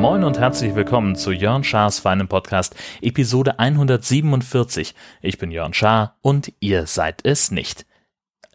Moin 0.00 0.24
und 0.24 0.38
herzlich 0.38 0.74
willkommen 0.74 1.14
zu 1.14 1.30
Jörn 1.30 1.62
Schars 1.62 1.98
feinem 1.98 2.26
Podcast, 2.26 2.74
Episode 3.02 3.58
147. 3.58 4.94
Ich 5.22 5.38
bin 5.38 5.50
Jörn 5.50 5.72
Schaar 5.74 6.16
und 6.22 6.52
ihr 6.60 6.86
seid 6.86 7.20
es 7.24 7.50
nicht. 7.50 7.86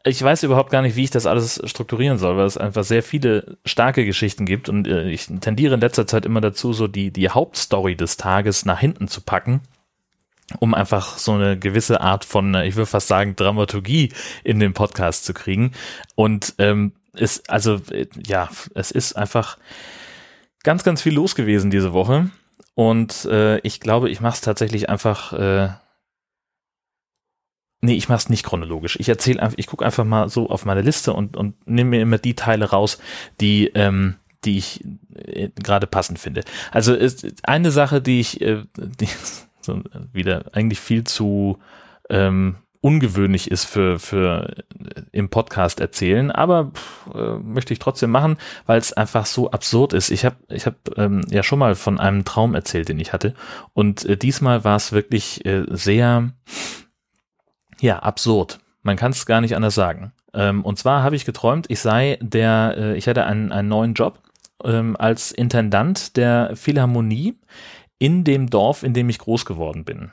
Ich 0.03 0.21
weiß 0.21 0.43
überhaupt 0.43 0.69
gar 0.69 0.83
nicht, 0.83 0.95
wie 0.95 1.03
ich 1.03 1.09
das 1.09 1.25
alles 1.25 1.61
strukturieren 1.65 2.17
soll, 2.17 2.37
weil 2.37 2.45
es 2.45 2.57
einfach 2.57 2.83
sehr 2.83 3.01
viele 3.01 3.57
starke 3.65 4.05
Geschichten 4.05 4.45
gibt 4.45 4.69
und 4.69 4.87
äh, 4.87 5.09
ich 5.09 5.27
tendiere 5.39 5.75
in 5.75 5.81
letzter 5.81 6.05
Zeit 6.05 6.25
immer 6.25 6.41
dazu, 6.41 6.73
so 6.73 6.87
die, 6.87 7.11
die 7.11 7.29
Hauptstory 7.29 7.95
des 7.95 8.17
Tages 8.17 8.65
nach 8.65 8.79
hinten 8.79 9.07
zu 9.07 9.21
packen 9.21 9.61
um 10.59 10.73
einfach 10.73 11.17
so 11.17 11.33
eine 11.33 11.57
gewisse 11.57 12.01
Art 12.01 12.25
von, 12.25 12.53
äh, 12.53 12.67
ich 12.67 12.75
würde 12.75 12.85
fast 12.85 13.07
sagen, 13.07 13.35
Dramaturgie 13.35 14.11
in 14.43 14.59
den 14.59 14.73
Podcast 14.73 15.25
zu 15.25 15.33
kriegen. 15.33 15.71
Und 16.15 16.55
ähm, 16.59 16.93
ist, 17.13 17.49
also, 17.49 17.75
äh, 17.91 18.07
ja, 18.25 18.49
es 18.73 18.91
ist 18.91 19.13
einfach 19.13 19.57
ganz, 20.63 20.83
ganz 20.83 21.01
viel 21.01 21.13
los 21.13 21.35
gewesen 21.35 21.71
diese 21.71 21.93
Woche. 21.93 22.29
Und 22.75 23.25
äh, 23.25 23.59
ich 23.59 23.79
glaube, 23.79 24.09
ich 24.09 24.21
mache 24.21 24.35
es 24.35 24.41
tatsächlich 24.41 24.89
einfach. 24.89 25.33
Äh, 25.33 25.69
nee, 27.81 27.93
ich 27.93 28.09
mache 28.09 28.17
es 28.17 28.29
nicht 28.29 28.43
chronologisch. 28.43 28.97
Ich 28.99 29.07
erzähle 29.07 29.41
einfach, 29.41 29.57
ich 29.57 29.67
gucke 29.67 29.85
einfach 29.85 30.03
mal 30.03 30.29
so 30.29 30.49
auf 30.49 30.65
meine 30.65 30.81
Liste 30.81 31.13
und, 31.13 31.37
und 31.37 31.55
nehme 31.67 31.91
mir 31.91 32.01
immer 32.01 32.17
die 32.17 32.35
Teile 32.35 32.65
raus, 32.71 32.99
die, 33.39 33.67
ähm, 33.75 34.15
die 34.43 34.57
ich 34.57 34.83
äh, 35.15 35.49
gerade 35.55 35.87
passend 35.87 36.19
finde. 36.19 36.43
Also 36.71 36.93
ist 36.93 37.25
eine 37.47 37.71
Sache, 37.71 38.01
die 38.01 38.19
ich, 38.19 38.41
äh, 38.41 38.63
die, 38.75 39.07
so 39.65 39.81
wieder 40.13 40.45
eigentlich 40.53 40.79
viel 40.79 41.03
zu 41.03 41.59
ähm, 42.09 42.57
ungewöhnlich 42.85 43.49
ist 43.49 43.65
für, 43.65 43.97
für 43.97 44.57
äh, 44.79 45.01
im 45.11 45.29
Podcast 45.29 45.79
erzählen, 45.79 46.29
aber 46.29 46.71
pff, 46.71 47.15
äh, 47.15 47.39
möchte 47.39 47.73
ich 47.73 47.79
trotzdem 47.79 48.11
machen, 48.11 48.37
weil 48.67 48.77
es 48.77 48.93
einfach 48.93 49.25
so 49.25 49.49
absurd 49.49 49.93
ist. 49.93 50.11
Ich 50.11 50.23
habe 50.23 50.35
ich 50.49 50.67
hab, 50.67 50.75
ähm, 50.95 51.25
ja 51.31 51.41
schon 51.41 51.57
mal 51.57 51.73
von 51.73 51.99
einem 51.99 52.25
Traum 52.25 52.53
erzählt, 52.53 52.87
den 52.89 52.99
ich 52.99 53.11
hatte 53.11 53.33
und 53.73 54.05
äh, 54.05 54.17
diesmal 54.17 54.63
war 54.63 54.75
es 54.75 54.91
wirklich 54.91 55.43
äh, 55.47 55.65
sehr, 55.69 56.29
ja, 57.81 57.97
absurd. 57.99 58.59
Man 58.83 58.97
kann 58.97 59.13
es 59.13 59.25
gar 59.25 59.41
nicht 59.41 59.55
anders 59.55 59.73
sagen. 59.73 60.13
Ähm, 60.35 60.63
und 60.63 60.77
zwar 60.77 61.01
habe 61.01 61.15
ich 61.15 61.25
geträumt, 61.25 61.65
ich 61.69 61.79
sei 61.79 62.19
der, 62.21 62.75
äh, 62.77 62.97
ich 62.97 63.07
hätte 63.07 63.25
einen, 63.25 63.51
einen 63.51 63.67
neuen 63.67 63.95
Job 63.95 64.21
ähm, 64.63 64.95
als 64.95 65.31
Intendant 65.31 66.17
der 66.17 66.51
Philharmonie 66.53 67.35
in 67.99 68.23
dem 68.23 68.49
Dorf, 68.49 68.83
in 68.83 68.93
dem 68.93 69.09
ich 69.09 69.19
groß 69.19 69.45
geworden 69.45 69.85
bin. 69.85 70.11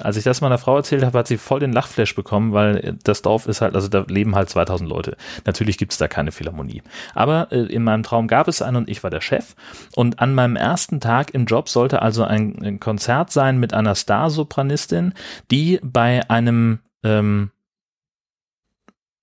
Als 0.00 0.18
ich 0.18 0.24
das 0.24 0.42
meiner 0.42 0.58
Frau 0.58 0.76
erzählt 0.76 1.02
habe, 1.02 1.18
hat 1.18 1.28
sie 1.28 1.38
voll 1.38 1.60
den 1.60 1.72
Lachflash 1.72 2.14
bekommen, 2.14 2.52
weil 2.52 2.98
das 3.04 3.22
Dorf 3.22 3.46
ist 3.46 3.62
halt, 3.62 3.74
also 3.74 3.88
da 3.88 4.04
leben 4.06 4.34
halt 4.34 4.50
2000 4.50 4.88
Leute. 4.88 5.16
Natürlich 5.46 5.78
gibt 5.78 5.92
es 5.92 5.98
da 5.98 6.08
keine 6.08 6.30
Philharmonie. 6.30 6.82
Aber 7.14 7.48
äh, 7.52 7.62
in 7.62 7.84
meinem 7.84 8.02
Traum 8.02 8.28
gab 8.28 8.48
es 8.48 8.60
einen 8.60 8.76
und 8.76 8.90
ich 8.90 9.02
war 9.02 9.10
der 9.10 9.22
Chef. 9.22 9.56
Und 9.96 10.18
an 10.18 10.34
meinem 10.34 10.56
ersten 10.56 11.00
Tag 11.00 11.32
im 11.32 11.46
Job 11.46 11.70
sollte 11.70 12.02
also 12.02 12.22
ein, 12.22 12.62
ein 12.62 12.80
Konzert 12.80 13.32
sein 13.32 13.58
mit 13.58 13.72
einer 13.72 13.94
Starsopranistin, 13.94 15.14
die 15.50 15.80
bei 15.82 16.28
einem, 16.28 16.80
ähm, 17.02 17.50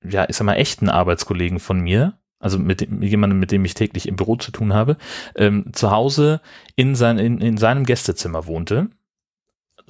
ja, 0.04 0.26
ich 0.28 0.36
sag 0.36 0.46
mal, 0.46 0.56
echten 0.56 0.90
Arbeitskollegen 0.90 1.60
von 1.60 1.80
mir, 1.80 2.18
also 2.46 2.60
mit, 2.60 2.82
dem, 2.82 3.02
jemandem, 3.02 3.40
mit 3.40 3.52
dem 3.52 3.66
ich 3.66 3.74
täglich 3.74 4.08
im 4.08 4.18
Büro 4.18 4.36
zu 4.36 4.52
tun 4.52 4.72
habe, 4.72 4.98
ähm, 5.36 5.66
zu 5.74 5.90
Hause 5.90 6.42
in, 6.76 6.94
sein, 6.94 7.18
in, 7.18 7.42
in 7.42 7.58
seinem 7.58 7.86
Gästezimmer 7.86 8.46
wohnte 8.46 8.90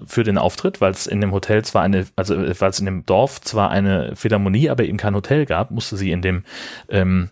für 0.05 0.23
den 0.23 0.37
Auftritt, 0.37 0.79
weil 0.79 0.91
es 0.91 1.05
in 1.05 1.19
dem 1.19 1.33
Hotel 1.33 1.65
zwar 1.65 1.83
eine, 1.83 2.07
also 2.15 2.37
weil 2.37 2.69
es 2.69 2.79
in 2.79 2.85
dem 2.85 3.05
Dorf 3.05 3.41
zwar 3.41 3.71
eine 3.71 4.15
Philharmonie, 4.15 4.69
aber 4.69 4.85
eben 4.85 4.97
kein 4.97 5.15
Hotel 5.15 5.45
gab, 5.45 5.69
musste 5.69 5.97
sie 5.97 6.11
in 6.11 6.21
dem 6.21 6.43
ähm, 6.87 7.29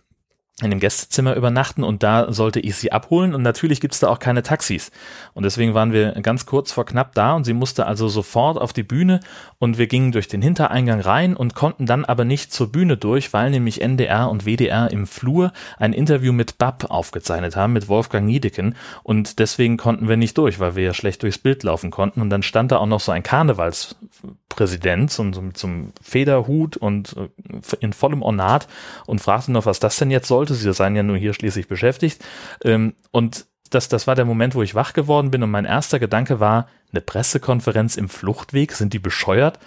in 0.62 0.70
dem 0.70 0.78
Gästezimmer 0.78 1.34
übernachten 1.34 1.82
und 1.82 2.04
da 2.04 2.32
sollte 2.32 2.60
ich 2.60 2.76
sie 2.76 2.92
abholen. 2.92 3.34
Und 3.34 3.42
natürlich 3.42 3.80
gibt's 3.80 3.98
da 3.98 4.08
auch 4.08 4.20
keine 4.20 4.44
Taxis. 4.44 4.92
Und 5.32 5.42
deswegen 5.42 5.74
waren 5.74 5.92
wir 5.92 6.12
ganz 6.22 6.46
kurz 6.46 6.70
vor 6.70 6.86
knapp 6.86 7.12
da 7.16 7.34
und 7.34 7.42
sie 7.42 7.54
musste 7.54 7.86
also 7.86 8.06
sofort 8.08 8.56
auf 8.56 8.72
die 8.72 8.84
Bühne. 8.84 9.18
Und 9.58 9.78
wir 9.78 9.88
gingen 9.88 10.12
durch 10.12 10.28
den 10.28 10.42
Hintereingang 10.42 11.00
rein 11.00 11.36
und 11.36 11.56
konnten 11.56 11.86
dann 11.86 12.04
aber 12.04 12.24
nicht 12.24 12.52
zur 12.52 12.70
Bühne 12.70 12.96
durch, 12.96 13.32
weil 13.32 13.50
nämlich 13.50 13.80
NDR 13.80 14.30
und 14.30 14.46
WDR 14.46 14.92
im 14.92 15.08
Flur 15.08 15.52
ein 15.76 15.92
Interview 15.92 16.32
mit 16.32 16.56
Bab 16.56 16.88
aufgezeichnet 16.88 17.56
haben, 17.56 17.72
mit 17.72 17.88
Wolfgang 17.88 18.24
Niedecken. 18.24 18.76
Und 19.02 19.40
deswegen 19.40 19.76
konnten 19.76 20.08
wir 20.08 20.16
nicht 20.16 20.38
durch, 20.38 20.60
weil 20.60 20.76
wir 20.76 20.84
ja 20.84 20.94
schlecht 20.94 21.24
durchs 21.24 21.38
Bild 21.38 21.64
laufen 21.64 21.90
konnten. 21.90 22.20
Und 22.20 22.30
dann 22.30 22.44
stand 22.44 22.70
da 22.70 22.76
auch 22.76 22.86
noch 22.86 23.00
so 23.00 23.10
ein 23.10 23.24
Karnevalspräsident 23.24 24.43
so, 24.56 25.32
so, 25.32 25.50
zum 25.52 25.92
Federhut 26.02 26.76
und 26.76 27.16
äh, 27.16 27.76
in 27.80 27.92
vollem 27.92 28.22
Ornat 28.22 28.68
und 29.06 29.20
fragte 29.20 29.52
noch, 29.52 29.66
was 29.66 29.80
das 29.80 29.96
denn 29.96 30.10
jetzt 30.10 30.28
soll 30.28 30.34
sollte. 30.34 30.54
Sie 30.54 30.72
seien 30.72 30.96
ja 30.96 31.02
nur 31.02 31.16
hier 31.16 31.32
schließlich 31.32 31.68
beschäftigt. 31.68 32.24
Ähm, 32.64 32.94
und 33.10 33.46
das, 33.70 33.88
das 33.88 34.06
war 34.06 34.14
der 34.14 34.24
Moment, 34.24 34.54
wo 34.54 34.62
ich 34.62 34.74
wach 34.74 34.92
geworden 34.92 35.30
bin 35.30 35.42
und 35.42 35.50
mein 35.50 35.64
erster 35.64 35.98
Gedanke 35.98 36.40
war, 36.40 36.68
eine 36.90 37.00
Pressekonferenz 37.00 37.96
im 37.96 38.08
Fluchtweg, 38.08 38.72
sind 38.72 38.92
die 38.92 38.98
bescheuert? 38.98 39.58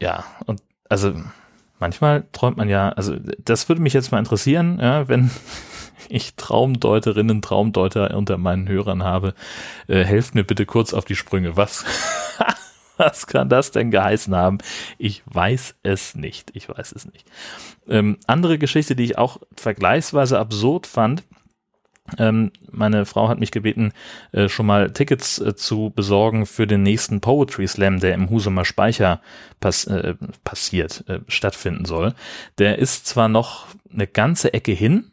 Ja, 0.00 0.24
und 0.46 0.62
also 0.88 1.14
manchmal 1.78 2.24
träumt 2.32 2.56
man 2.56 2.68
ja, 2.68 2.90
also 2.90 3.16
das 3.38 3.68
würde 3.68 3.82
mich 3.82 3.92
jetzt 3.92 4.12
mal 4.12 4.18
interessieren, 4.18 4.78
ja, 4.80 5.08
wenn 5.08 5.30
ich 6.08 6.36
Traumdeuterinnen, 6.36 7.42
Traumdeuter 7.42 8.14
unter 8.16 8.38
meinen 8.38 8.68
Hörern 8.68 9.02
habe, 9.02 9.34
äh, 9.88 10.04
helft 10.04 10.34
mir 10.34 10.44
bitte 10.44 10.64
kurz 10.66 10.94
auf 10.94 11.04
die 11.04 11.16
Sprünge. 11.16 11.56
Was, 11.56 11.84
was 12.98 13.26
kann 13.26 13.48
das 13.48 13.70
denn 13.70 13.90
geheißen 13.90 14.34
haben? 14.34 14.58
Ich 14.98 15.22
weiß 15.26 15.76
es 15.82 16.14
nicht. 16.14 16.50
Ich 16.54 16.68
weiß 16.68 16.92
es 16.92 17.06
nicht. 17.06 17.26
Ähm, 17.88 18.18
andere 18.26 18.58
Geschichte, 18.58 18.96
die 18.96 19.04
ich 19.04 19.18
auch 19.18 19.38
vergleichsweise 19.56 20.38
absurd 20.38 20.86
fand, 20.86 21.22
ähm, 22.18 22.52
meine 22.70 23.04
Frau 23.04 23.28
hat 23.28 23.40
mich 23.40 23.50
gebeten, 23.50 23.92
äh, 24.32 24.48
schon 24.48 24.66
mal 24.66 24.92
Tickets 24.92 25.40
äh, 25.40 25.56
zu 25.56 25.92
besorgen 25.94 26.46
für 26.46 26.66
den 26.66 26.82
nächsten 26.82 27.20
Poetry 27.20 27.66
Slam, 27.66 28.00
der 28.00 28.14
im 28.14 28.30
Husumer 28.30 28.64
Speicher 28.64 29.20
pass 29.60 29.86
äh, 29.86 30.14
passiert, 30.44 31.04
äh, 31.08 31.20
stattfinden 31.26 31.84
soll. 31.84 32.14
Der 32.58 32.78
ist 32.78 33.06
zwar 33.06 33.28
noch 33.28 33.66
eine 33.92 34.06
ganze 34.06 34.54
Ecke 34.54 34.72
hin, 34.72 35.12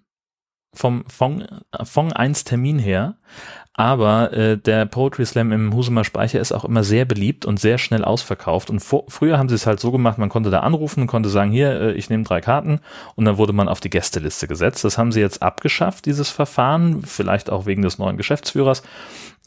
vom 0.73 1.05
Fong, 1.07 1.45
Fong 1.83 2.13
1 2.13 2.45
Termin 2.45 2.79
her, 2.79 3.17
aber 3.75 4.31
äh, 4.33 4.57
der 4.57 4.85
Poetry 4.85 5.25
Slam 5.25 5.51
im 5.51 5.73
Husumer 5.73 6.03
Speicher 6.03 6.39
ist 6.39 6.51
auch 6.51 6.63
immer 6.63 6.83
sehr 6.83 7.05
beliebt 7.05 7.45
und 7.45 7.59
sehr 7.59 7.79
schnell 7.79 8.05
ausverkauft. 8.05 8.69
Und 8.69 8.81
vor, 8.81 9.05
früher 9.07 9.39
haben 9.39 9.49
sie 9.49 9.55
es 9.55 9.65
halt 9.65 9.79
so 9.79 9.91
gemacht, 9.91 10.19
man 10.19 10.29
konnte 10.29 10.51
da 10.51 10.59
anrufen, 10.59 11.07
konnte 11.07 11.29
sagen, 11.29 11.51
hier, 11.51 11.81
äh, 11.81 11.91
ich 11.93 12.09
nehme 12.09 12.23
drei 12.23 12.39
Karten 12.39 12.81
und 13.15 13.25
dann 13.25 13.37
wurde 13.37 13.53
man 13.53 13.67
auf 13.67 13.79
die 13.79 13.89
Gästeliste 13.89 14.47
gesetzt. 14.47 14.83
Das 14.83 14.99
haben 14.99 15.11
sie 15.11 15.21
jetzt 15.21 15.41
abgeschafft, 15.41 16.05
dieses 16.05 16.29
Verfahren, 16.29 17.01
vielleicht 17.01 17.49
auch 17.49 17.65
wegen 17.65 17.81
des 17.81 17.97
neuen 17.97 18.17
Geschäftsführers. 18.17 18.83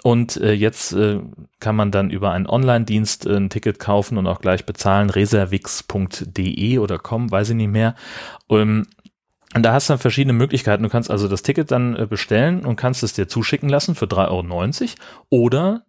Und 0.02 0.36
äh, 0.36 0.52
jetzt 0.52 0.92
äh, 0.92 1.20
kann 1.58 1.76
man 1.76 1.90
dann 1.90 2.10
über 2.10 2.32
einen 2.32 2.46
Online-Dienst 2.46 3.26
äh, 3.26 3.36
ein 3.36 3.50
Ticket 3.50 3.78
kaufen 3.78 4.18
und 4.18 4.26
auch 4.26 4.40
gleich 4.40 4.66
bezahlen, 4.66 5.08
reservix.de 5.10 6.78
oder 6.78 6.98
com, 6.98 7.30
weiß 7.30 7.50
ich 7.50 7.56
nicht 7.56 7.70
mehr. 7.72 7.94
Ähm, 8.50 8.86
und 9.56 9.62
da 9.62 9.72
hast 9.72 9.88
du 9.88 9.94
dann 9.94 9.98
verschiedene 9.98 10.34
Möglichkeiten. 10.34 10.82
Du 10.82 10.90
kannst 10.90 11.10
also 11.10 11.28
das 11.28 11.40
Ticket 11.40 11.70
dann 11.70 11.96
äh, 11.96 12.06
bestellen 12.06 12.66
und 12.66 12.76
kannst 12.76 13.02
es 13.02 13.14
dir 13.14 13.26
zuschicken 13.26 13.70
lassen 13.70 13.94
für 13.94 14.04
3,90 14.04 14.28
Euro 14.28 14.94
oder 15.30 15.86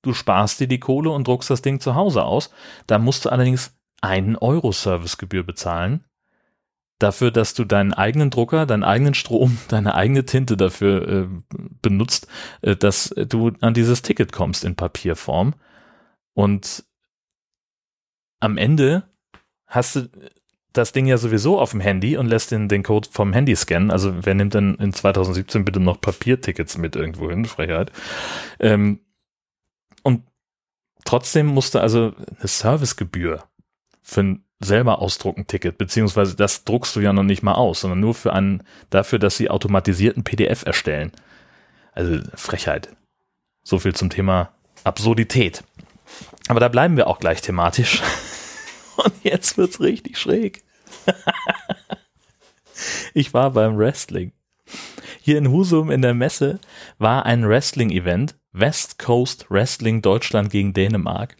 du 0.00 0.14
sparst 0.14 0.60
dir 0.60 0.66
die 0.66 0.80
Kohle 0.80 1.10
und 1.10 1.28
druckst 1.28 1.50
das 1.50 1.60
Ding 1.60 1.78
zu 1.78 1.94
Hause 1.94 2.24
aus. 2.24 2.50
Da 2.86 2.98
musst 2.98 3.26
du 3.26 3.28
allerdings 3.28 3.76
einen 4.00 4.36
Euro 4.36 4.72
Servicegebühr 4.72 5.44
bezahlen. 5.44 6.06
Dafür, 6.98 7.30
dass 7.30 7.52
du 7.52 7.66
deinen 7.66 7.92
eigenen 7.92 8.30
Drucker, 8.30 8.64
deinen 8.64 8.82
eigenen 8.82 9.12
Strom, 9.12 9.58
deine 9.68 9.94
eigene 9.94 10.24
Tinte 10.24 10.56
dafür 10.56 11.06
äh, 11.06 11.28
benutzt, 11.82 12.28
äh, 12.62 12.76
dass 12.76 13.14
du 13.14 13.52
an 13.60 13.74
dieses 13.74 14.00
Ticket 14.00 14.32
kommst 14.32 14.64
in 14.64 14.74
Papierform. 14.74 15.52
Und 16.32 16.86
am 18.40 18.56
Ende 18.56 19.02
hast 19.66 19.96
du 19.96 20.08
das 20.72 20.92
Ding 20.92 21.06
ja 21.06 21.18
sowieso 21.18 21.60
auf 21.60 21.72
dem 21.72 21.80
Handy 21.80 22.16
und 22.16 22.26
lässt 22.26 22.50
den, 22.50 22.68
den 22.68 22.82
Code 22.82 23.08
vom 23.10 23.32
Handy 23.32 23.54
scannen. 23.54 23.90
Also 23.90 24.24
wer 24.24 24.34
nimmt 24.34 24.54
denn 24.54 24.74
in 24.76 24.92
2017 24.92 25.64
bitte 25.64 25.80
noch 25.80 26.00
Papiertickets 26.00 26.78
mit 26.78 26.96
irgendwo 26.96 27.30
hin? 27.30 27.44
Frechheit. 27.44 27.92
Ähm, 28.58 29.00
und 30.02 30.22
trotzdem 31.04 31.46
musste 31.46 31.80
also 31.80 32.12
eine 32.38 32.48
Servicegebühr 32.48 33.44
für 34.02 34.20
ein 34.20 34.44
selber 34.60 35.00
ausdrucken 35.00 35.46
Ticket, 35.46 35.76
beziehungsweise 35.76 36.36
das 36.36 36.64
druckst 36.64 36.94
du 36.96 37.00
ja 37.00 37.12
noch 37.12 37.24
nicht 37.24 37.42
mal 37.42 37.54
aus, 37.54 37.80
sondern 37.80 38.00
nur 38.00 38.14
für 38.14 38.32
einen, 38.32 38.62
dafür, 38.90 39.18
dass 39.18 39.36
sie 39.36 39.50
automatisierten 39.50 40.24
PDF 40.24 40.64
erstellen. 40.64 41.12
Also 41.92 42.20
Frechheit. 42.34 42.94
So 43.64 43.78
viel 43.78 43.94
zum 43.94 44.10
Thema 44.10 44.50
Absurdität. 44.84 45.64
Aber 46.48 46.60
da 46.60 46.68
bleiben 46.68 46.96
wir 46.96 47.06
auch 47.06 47.18
gleich 47.18 47.42
thematisch. 47.42 48.02
Und 48.96 49.12
jetzt 49.22 49.56
wird's 49.56 49.80
richtig 49.80 50.18
schräg. 50.18 50.62
ich 53.14 53.34
war 53.34 53.50
beim 53.50 53.76
Wrestling. 53.76 54.32
Hier 55.20 55.38
in 55.38 55.50
Husum 55.50 55.90
in 55.90 56.02
der 56.02 56.14
Messe 56.14 56.58
war 56.98 57.26
ein 57.26 57.48
Wrestling-Event 57.48 58.36
West 58.52 58.98
Coast 58.98 59.46
Wrestling 59.50 60.02
Deutschland 60.02 60.50
gegen 60.50 60.74
Dänemark. 60.74 61.36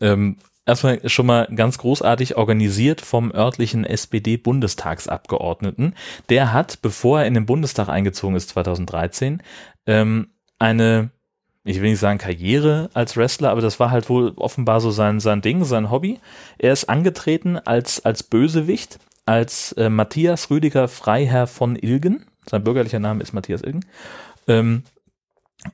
Ähm, 0.00 0.36
erstmal 0.64 1.06
schon 1.08 1.26
mal 1.26 1.48
ganz 1.54 1.78
großartig 1.78 2.36
organisiert 2.36 3.00
vom 3.00 3.32
örtlichen 3.32 3.84
SPD-Bundestagsabgeordneten. 3.84 5.94
Der 6.28 6.52
hat, 6.52 6.82
bevor 6.82 7.20
er 7.20 7.26
in 7.26 7.34
den 7.34 7.46
Bundestag 7.46 7.88
eingezogen 7.88 8.36
ist 8.36 8.50
2013, 8.50 9.42
ähm, 9.86 10.28
eine, 10.58 11.10
ich 11.66 11.80
will 11.80 11.90
nicht 11.90 11.98
sagen 11.98 12.18
Karriere 12.18 12.90
als 12.94 13.16
Wrestler, 13.16 13.50
aber 13.50 13.60
das 13.60 13.80
war 13.80 13.90
halt 13.90 14.08
wohl 14.08 14.32
offenbar 14.36 14.80
so 14.80 14.90
sein, 14.90 15.18
sein 15.20 15.42
Ding, 15.42 15.64
sein 15.64 15.90
Hobby. 15.90 16.20
Er 16.58 16.72
ist 16.72 16.88
angetreten 16.88 17.58
als, 17.58 18.04
als 18.04 18.22
Bösewicht, 18.22 18.98
als 19.26 19.72
äh, 19.72 19.88
Matthias 19.88 20.48
Rüdiger 20.48 20.86
Freiherr 20.86 21.46
von 21.46 21.76
Ilgen. 21.76 22.24
Sein 22.48 22.62
bürgerlicher 22.62 23.00
Name 23.00 23.22
ist 23.22 23.32
Matthias 23.32 23.62
Ilgen. 23.62 23.84
Ähm, 24.46 24.84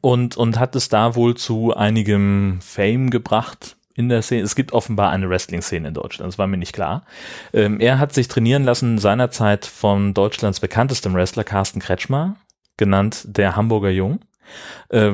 und, 0.01 0.37
und 0.39 0.59
hat 0.59 0.75
es 0.75 0.89
da 0.89 1.15
wohl 1.15 1.37
zu 1.37 1.77
einigem 1.77 2.61
Fame 2.63 3.11
gebracht, 3.11 3.77
in 3.95 4.09
der 4.09 4.23
Szene. 4.23 4.43
Es 4.43 4.55
gibt 4.55 4.73
offenbar 4.73 5.11
eine 5.11 5.29
Wrestling-Szene 5.29 5.89
in 5.89 5.95
Deutschland, 5.95 6.33
das 6.33 6.39
war 6.39 6.47
mir 6.47 6.57
nicht 6.57 6.73
klar. 6.73 7.05
Ähm, 7.53 7.81
er 7.81 7.99
hat 7.99 8.15
sich 8.15 8.29
trainieren 8.29 8.65
lassen 8.65 8.97
seinerzeit 8.97 9.67
von 9.67 10.15
Deutschlands 10.15 10.61
bekanntestem 10.61 11.13
Wrestler 11.15 11.45
Carsten 11.45 11.81
Kretschmer, 11.81 12.37
genannt 12.79 13.25
der 13.27 13.57
Hamburger 13.57 13.91
Jung. 13.91 14.21
Äh, 14.89 15.13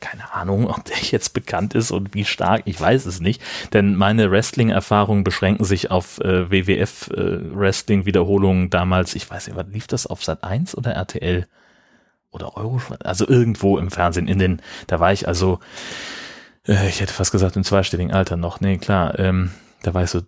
keine 0.00 0.32
Ahnung, 0.32 0.68
ob 0.68 0.84
der 0.84 0.98
jetzt 0.98 1.34
bekannt 1.34 1.74
ist 1.74 1.90
und 1.90 2.14
wie 2.14 2.24
stark, 2.24 2.62
ich 2.64 2.80
weiß 2.80 3.04
es 3.06 3.18
nicht, 3.20 3.42
denn 3.72 3.96
meine 3.96 4.30
Wrestling-Erfahrungen 4.30 5.24
beschränken 5.24 5.64
sich 5.64 5.90
auf 5.90 6.20
äh, 6.20 6.48
WWF-Wrestling-Wiederholungen 6.50 8.66
äh, 8.66 8.70
damals, 8.70 9.14
ich 9.14 9.30
weiß 9.30 9.46
nicht, 9.46 9.56
was 9.56 9.68
lief 9.68 9.86
das 9.86 10.06
auf 10.06 10.24
Sat 10.24 10.44
1 10.44 10.76
oder 10.76 10.92
RTL 10.92 11.46
oder 12.30 12.56
Euro, 12.56 12.80
also 13.02 13.26
irgendwo 13.26 13.78
im 13.78 13.90
Fernsehen 13.90 14.28
in 14.28 14.38
den, 14.38 14.60
da 14.86 15.00
war 15.00 15.12
ich 15.12 15.26
also 15.26 15.58
äh, 16.68 16.88
ich 16.88 17.00
hätte 17.00 17.12
fast 17.12 17.32
gesagt 17.32 17.56
im 17.56 17.64
zweistelligen 17.64 18.12
Alter 18.12 18.36
noch. 18.36 18.60
Nee, 18.60 18.78
klar, 18.78 19.18
ähm, 19.18 19.50
da 19.82 19.94
war 19.94 20.04
ich 20.04 20.10
so 20.10 20.22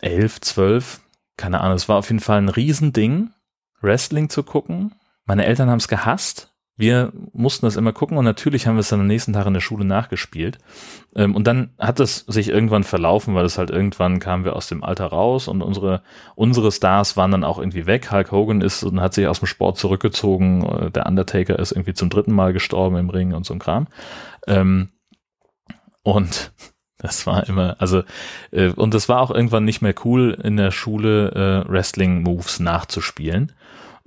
elf, 0.00 0.40
zwölf, 0.40 1.00
keine 1.36 1.60
Ahnung. 1.60 1.76
Es 1.76 1.88
war 1.88 1.96
auf 1.96 2.10
jeden 2.10 2.20
Fall 2.20 2.38
ein 2.38 2.48
Riesending, 2.48 3.30
Wrestling 3.80 4.28
zu 4.28 4.42
gucken. 4.42 4.94
Meine 5.24 5.46
Eltern 5.46 5.70
haben 5.70 5.78
es 5.78 5.88
gehasst. 5.88 6.53
Wir 6.76 7.12
mussten 7.32 7.66
das 7.66 7.76
immer 7.76 7.92
gucken 7.92 8.18
und 8.18 8.24
natürlich 8.24 8.66
haben 8.66 8.74
wir 8.74 8.80
es 8.80 8.88
dann 8.88 9.00
am 9.00 9.06
nächsten 9.06 9.32
Tag 9.32 9.46
in 9.46 9.54
der 9.54 9.60
Schule 9.60 9.84
nachgespielt. 9.84 10.58
Ähm, 11.14 11.36
und 11.36 11.46
dann 11.46 11.70
hat 11.78 12.00
es 12.00 12.26
sich 12.26 12.48
irgendwann 12.48 12.82
verlaufen, 12.82 13.34
weil 13.36 13.44
es 13.44 13.58
halt 13.58 13.70
irgendwann 13.70 14.18
kamen 14.18 14.44
wir 14.44 14.56
aus 14.56 14.66
dem 14.66 14.82
Alter 14.82 15.06
raus 15.06 15.46
und 15.46 15.62
unsere, 15.62 16.02
unsere 16.34 16.72
Stars 16.72 17.16
waren 17.16 17.30
dann 17.30 17.44
auch 17.44 17.58
irgendwie 17.58 17.86
weg. 17.86 18.10
Hulk 18.10 18.32
Hogan 18.32 18.60
ist 18.60 18.82
und 18.82 19.00
hat 19.00 19.14
sich 19.14 19.28
aus 19.28 19.38
dem 19.38 19.46
Sport 19.46 19.78
zurückgezogen. 19.78 20.64
Äh, 20.64 20.90
der 20.90 21.06
Undertaker 21.06 21.58
ist 21.60 21.70
irgendwie 21.70 21.94
zum 21.94 22.10
dritten 22.10 22.32
Mal 22.32 22.52
gestorben 22.52 22.96
im 22.96 23.10
Ring 23.10 23.34
und 23.34 23.46
so 23.46 23.54
ein 23.54 23.60
Kram. 23.60 23.86
Ähm, 24.48 24.88
und 26.02 26.52
das 26.98 27.24
war 27.24 27.48
immer, 27.48 27.76
also, 27.78 28.02
äh, 28.50 28.70
und 28.70 28.94
das 28.94 29.08
war 29.08 29.20
auch 29.20 29.30
irgendwann 29.30 29.64
nicht 29.64 29.80
mehr 29.80 29.94
cool, 30.04 30.36
in 30.42 30.56
der 30.56 30.72
Schule 30.72 31.64
äh, 31.66 31.70
Wrestling-Moves 31.70 32.58
nachzuspielen. 32.58 33.52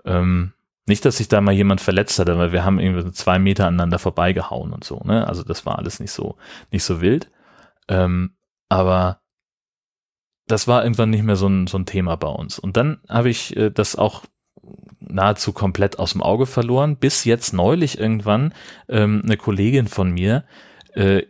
Ähm, 0.03 0.51
nicht, 0.87 1.05
dass 1.05 1.17
sich 1.17 1.27
da 1.27 1.41
mal 1.41 1.53
jemand 1.53 1.81
verletzt 1.81 2.17
hatte, 2.19 2.37
weil 2.37 2.51
wir 2.51 2.63
haben 2.63 2.79
irgendwie 2.79 3.11
zwei 3.11 3.39
Meter 3.39 3.67
aneinander 3.67 3.99
vorbeigehauen 3.99 4.73
und 4.73 4.83
so, 4.83 5.01
ne? 5.03 5.27
Also 5.27 5.43
das 5.43 5.65
war 5.65 5.77
alles 5.77 5.99
nicht 5.99 6.11
so, 6.11 6.37
nicht 6.71 6.83
so 6.83 7.01
wild. 7.01 7.29
Ähm, 7.89 8.35
aber 8.69 9.21
das 10.47 10.67
war 10.67 10.83
irgendwann 10.83 11.09
nicht 11.09 11.23
mehr 11.23 11.35
so 11.35 11.47
ein, 11.47 11.67
so 11.67 11.77
ein 11.77 11.85
Thema 11.85 12.15
bei 12.15 12.29
uns. 12.29 12.57
Und 12.57 12.77
dann 12.77 13.01
habe 13.09 13.29
ich 13.29 13.55
äh, 13.57 13.69
das 13.69 13.95
auch 13.95 14.23
nahezu 14.99 15.53
komplett 15.53 15.99
aus 15.99 16.13
dem 16.13 16.23
Auge 16.23 16.45
verloren, 16.45 16.97
bis 16.97 17.25
jetzt 17.25 17.53
neulich 17.53 17.97
irgendwann 17.99 18.53
ähm, 18.89 19.21
eine 19.23 19.37
Kollegin 19.37 19.87
von 19.87 20.11
mir 20.11 20.45
äh, 20.93 21.23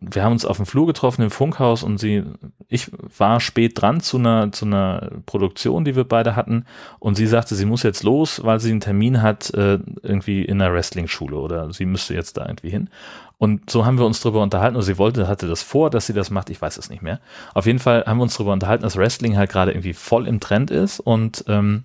wir 0.00 0.24
haben 0.24 0.32
uns 0.32 0.46
auf 0.46 0.56
dem 0.56 0.66
Flur 0.66 0.86
getroffen 0.86 1.22
im 1.22 1.30
Funkhaus 1.30 1.82
und 1.82 1.98
sie, 1.98 2.24
ich 2.68 2.90
war 3.18 3.38
spät 3.38 3.80
dran 3.80 4.00
zu 4.00 4.16
einer, 4.16 4.50
zu 4.50 4.64
einer 4.64 5.10
Produktion, 5.26 5.84
die 5.84 5.94
wir 5.94 6.04
beide 6.04 6.36
hatten 6.36 6.64
und 6.98 7.16
sie 7.16 7.26
sagte, 7.26 7.54
sie 7.54 7.66
muss 7.66 7.82
jetzt 7.82 8.02
los, 8.02 8.42
weil 8.42 8.60
sie 8.60 8.70
einen 8.70 8.80
Termin 8.80 9.20
hat, 9.20 9.52
äh, 9.52 9.78
irgendwie 10.02 10.42
in 10.42 10.60
einer 10.60 10.72
Wrestling-Schule 10.72 11.36
oder 11.36 11.72
sie 11.72 11.84
müsste 11.84 12.14
jetzt 12.14 12.38
da 12.38 12.46
irgendwie 12.46 12.70
hin. 12.70 12.88
Und 13.36 13.70
so 13.70 13.86
haben 13.86 13.98
wir 13.98 14.04
uns 14.04 14.20
darüber 14.20 14.42
unterhalten, 14.42 14.76
und 14.76 14.82
sie 14.82 14.98
wollte, 14.98 15.26
hatte 15.26 15.48
das 15.48 15.62
vor, 15.62 15.88
dass 15.88 16.06
sie 16.06 16.12
das 16.12 16.30
macht, 16.30 16.50
ich 16.50 16.60
weiß 16.60 16.76
es 16.76 16.90
nicht 16.90 17.02
mehr. 17.02 17.20
Auf 17.54 17.66
jeden 17.66 17.78
Fall 17.78 18.04
haben 18.06 18.18
wir 18.18 18.22
uns 18.22 18.34
darüber 18.34 18.52
unterhalten, 18.52 18.82
dass 18.82 18.96
Wrestling 18.96 19.36
halt 19.36 19.50
gerade 19.50 19.72
irgendwie 19.72 19.94
voll 19.94 20.26
im 20.26 20.40
Trend 20.40 20.70
ist 20.70 21.00
und 21.00 21.44
ähm, 21.46 21.84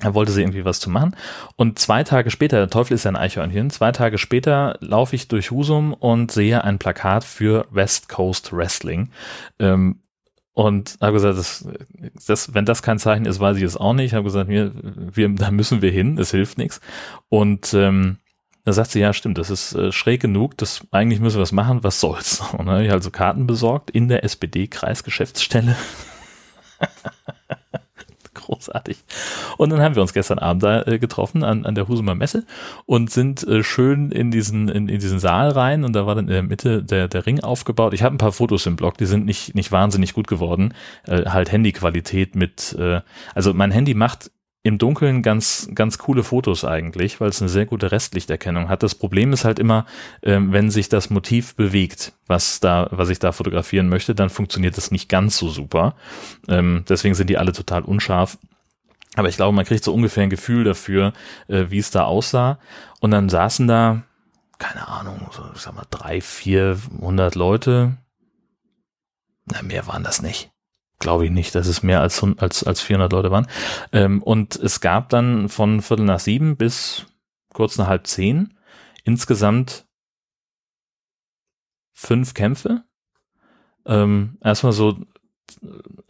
er 0.00 0.14
wollte 0.14 0.32
sie 0.32 0.42
irgendwie 0.42 0.64
was 0.64 0.80
zu 0.80 0.90
machen. 0.90 1.16
Und 1.56 1.78
zwei 1.78 2.04
Tage 2.04 2.30
später, 2.30 2.58
der 2.58 2.70
Teufel 2.70 2.94
ist 2.94 3.04
ja 3.04 3.10
ein 3.10 3.16
Eichhörnchen, 3.16 3.70
zwei 3.70 3.92
Tage 3.92 4.18
später 4.18 4.76
laufe 4.80 5.16
ich 5.16 5.28
durch 5.28 5.50
Husum 5.50 5.92
und 5.92 6.30
sehe 6.30 6.62
ein 6.62 6.78
Plakat 6.78 7.24
für 7.24 7.66
West 7.70 8.08
Coast 8.08 8.52
Wrestling. 8.52 9.10
Ähm, 9.58 10.00
und 10.58 10.98
habe 11.00 11.12
gesagt, 11.12 11.38
das, 11.38 11.68
das, 12.26 12.52
wenn 12.52 12.64
das 12.64 12.82
kein 12.82 12.98
Zeichen 12.98 13.26
ist, 13.26 13.38
weiß 13.38 13.56
ich 13.58 13.62
es 13.62 13.76
auch 13.76 13.92
nicht. 13.92 14.06
Ich 14.06 14.14
habe 14.14 14.24
gesagt, 14.24 14.48
wir, 14.48 14.72
wir, 14.74 15.28
da 15.28 15.52
müssen 15.52 15.82
wir 15.82 15.92
hin, 15.92 16.18
es 16.18 16.32
hilft 16.32 16.58
nichts. 16.58 16.80
Und 17.28 17.72
ähm, 17.74 18.18
da 18.64 18.72
sagt 18.72 18.90
sie, 18.90 19.00
ja, 19.00 19.12
stimmt, 19.12 19.38
das 19.38 19.50
ist 19.50 19.74
äh, 19.74 19.92
schräg 19.92 20.20
genug, 20.20 20.58
das 20.58 20.80
eigentlich 20.90 21.20
müssen 21.20 21.36
wir 21.36 21.42
was 21.42 21.52
machen, 21.52 21.84
was 21.84 22.00
soll's. 22.00 22.40
Und 22.52 22.68
habe 22.68 22.84
ich 22.84 22.92
also 22.92 23.10
Karten 23.10 23.46
besorgt 23.46 23.90
in 23.90 24.08
der 24.08 24.24
SPD-Kreisgeschäftsstelle. 24.24 25.76
großartig. 28.48 28.98
Und 29.56 29.70
dann 29.70 29.80
haben 29.80 29.94
wir 29.94 30.02
uns 30.02 30.12
gestern 30.12 30.38
Abend 30.38 30.62
da 30.62 30.82
äh, 30.82 30.98
getroffen 30.98 31.44
an, 31.44 31.64
an 31.64 31.74
der 31.74 31.88
Husumer 31.88 32.14
Messe 32.14 32.44
und 32.86 33.10
sind 33.10 33.46
äh, 33.46 33.62
schön 33.62 34.10
in 34.10 34.30
diesen, 34.30 34.68
in, 34.68 34.88
in 34.88 34.98
diesen 34.98 35.18
Saal 35.18 35.50
rein 35.50 35.84
und 35.84 35.94
da 35.94 36.06
war 36.06 36.14
dann 36.14 36.26
in 36.26 36.32
der 36.32 36.42
Mitte 36.42 36.82
der, 36.82 37.08
der 37.08 37.26
Ring 37.26 37.40
aufgebaut. 37.40 37.94
Ich 37.94 38.02
habe 38.02 38.14
ein 38.14 38.18
paar 38.18 38.32
Fotos 38.32 38.66
im 38.66 38.76
Blog, 38.76 38.98
die 38.98 39.06
sind 39.06 39.26
nicht, 39.26 39.54
nicht 39.54 39.70
wahnsinnig 39.70 40.14
gut 40.14 40.26
geworden. 40.26 40.74
Äh, 41.06 41.26
halt 41.26 41.52
Handyqualität 41.52 42.34
mit, 42.34 42.74
äh, 42.78 43.00
also 43.34 43.52
mein 43.54 43.70
Handy 43.70 43.94
macht 43.94 44.30
im 44.68 44.76
Dunkeln 44.78 45.22
ganz, 45.22 45.68
ganz 45.74 45.96
coole 45.96 46.22
Fotos 46.22 46.64
eigentlich, 46.64 47.20
weil 47.20 47.30
es 47.30 47.40
eine 47.40 47.48
sehr 47.48 47.64
gute 47.64 47.90
Restlichterkennung 47.90 48.68
hat. 48.68 48.82
Das 48.82 48.94
Problem 48.94 49.32
ist 49.32 49.44
halt 49.44 49.58
immer, 49.58 49.86
ähm, 50.22 50.52
wenn 50.52 50.70
sich 50.70 50.90
das 50.90 51.08
Motiv 51.08 51.54
bewegt, 51.54 52.12
was 52.26 52.60
da, 52.60 52.86
was 52.90 53.08
ich 53.08 53.18
da 53.18 53.32
fotografieren 53.32 53.88
möchte, 53.88 54.14
dann 54.14 54.28
funktioniert 54.28 54.76
das 54.76 54.90
nicht 54.90 55.08
ganz 55.08 55.38
so 55.38 55.48
super. 55.48 55.94
Ähm, 56.48 56.84
deswegen 56.86 57.14
sind 57.14 57.30
die 57.30 57.38
alle 57.38 57.52
total 57.52 57.82
unscharf. 57.82 58.36
Aber 59.16 59.28
ich 59.30 59.36
glaube, 59.36 59.56
man 59.56 59.64
kriegt 59.64 59.82
so 59.82 59.94
ungefähr 59.94 60.22
ein 60.22 60.30
Gefühl 60.30 60.64
dafür, 60.64 61.14
äh, 61.48 61.64
wie 61.70 61.78
es 61.78 61.90
da 61.90 62.04
aussah. 62.04 62.58
Und 63.00 63.10
dann 63.10 63.30
saßen 63.30 63.66
da, 63.66 64.02
keine 64.58 64.86
Ahnung, 64.86 65.30
so, 65.32 65.42
ich 65.54 65.62
sag 65.62 65.74
mal, 65.74 65.86
drei, 65.90 66.20
vierhundert 66.20 67.36
Leute. 67.36 67.96
Na, 69.46 69.62
mehr 69.62 69.86
waren 69.86 70.04
das 70.04 70.20
nicht 70.20 70.50
glaube 70.98 71.26
ich 71.26 71.30
nicht, 71.30 71.54
dass 71.54 71.66
es 71.66 71.82
mehr 71.82 72.00
als, 72.00 72.24
als, 72.38 72.64
als 72.64 72.80
400 72.80 73.12
Leute 73.12 73.30
waren. 73.30 73.46
Ähm, 73.92 74.22
und 74.22 74.56
es 74.56 74.80
gab 74.80 75.08
dann 75.08 75.48
von 75.48 75.80
Viertel 75.82 76.04
nach 76.04 76.20
sieben 76.20 76.56
bis 76.56 77.06
kurz 77.52 77.78
nach 77.78 77.88
halb 77.88 78.06
zehn 78.06 78.54
insgesamt 79.04 79.86
fünf 81.92 82.34
Kämpfe. 82.34 82.84
Ähm, 83.86 84.38
erstmal 84.42 84.72
so, 84.72 84.98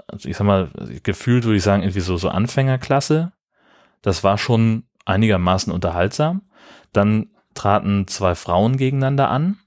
also 0.06 0.28
ich 0.28 0.36
sag 0.36 0.46
mal, 0.46 0.70
gefühlt 1.02 1.44
würde 1.44 1.56
ich 1.56 1.62
sagen, 1.62 1.82
irgendwie 1.82 2.00
so, 2.00 2.16
so 2.16 2.28
Anfängerklasse. 2.28 3.32
Das 4.02 4.24
war 4.24 4.36
schon 4.36 4.84
einigermaßen 5.04 5.72
unterhaltsam. 5.72 6.42
Dann 6.92 7.30
traten 7.54 8.06
zwei 8.08 8.34
Frauen 8.34 8.76
gegeneinander 8.76 9.30
an 9.30 9.58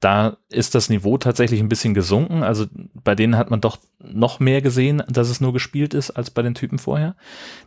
da 0.00 0.36
ist 0.48 0.74
das 0.74 0.90
Niveau 0.90 1.18
tatsächlich 1.18 1.60
ein 1.60 1.68
bisschen 1.68 1.94
gesunken. 1.94 2.42
Also 2.42 2.66
bei 2.94 3.14
denen 3.14 3.36
hat 3.36 3.50
man 3.50 3.60
doch 3.60 3.78
noch 4.12 4.40
mehr 4.40 4.62
gesehen, 4.62 5.02
dass 5.08 5.28
es 5.28 5.40
nur 5.40 5.52
gespielt 5.52 5.94
ist, 5.94 6.10
als 6.10 6.30
bei 6.30 6.42
den 6.42 6.54
Typen 6.54 6.78
vorher. 6.78 7.16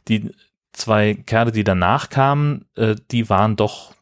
Die 0.08 0.32
zwei 0.74 1.14
Kerle, 1.14 1.52
die 1.52 1.64
danach 1.64 2.10
kamen, 2.10 2.66
äh, 2.76 2.96
die 3.12 3.30
waren 3.30 3.56
doch, 3.56 3.94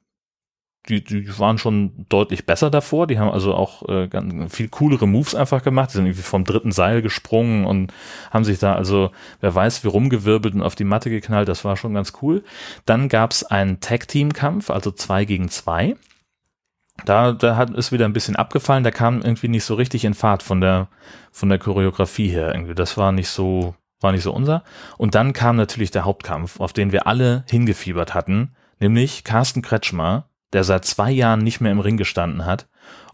die, 0.88 1.04
die 1.04 1.38
waren 1.38 1.58
schon 1.58 2.06
deutlich 2.10 2.46
besser 2.46 2.70
davor. 2.70 3.08
Die 3.08 3.20
haben 3.20 3.30
also 3.30 3.54
auch 3.54 3.88
äh, 3.90 4.08
ganz, 4.08 4.54
viel 4.54 4.70
coolere 4.70 5.08
Moves 5.08 5.36
einfach 5.36 5.64
gemacht. 5.64 5.90
Die 5.90 5.94
sind 5.98 6.06
irgendwie 6.06 6.24
vom 6.24 6.46
dritten 6.46 6.72
Seil 6.72 7.02
gesprungen 7.02 7.66
und 7.66 7.94
haben 8.32 8.46
sich 8.46 8.60
da 8.60 8.76
also, 8.76 9.12
wer 9.42 9.54
weiß, 9.54 9.84
wie 9.84 9.90
rumgewirbelt 9.90 10.56
und 10.56 10.64
auf 10.64 10.76
die 10.76 10.86
Matte 10.86 11.10
geknallt. 11.10 11.48
Das 11.48 11.66
war 11.66 11.78
schon 11.78 11.94
ganz 11.94 12.14
cool. 12.22 12.44
Dann 12.86 13.10
gab's 13.10 13.44
einen 13.44 13.80
Tag-Team-Kampf, 13.82 14.70
also 14.70 14.92
zwei 14.92 15.26
gegen 15.26 15.50
zwei 15.50 15.96
da, 17.06 17.32
da 17.34 17.56
hat 17.56 17.72
es 17.72 17.92
wieder 17.92 18.06
ein 18.06 18.14
bisschen 18.14 18.36
abgefallen, 18.36 18.84
da 18.84 18.92
kam 18.92 19.22
irgendwie 19.22 19.48
nicht 19.48 19.64
so 19.64 19.76
richtig 19.76 20.06
in 20.06 20.14
Fahrt 20.14 20.44
von 20.44 20.62
der, 20.62 20.88
von 21.32 21.50
der 21.50 21.60
Choreografie 21.60 22.30
her 22.30 22.54
irgendwie. 22.54 22.76
Das 22.76 22.98
war 22.98 23.12
nicht 23.12 23.30
so, 23.30 23.76
war 24.02 24.12
nicht 24.12 24.24
so 24.24 24.34
unser. 24.34 24.64
Und 24.98 25.16
dann 25.16 25.34
kam 25.34 25.56
natürlich 25.56 25.92
der 25.92 26.06
Hauptkampf, 26.06 26.60
auf 26.60 26.74
den 26.74 26.92
wir 26.92 27.08
alle 27.08 27.44
hingefiebert 27.50 28.14
hatten, 28.14 28.56
nämlich 28.80 29.24
Carsten 29.24 29.62
Kretschmer, 29.62 30.30
der 30.54 30.64
seit 30.64 30.86
zwei 30.86 31.12
Jahren 31.12 31.44
nicht 31.44 31.62
mehr 31.62 31.72
im 31.72 31.80
Ring 31.80 31.98
gestanden 31.98 32.46
hat 32.46 32.68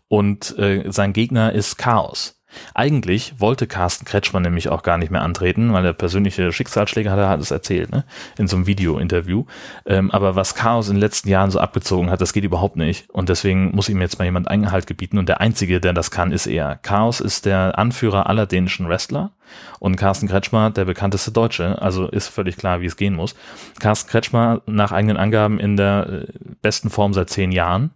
und 0.07 0.57
äh, 0.57 0.91
sein 0.91 1.13
Gegner 1.13 1.51
ist 1.51 1.77
Chaos. 1.77 2.41
Eigentlich 2.73 3.35
wollte 3.39 3.67
Carsten 3.67 4.05
Kretschmann 4.05 4.43
nämlich 4.43 4.69
auch 4.69 4.83
gar 4.83 4.97
nicht 4.97 5.11
mehr 5.11 5.21
antreten, 5.21 5.73
weil 5.73 5.85
er 5.85 5.93
persönliche 5.93 6.51
Schicksalsschläge 6.51 7.11
hatte, 7.11 7.29
hat 7.29 7.39
es 7.39 7.51
erzählt, 7.51 7.91
ne? 7.91 8.03
in 8.37 8.47
so 8.47 8.55
einem 8.55 8.67
Video-Interview. 8.67 9.45
Ähm, 9.85 10.11
aber 10.11 10.35
was 10.35 10.55
Chaos 10.55 10.87
in 10.89 10.95
den 10.95 11.01
letzten 11.01 11.29
Jahren 11.29 11.51
so 11.51 11.59
abgezogen 11.59 12.09
hat, 12.09 12.21
das 12.21 12.33
geht 12.33 12.43
überhaupt 12.43 12.75
nicht. 12.75 13.09
Und 13.09 13.29
deswegen 13.29 13.71
muss 13.75 13.89
ihm 13.89 14.01
jetzt 14.01 14.19
mal 14.19 14.25
jemand 14.25 14.47
Einhalt 14.47 14.87
gebieten. 14.87 15.17
Und 15.17 15.29
der 15.29 15.41
Einzige, 15.41 15.79
der 15.79 15.93
das 15.93 16.11
kann, 16.11 16.31
ist 16.31 16.47
er. 16.47 16.79
Chaos 16.81 17.19
ist 17.19 17.45
der 17.45 17.77
Anführer 17.77 18.27
aller 18.27 18.45
dänischen 18.45 18.87
Wrestler 18.87 19.31
und 19.79 19.95
Carsten 19.95 20.27
Kretschmer 20.27 20.71
der 20.71 20.85
bekannteste 20.85 21.31
Deutsche. 21.31 21.81
Also 21.81 22.07
ist 22.07 22.27
völlig 22.27 22.57
klar, 22.57 22.81
wie 22.81 22.85
es 22.85 22.97
gehen 22.97 23.13
muss. 23.13 23.35
Carsten 23.79 24.09
Kretschmer 24.09 24.61
nach 24.65 24.91
eigenen 24.91 25.17
Angaben 25.17 25.59
in 25.59 25.77
der 25.77 26.07
äh, 26.09 26.25
besten 26.61 26.89
Form 26.89 27.13
seit 27.13 27.29
zehn 27.29 27.51
Jahren 27.51 27.91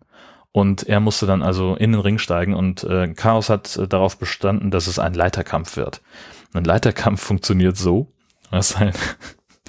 und 0.51 0.83
er 0.83 0.99
musste 0.99 1.25
dann 1.25 1.41
also 1.41 1.75
in 1.75 1.91
den 1.91 2.01
Ring 2.01 2.17
steigen 2.17 2.53
und 2.53 2.83
äh, 2.83 3.13
Chaos 3.13 3.49
hat 3.49 3.77
äh, 3.77 3.87
darauf 3.87 4.17
bestanden, 4.17 4.71
dass 4.71 4.87
es 4.87 4.99
ein 4.99 5.13
Leiterkampf 5.13 5.77
wird. 5.77 6.01
Ein 6.53 6.63
Leiterkampf 6.63 7.21
funktioniert 7.21 7.77
so, 7.77 8.11
dass 8.49 8.79
halt 8.79 8.95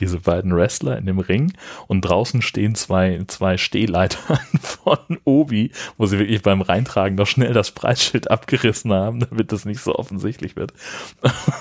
diese 0.00 0.20
beiden 0.20 0.56
Wrestler 0.56 0.96
in 0.96 1.04
dem 1.04 1.18
Ring 1.18 1.52
und 1.86 2.00
draußen 2.00 2.40
stehen 2.40 2.74
zwei, 2.74 3.22
zwei 3.26 3.58
Stehleitern 3.58 4.38
von 4.62 5.18
Obi, 5.24 5.72
wo 5.98 6.06
sie 6.06 6.18
wirklich 6.18 6.40
beim 6.40 6.62
Reintragen 6.62 7.16
noch 7.16 7.26
schnell 7.26 7.52
das 7.52 7.72
Preisschild 7.72 8.30
abgerissen 8.30 8.92
haben, 8.92 9.20
damit 9.30 9.52
das 9.52 9.66
nicht 9.66 9.80
so 9.80 9.94
offensichtlich 9.94 10.56
wird. 10.56 10.72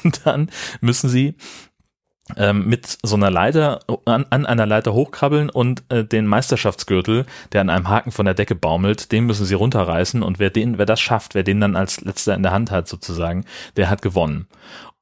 Und 0.03 0.25
dann 0.25 0.49
müssen 0.79 1.09
sie 1.09 1.35
mit 2.53 2.97
so 3.03 3.15
einer 3.15 3.31
Leiter 3.31 3.79
an, 4.05 4.25
an 4.29 4.45
einer 4.45 4.65
Leiter 4.65 4.93
hochkrabbeln 4.93 5.49
und 5.49 5.83
äh, 5.89 6.03
den 6.05 6.27
Meisterschaftsgürtel, 6.27 7.25
der 7.51 7.61
an 7.61 7.69
einem 7.69 7.89
Haken 7.89 8.11
von 8.11 8.25
der 8.25 8.35
Decke 8.35 8.55
baumelt, 8.55 9.11
den 9.11 9.25
müssen 9.25 9.45
sie 9.45 9.55
runterreißen 9.55 10.21
und 10.21 10.39
wer 10.39 10.49
den, 10.49 10.77
wer 10.77 10.85
das 10.85 11.01
schafft, 11.01 11.33
wer 11.33 11.43
den 11.43 11.59
dann 11.59 11.75
als 11.75 12.01
letzter 12.01 12.35
in 12.35 12.43
der 12.43 12.51
Hand 12.51 12.71
hat 12.71 12.87
sozusagen, 12.87 13.45
der 13.77 13.89
hat 13.89 14.01
gewonnen. 14.01 14.47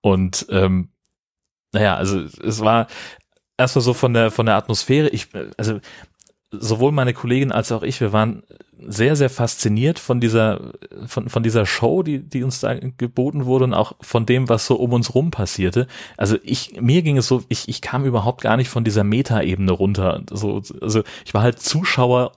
Und 0.01 0.45
ähm, 0.49 0.89
naja, 1.73 1.95
also 1.95 2.21
es 2.21 2.61
war 2.61 2.87
erstmal 3.57 3.83
so 3.83 3.93
von 3.93 4.13
der 4.13 4.31
von 4.31 4.45
der 4.45 4.55
Atmosphäre. 4.55 5.09
Ich 5.09 5.27
also 5.57 5.79
sowohl 6.59 6.91
meine 6.91 7.13
Kollegin 7.13 7.51
als 7.51 7.71
auch 7.71 7.83
ich, 7.83 8.01
wir 8.01 8.13
waren 8.13 8.43
sehr, 8.79 9.15
sehr 9.15 9.29
fasziniert 9.29 9.97
von 9.97 10.19
dieser, 10.19 10.71
von, 11.07 11.29
von 11.29 11.43
dieser 11.43 11.65
Show, 11.65 12.03
die, 12.03 12.19
die 12.19 12.43
uns 12.43 12.59
da 12.59 12.75
geboten 12.75 13.45
wurde 13.45 13.65
und 13.65 13.73
auch 13.73 13.93
von 14.01 14.25
dem, 14.25 14.49
was 14.49 14.67
so 14.67 14.75
um 14.75 14.93
uns 14.93 15.15
rum 15.15 15.31
passierte. 15.31 15.87
Also 16.15 16.37
ich, 16.43 16.79
mir 16.79 17.01
ging 17.01 17.17
es 17.17 17.27
so, 17.27 17.43
ich, 17.49 17.67
ich 17.67 17.81
kam 17.81 18.05
überhaupt 18.05 18.41
gar 18.41 18.57
nicht 18.57 18.69
von 18.69 18.83
dieser 18.83 19.03
Meta-Ebene 19.03 19.71
runter. 19.71 20.21
So, 20.31 20.61
also 20.81 21.03
ich 21.25 21.33
war 21.33 21.41
halt 21.41 21.59
Zuschauer 21.59 22.33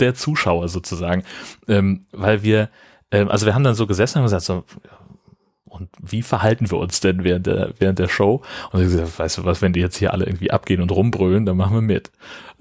der 0.00 0.14
Zuschauer 0.14 0.68
sozusagen, 0.68 1.24
ähm, 1.66 2.06
weil 2.12 2.42
wir, 2.42 2.68
ähm, 3.10 3.28
also 3.28 3.46
wir 3.46 3.54
haben 3.54 3.64
dann 3.64 3.74
so 3.74 3.86
gesessen 3.86 4.18
und 4.18 4.24
gesagt, 4.24 4.44
so, 4.44 4.64
und 5.68 5.88
wie 6.00 6.22
verhalten 6.22 6.70
wir 6.70 6.78
uns 6.78 7.00
denn 7.00 7.24
während 7.24 7.46
der, 7.46 7.72
während 7.78 7.98
der 7.98 8.08
Show? 8.08 8.42
Und 8.72 8.80
ich 8.80 8.86
gesagt, 8.86 9.18
weißt 9.18 9.38
du 9.38 9.44
was, 9.44 9.62
wenn 9.62 9.72
die 9.72 9.80
jetzt 9.80 9.96
hier 9.96 10.12
alle 10.12 10.26
irgendwie 10.26 10.50
abgehen 10.50 10.80
und 10.80 10.90
rumbrüllen, 10.90 11.46
dann 11.46 11.56
machen 11.56 11.74
wir 11.74 11.82
mit. 11.82 12.10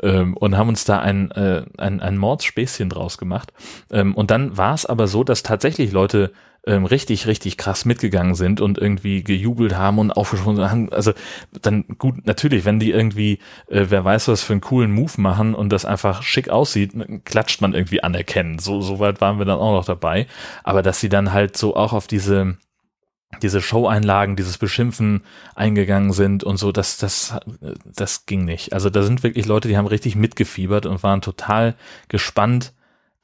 Ähm, 0.01 0.35
und 0.37 0.57
haben 0.57 0.69
uns 0.69 0.85
da 0.85 0.99
ein, 0.99 1.31
äh, 1.31 1.63
ein, 1.77 1.99
ein 1.99 2.17
Mordspäßchen 2.17 2.89
draus 2.89 3.17
gemacht. 3.17 3.51
Ähm, 3.91 4.13
und 4.15 4.31
dann 4.31 4.57
war 4.57 4.73
es 4.73 4.85
aber 4.85 5.07
so, 5.07 5.23
dass 5.23 5.43
tatsächlich 5.43 5.91
Leute 5.91 6.31
ähm, 6.67 6.85
richtig, 6.85 7.27
richtig 7.27 7.57
krass 7.57 7.85
mitgegangen 7.85 8.35
sind 8.35 8.59
und 8.59 8.77
irgendwie 8.77 9.23
gejubelt 9.23 9.75
haben 9.75 9.99
und 9.99 10.11
aufgesprungen 10.11 10.69
haben. 10.69 10.91
Also 10.91 11.13
dann 11.61 11.85
gut, 11.97 12.27
natürlich, 12.27 12.65
wenn 12.65 12.79
die 12.79 12.91
irgendwie, 12.91 13.39
äh, 13.69 13.85
wer 13.87 14.03
weiß 14.03 14.27
was 14.27 14.43
für 14.43 14.53
einen 14.53 14.61
coolen 14.61 14.91
Move 14.91 15.13
machen 15.17 15.55
und 15.55 15.69
das 15.69 15.85
einfach 15.85 16.23
schick 16.23 16.49
aussieht, 16.49 16.91
klatscht 17.23 17.61
man 17.61 17.73
irgendwie 17.73 18.03
anerkennen. 18.03 18.59
So, 18.59 18.81
so 18.81 18.99
weit 18.99 19.21
waren 19.21 19.39
wir 19.39 19.45
dann 19.45 19.59
auch 19.59 19.71
noch 19.71 19.85
dabei. 19.85 20.27
Aber 20.63 20.83
dass 20.83 20.99
sie 20.99 21.09
dann 21.09 21.31
halt 21.31 21.55
so 21.55 21.75
auch 21.75 21.93
auf 21.93 22.07
diese 22.07 22.57
diese 23.41 23.61
Show-Einlagen, 23.61 24.35
dieses 24.35 24.57
Beschimpfen 24.57 25.23
eingegangen 25.55 26.13
sind 26.13 26.43
und 26.43 26.57
so, 26.57 26.71
das, 26.71 26.97
das, 26.97 27.37
das 27.85 28.25
ging 28.25 28.45
nicht. 28.45 28.73
Also 28.73 28.89
da 28.89 29.03
sind 29.03 29.23
wirklich 29.23 29.45
Leute, 29.45 29.67
die 29.67 29.77
haben 29.77 29.87
richtig 29.87 30.15
mitgefiebert 30.15 30.85
und 30.85 31.03
waren 31.03 31.21
total 31.21 31.75
gespannt, 32.07 32.73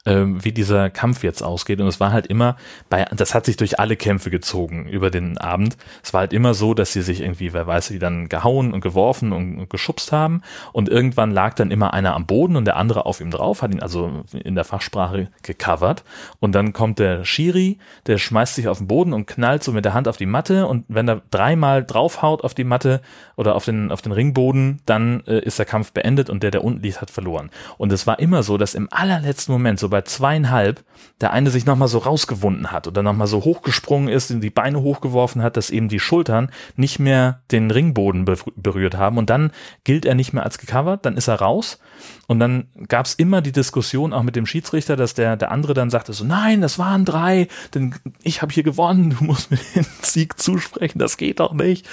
wie 0.06 0.52
dieser 0.52 0.90
Kampf 0.90 1.22
jetzt 1.22 1.42
ausgeht. 1.42 1.80
Und 1.80 1.86
es 1.86 1.98
war 1.98 2.12
halt 2.12 2.26
immer, 2.26 2.56
bei, 2.90 3.06
das 3.16 3.34
hat 3.34 3.46
sich 3.46 3.56
durch 3.56 3.80
alle 3.80 3.96
Kämpfe 3.96 4.30
gezogen 4.30 4.86
über 4.86 5.10
den 5.10 5.38
Abend. 5.38 5.78
Es 6.02 6.12
war 6.12 6.20
halt 6.20 6.34
immer 6.34 6.52
so, 6.52 6.74
dass 6.74 6.92
sie 6.92 7.00
sich 7.00 7.22
irgendwie, 7.22 7.54
wer 7.54 7.66
weiß, 7.66 7.90
wie 7.90 7.98
dann 7.98 8.28
gehauen 8.28 8.74
und 8.74 8.82
geworfen 8.82 9.32
und, 9.32 9.58
und 9.58 9.70
geschubst 9.70 10.12
haben. 10.12 10.42
Und 10.72 10.90
irgendwann 10.90 11.30
lag 11.30 11.54
dann 11.54 11.70
immer 11.70 11.94
einer 11.94 12.14
am 12.14 12.26
Boden 12.26 12.56
und 12.56 12.66
der 12.66 12.76
andere 12.76 13.06
auf 13.06 13.20
ihm 13.20 13.30
drauf, 13.30 13.62
hat 13.62 13.72
ihn 13.72 13.80
also 13.80 14.24
in 14.32 14.54
der 14.54 14.64
Fachsprache 14.64 15.28
gecovert. 15.42 16.04
Und 16.38 16.54
dann 16.54 16.74
kommt 16.74 16.98
der 16.98 17.24
Shiri, 17.24 17.78
der 18.06 18.18
schmeißt 18.18 18.56
sich 18.56 18.68
auf 18.68 18.78
den 18.78 18.88
Boden 18.88 19.14
und 19.14 19.26
knallt 19.26 19.64
so 19.64 19.72
mit 19.72 19.86
der 19.86 19.94
Hand 19.94 20.06
auf 20.06 20.18
die 20.18 20.26
Matte. 20.26 20.66
Und 20.66 20.84
wenn 20.88 21.08
er 21.08 21.22
dreimal 21.30 21.82
draufhaut 21.82 22.44
auf 22.44 22.52
die 22.52 22.64
Matte 22.64 23.00
oder 23.36 23.54
auf 23.54 23.64
den, 23.64 23.90
auf 23.90 24.02
den 24.02 24.12
Ringboden, 24.12 24.82
dann 24.84 25.22
äh, 25.26 25.38
ist 25.38 25.58
der 25.58 25.66
Kampf 25.66 25.92
beendet 25.92 26.28
und 26.28 26.42
der, 26.42 26.50
der 26.50 26.62
unten 26.62 26.82
liegt, 26.82 27.00
hat 27.00 27.10
verloren. 27.10 27.48
Und 27.78 27.90
es 27.90 28.06
war 28.06 28.18
immer 28.18 28.42
so, 28.42 28.58
dass 28.58 28.74
im 28.74 28.88
allerletzten 28.90 29.50
Moment, 29.52 29.80
so 29.80 29.93
bei 29.94 30.02
zweieinhalb 30.02 30.84
der 31.20 31.32
eine 31.32 31.50
sich 31.50 31.64
nochmal 31.64 31.88
so 31.88 31.98
rausgewunden 31.98 32.72
hat 32.72 32.88
oder 32.88 33.02
nochmal 33.02 33.28
so 33.28 33.44
hochgesprungen 33.44 34.08
ist 34.08 34.32
und 34.32 34.40
die 34.40 34.50
Beine 34.50 34.82
hochgeworfen 34.82 35.42
hat, 35.42 35.56
dass 35.56 35.70
eben 35.70 35.88
die 35.88 36.00
Schultern 36.00 36.50
nicht 36.76 36.98
mehr 36.98 37.40
den 37.52 37.70
Ringboden 37.70 38.24
berührt 38.56 38.96
haben 38.96 39.16
und 39.16 39.30
dann 39.30 39.52
gilt 39.84 40.04
er 40.06 40.16
nicht 40.16 40.32
mehr 40.32 40.42
als 40.42 40.58
gecovert, 40.58 41.06
dann 41.06 41.16
ist 41.16 41.28
er 41.28 41.36
raus 41.36 41.78
und 42.26 42.40
dann 42.40 42.66
gab 42.88 43.06
es 43.06 43.14
immer 43.14 43.42
die 43.42 43.52
Diskussion 43.52 44.12
auch 44.12 44.24
mit 44.24 44.34
dem 44.34 44.44
Schiedsrichter, 44.44 44.96
dass 44.96 45.14
der, 45.14 45.36
der 45.36 45.52
andere 45.52 45.72
dann 45.72 45.88
sagte 45.88 46.12
so, 46.12 46.24
nein, 46.24 46.60
das 46.60 46.78
waren 46.78 47.04
drei, 47.04 47.46
denn 47.74 47.94
ich 48.22 48.42
habe 48.42 48.52
hier 48.52 48.64
gewonnen, 48.64 49.14
du 49.16 49.24
musst 49.24 49.52
mir 49.52 49.58
den 49.74 49.86
Sieg 50.02 50.38
zusprechen, 50.40 50.98
das 50.98 51.16
geht 51.16 51.38
doch 51.38 51.52
nicht. 51.52 51.88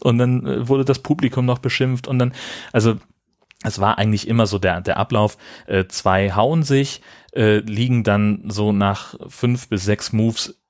Und 0.00 0.18
dann 0.18 0.46
äh, 0.46 0.68
wurde 0.68 0.84
das 0.84 0.98
Publikum 0.98 1.46
noch 1.46 1.58
beschimpft 1.58 2.08
und 2.08 2.18
dann, 2.18 2.34
also 2.72 2.96
es 3.66 3.80
war 3.80 3.98
eigentlich 3.98 4.28
immer 4.28 4.46
so 4.46 4.58
der, 4.58 4.80
der 4.80 4.96
Ablauf, 4.96 5.36
äh, 5.66 5.86
zwei 5.86 6.32
hauen 6.32 6.62
sich, 6.62 7.02
äh, 7.34 7.58
liegen 7.58 8.04
dann 8.04 8.44
so 8.48 8.72
nach 8.72 9.14
fünf 9.28 9.68
bis 9.68 9.84
sechs 9.84 10.12
Moves 10.12 10.60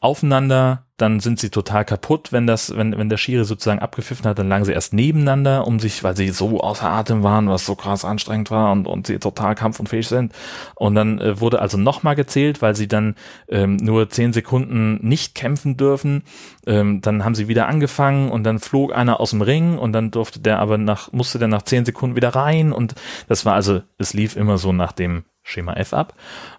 aufeinander, 0.00 0.84
dann 1.00 1.20
sind 1.20 1.40
sie 1.40 1.50
total 1.50 1.84
kaputt, 1.84 2.32
wenn 2.32 2.46
das, 2.46 2.76
wenn, 2.76 2.96
wenn 2.96 3.08
der 3.08 3.16
Schiri 3.16 3.44
sozusagen 3.44 3.80
abgepfiffen 3.80 4.26
hat, 4.26 4.38
dann 4.38 4.48
lagen 4.48 4.64
sie 4.64 4.72
erst 4.72 4.92
nebeneinander, 4.92 5.66
um 5.66 5.78
sich, 5.78 6.04
weil 6.04 6.16
sie 6.16 6.28
so 6.28 6.60
außer 6.60 6.88
Atem 6.88 7.22
waren, 7.22 7.48
was 7.48 7.64
so 7.64 7.74
krass 7.74 8.04
anstrengend 8.04 8.50
war 8.50 8.72
und, 8.72 8.86
und 8.86 9.06
sie 9.06 9.18
total 9.18 9.54
kampfunfähig 9.54 10.08
sind. 10.08 10.32
Und 10.74 10.94
dann 10.94 11.18
äh, 11.18 11.40
wurde 11.40 11.60
also 11.60 11.78
nochmal 11.78 12.16
gezählt, 12.16 12.60
weil 12.60 12.76
sie 12.76 12.88
dann 12.88 13.14
ähm, 13.48 13.76
nur 13.76 14.10
zehn 14.10 14.32
Sekunden 14.32 14.98
nicht 15.06 15.34
kämpfen 15.34 15.76
dürfen. 15.76 16.22
Ähm, 16.66 17.00
dann 17.00 17.24
haben 17.24 17.34
sie 17.34 17.48
wieder 17.48 17.66
angefangen 17.66 18.30
und 18.30 18.44
dann 18.44 18.58
flog 18.58 18.94
einer 18.94 19.20
aus 19.20 19.30
dem 19.30 19.42
Ring 19.42 19.78
und 19.78 19.92
dann 19.92 20.10
durfte 20.10 20.40
der 20.40 20.58
aber 20.58 20.76
nach, 20.76 21.12
musste 21.12 21.38
der 21.38 21.48
nach 21.48 21.62
zehn 21.62 21.84
Sekunden 21.84 22.16
wieder 22.16 22.34
rein 22.34 22.72
und 22.72 22.94
das 23.26 23.46
war 23.46 23.54
also, 23.54 23.82
es 23.96 24.12
lief 24.12 24.36
immer 24.36 24.58
so 24.58 24.72
nach 24.72 24.92
dem 24.92 25.24
Schema 25.42 25.74
F 25.74 25.94
ab, 25.94 26.14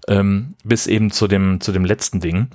ähm, 0.07 0.55
bis 0.63 0.87
eben 0.87 1.11
zu 1.11 1.27
dem, 1.27 1.61
zu 1.61 1.71
dem 1.71 1.85
letzten 1.85 2.19
Ding 2.19 2.49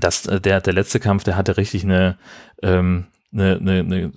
das, 0.00 0.26
äh, 0.26 0.40
der, 0.40 0.60
der 0.60 0.72
letzte 0.72 1.00
Kampf, 1.00 1.24
der 1.24 1.36
hatte 1.36 1.56
richtig 1.56 1.84
eine, 1.84 2.16
ähm, 2.62 3.06
eine, 3.32 3.56
eine, 3.56 3.80
eine 3.80 4.12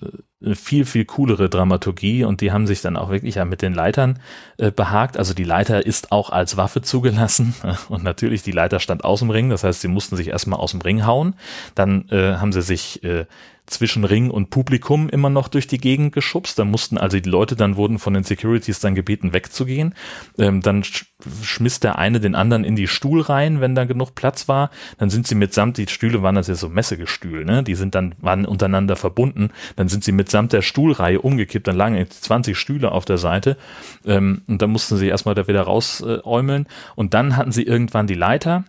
eine 0.46 0.56
viel, 0.56 0.86
viel 0.86 1.06
coolere 1.06 1.50
Dramaturgie 1.50 2.24
und 2.24 2.42
die 2.42 2.52
haben 2.52 2.68
sich 2.68 2.82
dann 2.82 2.98
auch 2.98 3.10
wirklich 3.10 3.36
ja 3.36 3.46
mit 3.46 3.62
den 3.62 3.74
Leitern 3.74 4.20
äh, 4.58 4.72
behagt. 4.72 5.18
Also 5.18 5.34
die 5.34 5.44
Leiter 5.44 5.86
ist 5.86 6.12
auch 6.12 6.30
als 6.30 6.56
Waffe 6.56 6.82
zugelassen 6.82 7.56
und 7.90 8.04
natürlich 8.04 8.44
die 8.44 8.52
Leiter 8.52 8.80
stand 8.80 9.04
aus 9.04 9.20
dem 9.20 9.30
Ring, 9.30 9.50
das 9.50 9.64
heißt, 9.64 9.82
sie 9.82 9.88
mussten 9.88 10.16
sich 10.16 10.28
erstmal 10.28 10.60
aus 10.60 10.72
dem 10.72 10.82
Ring 10.82 11.06
hauen. 11.06 11.36
Dann 11.74 12.08
äh, 12.10 12.36
haben 12.36 12.54
sie 12.54 12.62
sich 12.62 13.04
äh, 13.04 13.26
zwischen 13.68 14.04
Ring 14.04 14.30
und 14.30 14.50
Publikum 14.50 15.10
immer 15.10 15.30
noch 15.30 15.48
durch 15.48 15.68
die 15.68 15.78
Gegend 15.78 16.14
geschubst. 16.14 16.60
Da 16.60 16.66
mussten 16.66 16.98
also 16.98 17.20
die 17.20 17.30
Leute 17.30 17.56
dann 17.56 17.76
wurden 17.76 18.00
von 18.00 18.14
den 18.14 18.24
Securities 18.24 18.80
dann 18.80 18.96
gebeten 18.96 19.34
wegzugehen. 19.34 19.96
Ähm, 20.38 20.62
dann 20.62 20.84
sch 20.84 21.06
schmiss 21.42 21.80
der 21.80 21.98
eine 21.98 22.20
den 22.20 22.36
anderen 22.36 22.64
in 22.64 22.76
die 22.76 22.88
Stuhl 22.88 23.22
rein, 23.22 23.62
wenn 23.62 23.74
da 23.74 23.86
genug 23.86 24.14
Platz 24.16 24.48
war. 24.48 24.70
Dann 24.98 25.10
sind 25.10 25.26
sie 25.26 25.34
mitsamt, 25.34 25.78
die 25.78 25.88
Stühle 25.88 26.22
waren 26.22 26.36
das 26.36 26.48
ja 26.48 26.56
so 26.56 26.70
Messegestühl, 26.70 27.46
ne? 27.46 27.64
Die 27.64 27.76
sind 27.76 27.96
dann, 27.96 28.14
waren 28.20 28.46
untereinander 28.46 28.96
verbunden. 28.96 29.50
Dann 29.76 29.88
sind 29.88 30.04
sie 30.04 30.12
mitsamt 30.12 30.54
der 30.54 30.62
Stuhlreihe 30.62 31.22
umgekippt. 31.22 31.68
Dann 31.68 31.78
lagen 31.78 32.06
20 32.08 32.58
Stühle 32.58 32.92
auf 32.92 33.06
der 33.06 33.18
Seite. 33.18 33.58
Ähm, 34.06 34.42
und 34.48 34.62
dann 34.62 34.70
mussten 34.70 34.98
sie 34.98 35.08
erstmal 35.08 35.36
da 35.36 35.48
wieder 35.48 35.62
rausäumeln. 35.62 36.68
und 36.96 37.14
dann 37.14 37.38
hatten 37.38 37.52
sie 37.52 37.64
irgendwann 37.64 38.08
die 38.08 38.14
Leiter 38.14 38.66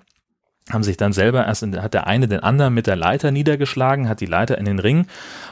haben 0.71 0.83
sich 0.83 0.97
dann 0.97 1.13
selber 1.13 1.47
erst, 1.47 1.63
in, 1.63 1.81
hat 1.81 1.95
der 1.95 2.07
eine 2.07 2.27
den 2.27 2.41
anderen 2.41 2.75
mit 2.75 2.87
der 2.87 2.97
Leiter 2.97 3.31
niedergeschlagen, 3.31 4.09
hat 4.09 4.21
die 4.21 4.27
Leiter 4.27 4.59
in 4.59 4.65
den 4.65 4.81
Ring 4.81 5.07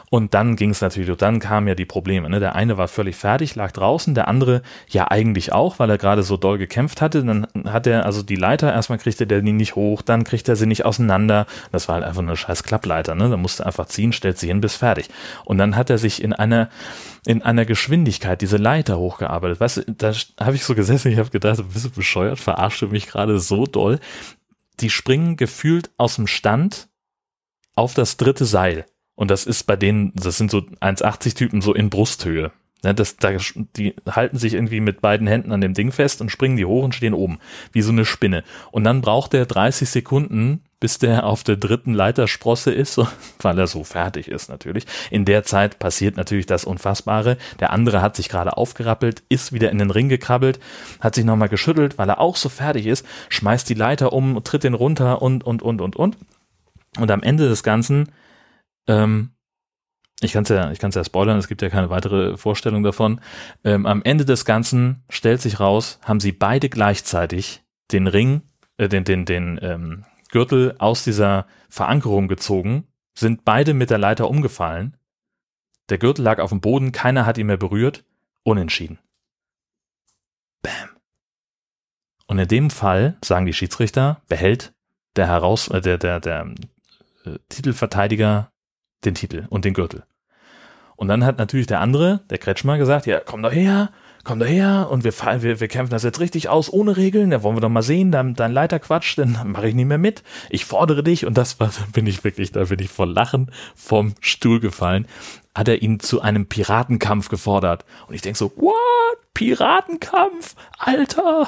und 0.09 0.33
dann 0.33 0.55
ging 0.55 0.71
es 0.71 0.81
natürlich, 0.81 1.09
und 1.09 1.21
dann 1.21 1.39
kamen 1.39 1.67
ja 1.67 1.75
die 1.75 1.85
Probleme. 1.85 2.29
Ne? 2.29 2.39
Der 2.39 2.55
eine 2.55 2.77
war 2.77 2.87
völlig 2.87 3.15
fertig, 3.15 3.55
lag 3.55 3.71
draußen, 3.71 4.13
der 4.13 4.27
andere 4.27 4.61
ja 4.89 5.09
eigentlich 5.09 5.53
auch, 5.53 5.79
weil 5.79 5.89
er 5.89 5.97
gerade 5.97 6.23
so 6.23 6.37
doll 6.37 6.57
gekämpft 6.57 7.01
hatte. 7.01 7.23
Dann 7.23 7.47
hat 7.65 7.87
er 7.87 8.05
also 8.05 8.23
die 8.23 8.35
Leiter, 8.35 8.71
erstmal 8.73 8.99
kriegte 8.99 9.25
der 9.25 9.41
die 9.41 9.53
nicht 9.53 9.75
hoch, 9.75 10.01
dann 10.01 10.23
kriegt 10.23 10.49
er 10.49 10.55
sie 10.55 10.65
nicht 10.65 10.85
auseinander. 10.85 11.47
Das 11.71 11.87
war 11.87 11.95
halt 11.95 12.05
einfach 12.05 12.21
eine 12.21 12.35
scheiß 12.35 12.63
Klappleiter, 12.63 13.15
ne? 13.15 13.29
Da 13.29 13.37
musste 13.37 13.65
einfach 13.65 13.87
ziehen, 13.87 14.13
stellt 14.13 14.37
sie 14.37 14.47
hin, 14.47 14.61
bis 14.61 14.75
fertig. 14.75 15.09
Und 15.45 15.57
dann 15.57 15.75
hat 15.75 15.89
er 15.89 15.97
sich 15.97 16.21
in 16.21 16.33
einer 16.33 16.69
in 17.25 17.41
einer 17.41 17.65
Geschwindigkeit 17.65 18.39
diese 18.41 18.57
Leiter 18.57 18.99
hochgearbeitet. 18.99 19.59
Weißt 19.59 19.77
du, 19.77 19.81
da 19.87 20.13
habe 20.39 20.55
ich 20.55 20.63
so 20.63 20.75
gesessen, 20.75 21.11
ich 21.11 21.17
habe 21.17 21.31
gedacht, 21.31 21.63
bist 21.73 21.85
du 21.85 21.89
bescheuert, 21.89 22.39
verarscht 22.39 22.83
du 22.83 22.87
mich 22.87 23.07
gerade 23.07 23.39
so 23.39 23.65
doll 23.65 23.99
die 24.79 24.89
springen 24.89 25.37
gefühlt 25.37 25.91
aus 25.97 26.15
dem 26.15 26.27
Stand 26.27 26.89
auf 27.75 27.93
das 27.93 28.17
dritte 28.17 28.45
Seil. 28.45 28.85
Und 29.15 29.31
das 29.31 29.45
ist 29.45 29.63
bei 29.63 29.75
denen, 29.75 30.13
das 30.15 30.37
sind 30.37 30.51
so 30.51 30.59
1,80 30.59 31.35
Typen 31.35 31.61
so 31.61 31.73
in 31.73 31.89
Brusthöhe. 31.89 32.51
Ne, 32.83 32.93
das, 32.93 33.17
da, 33.17 33.31
die 33.75 33.95
halten 34.07 34.37
sich 34.37 34.53
irgendwie 34.53 34.79
mit 34.79 35.01
beiden 35.01 35.27
Händen 35.27 35.51
an 35.51 35.61
dem 35.61 35.73
Ding 35.73 35.91
fest 35.91 36.21
und 36.21 36.29
springen 36.29 36.57
die 36.57 36.65
hoch 36.65 36.83
und 36.83 36.93
stehen 36.93 37.13
oben, 37.13 37.39
wie 37.71 37.81
so 37.81 37.91
eine 37.91 38.05
Spinne. 38.05 38.43
Und 38.71 38.83
dann 38.83 39.01
braucht 39.01 39.33
der 39.33 39.45
30 39.45 39.89
Sekunden, 39.89 40.64
bis 40.79 40.99
der 40.99 41.25
auf 41.25 41.43
der 41.43 41.57
dritten 41.57 41.93
Leitersprosse 41.93 42.71
ist, 42.71 42.99
weil 43.41 43.57
er 43.59 43.67
so 43.67 43.83
fertig 43.83 44.27
ist 44.27 44.49
natürlich. 44.49 44.85
In 45.09 45.25
der 45.25 45.43
Zeit 45.43 45.79
passiert 45.79 46.17
natürlich 46.17 46.45
das 46.45 46.65
Unfassbare. 46.65 47.37
Der 47.59 47.71
andere 47.71 48.01
hat 48.01 48.15
sich 48.15 48.29
gerade 48.29 48.57
aufgerappelt, 48.57 49.23
ist 49.29 49.53
wieder 49.53 49.71
in 49.71 49.77
den 49.77 49.91
Ring 49.91 50.09
gekrabbelt, 50.09 50.59
hat 50.99 51.15
sich 51.15 51.25
nochmal 51.25 51.49
geschüttelt, 51.49 51.97
weil 51.97 52.09
er 52.09 52.19
auch 52.19 52.35
so 52.35 52.49
fertig 52.49 52.85
ist, 52.87 53.05
schmeißt 53.29 53.69
die 53.69 53.73
Leiter 53.73 54.13
um, 54.13 54.43
tritt 54.43 54.63
den 54.63 54.73
runter 54.73 55.21
und, 55.21 55.43
und, 55.43 55.61
und, 55.61 55.81
und, 55.81 55.95
und. 55.95 56.17
Und 56.97 57.11
am 57.11 57.23
Ende 57.23 57.49
des 57.49 57.63
Ganzen 57.63 58.11
ähm, 58.87 59.31
ich 60.21 60.31
kann 60.31 60.43
es 60.43 60.49
ja, 60.49 60.71
ich 60.71 60.79
kann 60.79 60.89
es 60.89 60.95
ja 60.95 61.03
spoilern, 61.03 61.37
es 61.37 61.47
gibt 61.47 61.61
ja 61.61 61.69
keine 61.69 61.89
weitere 61.89 62.37
Vorstellung 62.37 62.83
davon. 62.83 63.19
Ähm, 63.63 63.85
am 63.85 64.01
Ende 64.03 64.25
des 64.25 64.45
Ganzen 64.45 65.03
stellt 65.09 65.41
sich 65.41 65.59
raus, 65.59 65.99
haben 66.03 66.19
sie 66.19 66.31
beide 66.31 66.69
gleichzeitig 66.69 67.63
den 67.91 68.07
Ring, 68.07 68.41
äh, 68.77 68.87
den, 68.87 69.03
den, 69.03 69.25
den 69.25 69.59
ähm, 69.61 70.05
Gürtel 70.35 70.75
aus 70.79 71.05
dieser 71.05 71.47
Verankerung 71.69 72.27
gezogen, 72.27 72.89
sind 73.13 73.45
beide 73.45 73.73
mit 73.73 73.89
der 73.89 73.97
Leiter 73.97 74.29
umgefallen. 74.29 74.97
Der 75.87 75.97
Gürtel 75.97 76.25
lag 76.25 76.39
auf 76.39 76.49
dem 76.49 76.59
Boden, 76.59 76.91
keiner 76.91 77.25
hat 77.25 77.37
ihn 77.37 77.47
mehr 77.47 77.55
berührt, 77.55 78.03
unentschieden. 78.43 78.99
Bam. 80.61 80.89
Und 82.27 82.37
in 82.37 82.49
dem 82.49 82.69
Fall, 82.69 83.15
sagen 83.23 83.45
die 83.45 83.53
Schiedsrichter, 83.53 84.23
behält 84.27 84.73
der 85.15 85.27
heraus, 85.27 85.69
äh, 85.69 85.79
der, 85.79 85.97
der, 85.97 86.19
der 86.19 86.53
äh, 87.23 87.39
Titelverteidiger 87.47 88.51
den 89.05 89.15
Titel 89.15 89.45
und 89.49 89.63
den 89.63 89.73
Gürtel. 89.73 90.03
Und 90.97 91.07
dann 91.07 91.23
hat 91.23 91.37
natürlich 91.37 91.67
der 91.67 91.79
andere, 91.79 92.25
der 92.29 92.39
Kretschmer, 92.39 92.77
gesagt, 92.77 93.05
ja, 93.05 93.21
komm 93.21 93.41
doch 93.41 93.53
her, 93.53 93.89
komm 94.25 94.39
doch 94.39 94.47
her 94.47 94.87
und 94.89 95.03
wir, 95.03 95.13
wir, 95.13 95.59
wir 95.59 95.67
kämpfen 95.67 95.91
das 95.91 96.03
jetzt 96.03 96.19
richtig 96.19 96.49
aus, 96.49 96.73
ohne 96.73 96.97
Regeln, 96.97 97.29
da 97.29 97.43
wollen 97.43 97.55
wir 97.55 97.61
doch 97.61 97.69
mal 97.69 97.83
sehen, 97.83 98.11
dein, 98.11 98.33
dein 98.33 98.51
Leiterquatsch, 98.51 99.17
dann 99.17 99.39
mache 99.45 99.69
ich 99.69 99.75
nicht 99.75 99.85
mehr 99.85 99.99
mit. 99.99 100.23
Ich 100.49 100.65
fordere 100.65 101.03
dich 101.03 101.25
und 101.25 101.37
das 101.37 101.59
war, 101.59 101.67
da 101.67 101.85
bin 101.93 102.07
ich 102.07 102.25
wirklich, 102.25 102.51
da 102.51 102.65
bin 102.65 102.79
ich 102.79 102.89
vor 102.89 103.05
Lachen 103.05 103.51
vom 103.75 104.15
Stuhl 104.19 104.59
gefallen, 104.59 105.07
hat 105.53 105.67
er 105.67 105.81
ihn 105.81 105.99
zu 105.99 106.21
einem 106.21 106.47
Piratenkampf 106.47 107.29
gefordert. 107.29 107.85
Und 108.07 108.15
ich 108.15 108.21
denk 108.21 108.35
so, 108.35 108.51
what? 108.55 108.73
Piratenkampf? 109.33 110.55
Alter! 110.79 111.47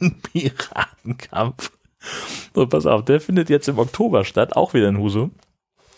ein 0.00 0.20
Piratenkampf. 0.22 1.70
So, 2.54 2.66
pass 2.66 2.86
auf, 2.86 3.04
der 3.04 3.20
findet 3.20 3.50
jetzt 3.50 3.68
im 3.68 3.78
Oktober 3.78 4.24
statt, 4.24 4.56
auch 4.56 4.72
wieder 4.74 4.88
in 4.88 4.98
Husum. 4.98 5.32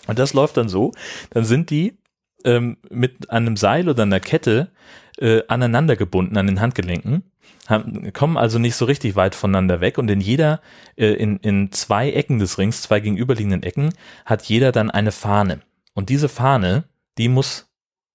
Und 0.07 0.19
das 0.19 0.35
läuft 0.35 0.57
dann 0.57 0.69
so, 0.69 0.93
dann 1.31 1.45
sind 1.45 1.71
die 1.71 1.97
ähm, 2.45 2.77
mit 2.91 3.31
einem 3.31 3.57
Seil 3.57 3.89
oder 3.89 4.03
einer 4.03 4.21
Kette 4.21 4.71
äh, 5.19 5.43
aneinander 5.49 5.97
gebunden 5.97 6.37
an 6.37 6.47
den 6.47 6.61
Handgelenken, 6.61 7.23
haben, 7.69 8.13
kommen 8.13 8.37
also 8.37 8.59
nicht 8.59 8.77
so 8.77 8.85
richtig 8.85 9.17
weit 9.17 9.35
voneinander 9.35 9.81
weg 9.81 9.99
und 9.99 10.11
in 10.11 10.21
jeder, 10.21 10.61
äh, 10.97 11.13
in, 11.13 11.39
in 11.39 11.73
zwei 11.73 12.11
Ecken 12.11 12.39
des 12.39 12.59
Rings, 12.59 12.83
zwei 12.83 13.01
gegenüberliegenden 13.01 13.63
Ecken, 13.63 13.91
hat 14.25 14.43
jeder 14.45 14.73
dann 14.73 14.91
eine 14.91 15.13
Fahne. 15.13 15.61
Und 15.95 16.09
diese 16.09 16.29
Fahne, 16.29 16.85
die 17.17 17.29
muss 17.29 17.71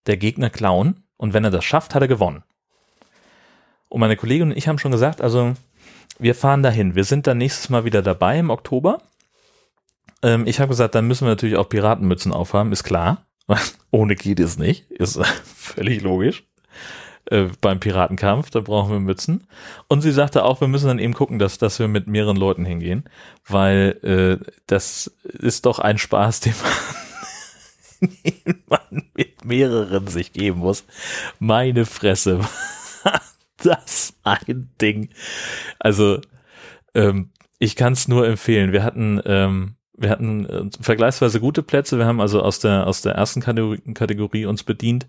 der 0.05 0.17
Gegner 0.17 0.49
klauen 0.49 1.03
und 1.17 1.33
wenn 1.33 1.43
er 1.43 1.51
das 1.51 1.65
schafft, 1.65 1.95
hat 1.95 2.01
er 2.01 2.07
gewonnen. 2.07 2.43
Und 3.87 4.01
meine 4.01 4.17
Kollegin 4.17 4.51
und 4.51 4.57
ich 4.57 4.67
haben 4.67 4.77
schon 4.77 4.91
gesagt, 4.91 5.21
also 5.21 5.53
wir 6.19 6.35
fahren 6.35 6.61
dahin. 6.61 6.95
Wir 6.95 7.05
sind 7.05 7.25
dann 7.27 7.37
nächstes 7.37 7.69
Mal 7.69 7.85
wieder 7.85 8.01
dabei 8.01 8.37
im 8.37 8.49
Oktober. 8.49 9.01
Ähm, 10.21 10.45
ich 10.47 10.59
habe 10.59 10.69
gesagt, 10.69 10.95
dann 10.95 11.07
müssen 11.07 11.25
wir 11.25 11.31
natürlich 11.31 11.57
auch 11.57 11.69
Piratenmützen 11.69 12.31
aufhaben, 12.31 12.71
ist 12.71 12.83
klar. 12.83 13.25
Ohne 13.91 14.15
geht 14.15 14.39
es 14.39 14.57
nicht, 14.57 14.89
ist 14.91 15.19
völlig 15.55 16.01
logisch. 16.01 16.43
Äh, 17.25 17.49
beim 17.61 17.79
Piratenkampf, 17.79 18.49
da 18.49 18.61
brauchen 18.61 18.91
wir 18.91 18.99
Mützen. 18.99 19.47
Und 19.87 20.01
sie 20.01 20.11
sagte 20.11 20.43
auch, 20.43 20.61
wir 20.61 20.67
müssen 20.67 20.87
dann 20.87 20.99
eben 20.99 21.13
gucken, 21.13 21.39
dass, 21.39 21.57
dass 21.57 21.79
wir 21.79 21.87
mit 21.87 22.07
mehreren 22.07 22.37
Leuten 22.37 22.65
hingehen, 22.65 23.03
weil 23.47 23.99
äh, 24.03 24.45
das 24.67 25.15
ist 25.23 25.65
doch 25.65 25.79
ein 25.79 25.97
Spaß, 25.97 26.39
den 26.41 26.53
man, 26.63 28.09
den 28.25 28.63
man 28.67 29.09
mit 29.15 29.45
mehreren 29.45 30.07
sich 30.07 30.33
geben 30.33 30.59
muss. 30.59 30.85
Meine 31.39 31.85
Fresse 31.85 32.41
das 33.63 34.13
ein 34.23 34.71
Ding. 34.81 35.09
Also, 35.79 36.21
ähm, 36.93 37.31
ich 37.59 37.75
kann 37.75 37.93
es 37.93 38.07
nur 38.07 38.27
empfehlen. 38.27 38.71
Wir 38.71 38.83
hatten, 38.83 39.21
ähm, 39.25 39.75
wir 39.99 40.09
hatten 40.09 40.45
äh, 40.45 40.69
vergleichsweise 40.79 41.39
gute 41.39 41.63
Plätze. 41.63 41.97
Wir 41.97 42.05
haben 42.05 42.21
also 42.21 42.41
aus 42.41 42.59
der, 42.59 42.87
aus 42.87 43.01
der 43.01 43.13
ersten 43.13 43.41
Kategorie, 43.41 43.81
Kategorie 43.93 44.45
uns 44.45 44.63
bedient. 44.63 45.07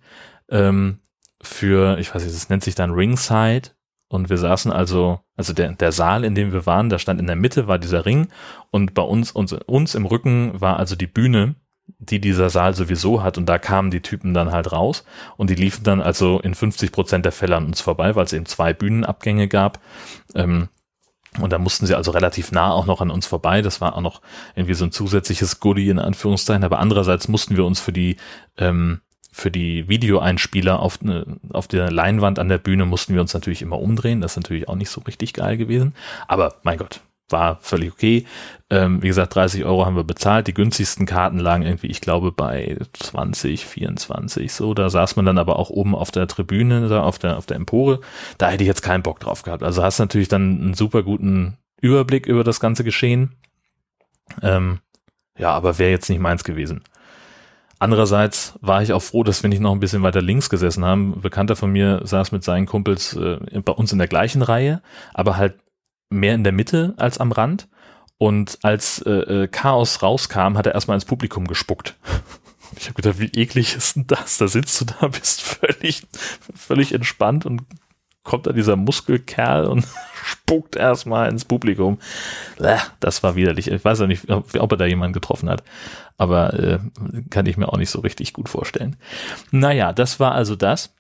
Ähm, 0.48 0.98
für, 1.42 1.98
ich 1.98 2.14
weiß 2.14 2.22
nicht, 2.22 2.34
das 2.34 2.48
nennt 2.48 2.64
sich 2.64 2.74
dann 2.74 2.90
Ringside. 2.90 3.70
Und 4.08 4.28
wir 4.28 4.38
saßen 4.38 4.72
also, 4.72 5.20
also 5.36 5.52
der, 5.52 5.72
der 5.72 5.92
Saal, 5.92 6.24
in 6.24 6.34
dem 6.34 6.52
wir 6.52 6.66
waren, 6.66 6.90
da 6.90 6.98
stand 6.98 7.20
in 7.20 7.28
der 7.28 7.36
Mitte 7.36 7.68
war 7.68 7.78
dieser 7.78 8.04
Ring 8.04 8.26
und 8.72 8.92
bei 8.92 9.02
uns, 9.02 9.30
uns, 9.30 9.52
uns 9.52 9.94
im 9.94 10.04
Rücken 10.04 10.60
war 10.60 10.78
also 10.78 10.96
die 10.96 11.06
Bühne 11.06 11.54
die 11.98 12.20
dieser 12.20 12.50
Saal 12.50 12.74
sowieso 12.74 13.22
hat 13.22 13.38
und 13.38 13.46
da 13.46 13.58
kamen 13.58 13.90
die 13.90 14.00
Typen 14.00 14.34
dann 14.34 14.52
halt 14.52 14.72
raus 14.72 15.04
und 15.36 15.50
die 15.50 15.54
liefen 15.54 15.84
dann 15.84 16.00
also 16.00 16.40
in 16.40 16.54
50 16.54 16.92
Prozent 16.92 17.24
der 17.24 17.32
Fälle 17.32 17.56
an 17.56 17.66
uns 17.66 17.80
vorbei, 17.80 18.14
weil 18.14 18.24
es 18.24 18.32
eben 18.32 18.46
zwei 18.46 18.72
Bühnenabgänge 18.72 19.48
gab. 19.48 19.80
Ähm, 20.34 20.68
und 21.38 21.52
da 21.52 21.58
mussten 21.58 21.86
sie 21.86 21.94
also 21.94 22.10
relativ 22.10 22.50
nah 22.50 22.72
auch 22.72 22.86
noch 22.86 23.00
an 23.00 23.10
uns 23.10 23.26
vorbei. 23.26 23.62
Das 23.62 23.80
war 23.80 23.94
auch 23.96 24.00
noch 24.00 24.20
irgendwie 24.56 24.74
so 24.74 24.84
ein 24.84 24.92
zusätzliches 24.92 25.60
Goodie 25.60 25.88
in 25.88 26.00
Anführungszeichen. 26.00 26.64
Aber 26.64 26.80
andererseits 26.80 27.28
mussten 27.28 27.56
wir 27.56 27.64
uns 27.64 27.78
für 27.78 27.92
die 27.92 28.16
ähm, 28.56 29.00
für 29.32 29.52
die 29.52 29.88
Videoeinspieler 29.88 30.80
auf, 30.80 31.00
ne, 31.02 31.24
auf 31.52 31.68
der 31.68 31.90
Leinwand 31.90 32.40
an 32.40 32.48
der 32.48 32.58
Bühne 32.58 32.84
mussten 32.84 33.14
wir 33.14 33.20
uns 33.20 33.32
natürlich 33.32 33.62
immer 33.62 33.78
umdrehen. 33.78 34.20
Das 34.20 34.32
ist 34.32 34.36
natürlich 34.36 34.68
auch 34.68 34.74
nicht 34.74 34.90
so 34.90 35.02
richtig 35.02 35.34
geil 35.34 35.56
gewesen. 35.56 35.94
Aber 36.26 36.56
mein 36.64 36.78
Gott, 36.78 37.00
war 37.30 37.58
völlig 37.60 37.92
okay. 37.92 38.26
Ähm, 38.70 39.02
wie 39.02 39.08
gesagt, 39.08 39.34
30 39.34 39.64
Euro 39.64 39.84
haben 39.84 39.96
wir 39.96 40.04
bezahlt. 40.04 40.46
Die 40.46 40.54
günstigsten 40.54 41.06
Karten 41.06 41.38
lagen 41.38 41.64
irgendwie, 41.64 41.88
ich 41.88 42.00
glaube, 42.00 42.30
bei 42.30 42.76
20, 42.92 43.66
24 43.66 44.52
so. 44.52 44.74
Da 44.74 44.90
saß 44.90 45.16
man 45.16 45.26
dann 45.26 45.38
aber 45.38 45.58
auch 45.58 45.70
oben 45.70 45.94
auf 45.94 46.10
der 46.10 46.28
Tribüne, 46.28 46.88
da 46.88 47.02
auf 47.02 47.18
der, 47.18 47.36
auf 47.36 47.46
der 47.46 47.56
Empore. 47.56 48.00
Da 48.38 48.48
hätte 48.50 48.62
ich 48.62 48.68
jetzt 48.68 48.82
keinen 48.82 49.02
Bock 49.02 49.18
drauf 49.20 49.42
gehabt. 49.42 49.62
Also 49.62 49.82
hast 49.82 49.98
natürlich 49.98 50.28
dann 50.28 50.60
einen 50.60 50.74
super 50.74 51.02
guten 51.02 51.56
Überblick 51.80 52.26
über 52.26 52.44
das 52.44 52.60
ganze 52.60 52.84
Geschehen. 52.84 53.34
Ähm, 54.42 54.78
ja, 55.36 55.50
aber 55.50 55.78
wäre 55.78 55.90
jetzt 55.90 56.08
nicht 56.08 56.20
meins 56.20 56.44
gewesen. 56.44 56.82
Andererseits 57.80 58.58
war 58.60 58.82
ich 58.82 58.92
auch 58.92 59.02
froh, 59.02 59.24
dass 59.24 59.42
wir 59.42 59.48
nicht 59.48 59.62
noch 59.62 59.72
ein 59.72 59.80
bisschen 59.80 60.02
weiter 60.02 60.20
links 60.20 60.50
gesessen 60.50 60.84
haben. 60.84 61.14
Ein 61.14 61.20
Bekannter 61.22 61.56
von 61.56 61.72
mir 61.72 62.02
saß 62.04 62.30
mit 62.30 62.44
seinen 62.44 62.66
Kumpels 62.66 63.16
äh, 63.16 63.38
bei 63.64 63.72
uns 63.72 63.90
in 63.90 63.98
der 63.98 64.06
gleichen 64.06 64.42
Reihe, 64.42 64.82
aber 65.14 65.38
halt 65.38 65.54
mehr 66.10 66.34
in 66.34 66.44
der 66.44 66.52
Mitte 66.52 66.94
als 66.96 67.18
am 67.18 67.32
Rand. 67.32 67.68
Und 68.18 68.58
als 68.62 69.00
äh, 69.06 69.10
äh, 69.44 69.48
Chaos 69.48 70.02
rauskam, 70.02 70.58
hat 70.58 70.66
er 70.66 70.74
erstmal 70.74 70.96
ins 70.96 71.06
Publikum 71.06 71.46
gespuckt. 71.46 71.96
Ich 72.76 72.84
habe 72.84 72.94
gedacht, 72.94 73.18
wie 73.18 73.32
eklig 73.32 73.74
ist 73.74 73.96
denn 73.96 74.06
das? 74.06 74.38
Da 74.38 74.46
sitzt 74.46 74.80
du 74.80 74.84
da, 74.84 75.08
bist 75.08 75.42
völlig, 75.42 76.06
völlig 76.54 76.92
entspannt 76.94 77.44
und 77.44 77.62
kommt 78.22 78.46
da 78.46 78.52
dieser 78.52 78.76
Muskelkerl 78.76 79.66
und 79.66 79.86
spuckt 80.24 80.76
erstmal 80.76 81.28
ins 81.30 81.44
Publikum. 81.44 81.98
Das 83.00 83.22
war 83.22 83.34
widerlich. 83.34 83.68
Ich 83.68 83.84
weiß 83.84 84.02
auch 84.02 84.06
nicht, 84.06 84.30
ob 84.30 84.72
er 84.72 84.76
da 84.76 84.86
jemanden 84.86 85.14
getroffen 85.14 85.50
hat, 85.50 85.64
aber 86.16 86.54
äh, 86.54 86.78
kann 87.28 87.46
ich 87.46 87.56
mir 87.56 87.68
auch 87.68 87.76
nicht 87.78 87.90
so 87.90 88.00
richtig 88.00 88.32
gut 88.34 88.48
vorstellen. 88.48 88.96
Naja, 89.50 89.92
das 89.92 90.20
war 90.20 90.32
also 90.32 90.54
das. 90.54 90.94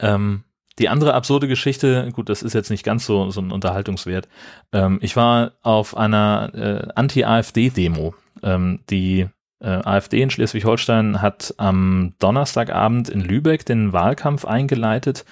Ähm, 0.00 0.44
die 0.78 0.88
andere 0.88 1.14
absurde 1.14 1.48
Geschichte, 1.48 2.10
gut, 2.12 2.28
das 2.28 2.42
ist 2.42 2.54
jetzt 2.54 2.70
nicht 2.70 2.84
ganz 2.84 3.04
so, 3.06 3.30
so 3.30 3.40
ein 3.40 3.50
Unterhaltungswert. 3.50 4.28
Ähm, 4.72 4.98
ich 5.02 5.16
war 5.16 5.52
auf 5.62 5.96
einer 5.96 6.50
äh, 6.54 6.88
Anti-AfD-Demo. 6.94 8.14
Ähm, 8.42 8.80
die 8.88 9.26
äh, 9.60 9.68
AfD 9.68 10.22
in 10.22 10.30
Schleswig-Holstein 10.30 11.20
hat 11.20 11.54
am 11.56 12.14
Donnerstagabend 12.20 13.08
in 13.08 13.20
Lübeck 13.20 13.66
den 13.66 13.92
Wahlkampf 13.92 14.44
eingeleitet 14.44 15.24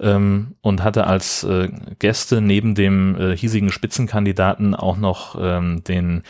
ähm, 0.00 0.54
und 0.60 0.84
hatte 0.84 1.06
als 1.06 1.42
äh, 1.44 1.68
Gäste 1.98 2.40
neben 2.40 2.74
dem 2.74 3.16
äh, 3.16 3.36
hiesigen 3.36 3.72
Spitzenkandidaten 3.72 4.74
auch 4.74 4.96
noch 4.96 5.36
ähm, 5.40 5.82
den 5.82 6.22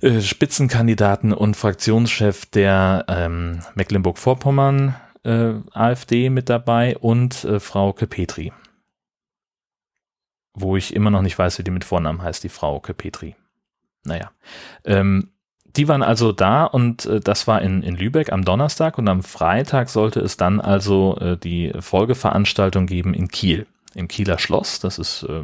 äh, 0.00 0.20
Spitzenkandidaten 0.20 1.32
und 1.32 1.56
Fraktionschef 1.56 2.46
der 2.46 3.06
ähm, 3.08 3.60
Mecklenburg-Vorpommern 3.74 4.94
äh, 5.26 5.54
AfD 5.72 6.30
mit 6.30 6.48
dabei 6.48 6.96
und 6.96 7.44
äh, 7.44 7.60
Frau 7.60 7.92
Kepetri. 7.92 8.52
Wo 10.54 10.76
ich 10.76 10.94
immer 10.94 11.10
noch 11.10 11.22
nicht 11.22 11.38
weiß, 11.38 11.58
wie 11.58 11.64
die 11.64 11.70
mit 11.70 11.84
Vornamen 11.84 12.22
heißt, 12.22 12.44
die 12.44 12.48
Frau 12.48 12.80
Kepetri. 12.80 13.34
Naja. 14.04 14.30
Ähm, 14.84 15.30
die 15.76 15.88
waren 15.88 16.02
also 16.02 16.32
da 16.32 16.64
und 16.64 17.04
äh, 17.06 17.20
das 17.20 17.46
war 17.46 17.60
in, 17.60 17.82
in 17.82 17.96
Lübeck 17.96 18.32
am 18.32 18.44
Donnerstag 18.44 18.96
und 18.98 19.08
am 19.08 19.22
Freitag 19.22 19.90
sollte 19.90 20.20
es 20.20 20.36
dann 20.36 20.60
also 20.60 21.18
äh, 21.18 21.36
die 21.36 21.72
Folgeveranstaltung 21.78 22.86
geben 22.86 23.12
in 23.12 23.28
Kiel. 23.28 23.66
im 23.94 24.08
Kieler 24.08 24.38
Schloss. 24.38 24.80
Das 24.80 24.98
ist 24.98 25.24
äh, 25.24 25.42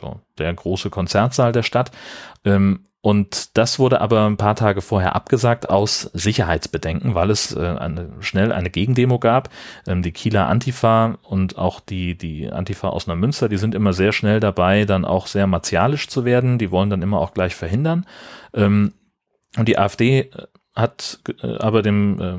so 0.00 0.20
der 0.38 0.54
große 0.54 0.88
Konzertsaal 0.88 1.52
der 1.52 1.62
Stadt. 1.62 1.90
Ähm, 2.44 2.86
und 3.06 3.56
das 3.56 3.78
wurde 3.78 4.00
aber 4.00 4.26
ein 4.26 4.36
paar 4.36 4.56
Tage 4.56 4.80
vorher 4.80 5.14
abgesagt 5.14 5.70
aus 5.70 6.10
Sicherheitsbedenken, 6.12 7.14
weil 7.14 7.30
es 7.30 7.54
äh, 7.54 7.60
eine, 7.60 8.10
schnell 8.18 8.50
eine 8.50 8.68
Gegendemo 8.68 9.20
gab. 9.20 9.48
Ähm, 9.86 10.02
die 10.02 10.10
Kieler 10.10 10.48
Antifa 10.48 11.16
und 11.22 11.56
auch 11.56 11.78
die, 11.78 12.18
die 12.18 12.50
Antifa 12.50 12.88
aus 12.88 13.06
Neumünster, 13.06 13.48
die 13.48 13.58
sind 13.58 13.76
immer 13.76 13.92
sehr 13.92 14.10
schnell 14.10 14.40
dabei, 14.40 14.86
dann 14.86 15.04
auch 15.04 15.28
sehr 15.28 15.46
martialisch 15.46 16.08
zu 16.08 16.24
werden. 16.24 16.58
Die 16.58 16.72
wollen 16.72 16.90
dann 16.90 17.00
immer 17.00 17.20
auch 17.20 17.32
gleich 17.32 17.54
verhindern. 17.54 18.06
Ähm, 18.52 18.92
und 19.56 19.68
die 19.68 19.78
AfD 19.78 20.22
äh, 20.22 20.28
hat 20.74 21.20
äh, 21.44 21.58
aber 21.58 21.82
dem 21.82 22.20
äh, 22.20 22.38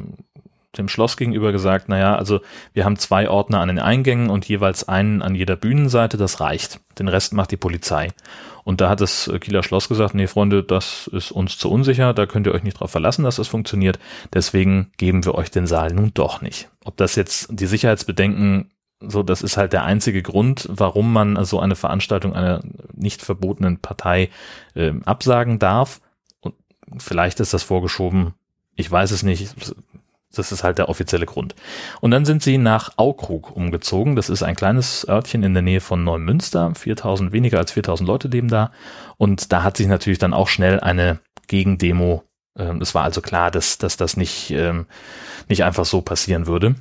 dem 0.78 0.90
Schloss 0.90 1.18
gegenüber 1.18 1.52
gesagt, 1.52 1.90
naja, 1.90 2.16
also 2.16 2.42
wir 2.74 2.86
haben 2.86 2.98
zwei 2.98 3.30
Ordner 3.30 3.62
an 3.62 3.70
den 3.70 3.80
Eingängen 3.80 4.30
und 4.30 4.48
jeweils 4.48 4.88
einen 4.88 5.22
an 5.22 5.36
jeder 5.36 5.56
Bühnenseite, 5.56 6.18
das 6.18 6.40
reicht. 6.40 6.80
Den 7.00 7.08
Rest 7.08 7.34
macht 7.34 7.52
die 7.52 7.58
Polizei. 7.58 8.10
Und 8.64 8.82
da 8.82 8.90
hat 8.90 9.00
das 9.00 9.32
Kieler 9.40 9.64
Schloss 9.64 9.88
gesagt, 9.88 10.14
nee, 10.14 10.28
Freunde, 10.28 10.64
das 10.64 11.08
ist 11.08 11.32
uns 11.32 11.58
zu 11.58 11.72
unsicher, 11.72 12.14
da 12.14 12.26
könnt 12.26 12.48
ihr 12.48 12.54
euch 12.54 12.64
nicht 12.64 12.80
drauf 12.80 12.92
verlassen, 12.92 13.24
dass 13.24 13.38
das 13.38 13.48
funktioniert. 13.48 13.98
Deswegen 14.34 14.92
geben 14.98 15.24
wir 15.24 15.36
euch 15.36 15.50
den 15.50 15.68
Saal 15.68 15.94
nun 15.94 16.12
doch 16.14 16.42
nicht. 16.42 16.70
Ob 16.84 16.98
das 16.98 17.16
jetzt 17.16 17.48
die 17.50 17.66
Sicherheitsbedenken 17.66 18.72
so, 19.00 19.22
das 19.22 19.44
ist 19.44 19.58
halt 19.58 19.74
der 19.74 19.84
einzige 19.84 20.24
Grund, 20.24 20.68
warum 20.72 21.14
man 21.14 21.44
so 21.46 21.60
eine 21.60 21.76
Veranstaltung 21.76 22.34
einer 22.34 22.62
nicht 22.94 23.22
verbotenen 23.22 23.78
Partei 23.80 24.30
äh, 24.74 24.94
absagen 25.06 25.60
darf. 25.60 26.02
Und 26.42 26.56
vielleicht 26.98 27.40
ist 27.40 27.54
das 27.54 27.64
vorgeschoben. 27.64 28.34
Ich 28.76 28.90
weiß 28.90 29.12
es 29.12 29.24
nicht. 29.24 29.54
Das 30.38 30.52
ist 30.52 30.64
halt 30.64 30.78
der 30.78 30.90
offizielle 30.90 31.26
Grund. 31.26 31.56
Und 32.02 32.12
dann 32.12 32.26
sind 32.26 32.44
sie 32.44 32.58
nach 32.58 32.92
Aukrug 32.98 33.56
umgezogen. 33.56 34.16
Das 34.16 34.30
ist 34.30 34.44
ein 34.44 34.56
kleines 34.56 35.08
Örtchen 35.08 35.44
in 35.44 35.54
der 35.54 35.64
Nähe 35.64 35.82
von 35.82 36.04
Neumünster. 36.04 36.74
4000, 36.76 37.32
weniger 37.32 37.58
als 37.58 37.72
4000 37.72 38.08
Leute 38.08 38.28
leben 38.28 38.48
da. 38.48 38.72
Und 39.18 39.52
da 39.52 39.64
hat 39.64 39.78
sich 39.78 39.88
natürlich 39.88 40.20
dann 40.20 40.34
auch 40.34 40.48
schnell 40.48 40.80
eine 40.80 41.20
Gegendemo. 41.48 42.24
Ähm, 42.58 42.82
es 42.82 42.96
war 42.96 43.04
also 43.04 43.22
klar, 43.22 43.52
dass, 43.52 43.78
dass 43.78 43.98
das 43.98 44.18
nicht, 44.18 44.52
ähm, 44.52 44.88
nicht 45.48 45.64
einfach 45.64 45.86
so 45.86 46.02
passieren 46.02 46.48
würde. 46.48 46.76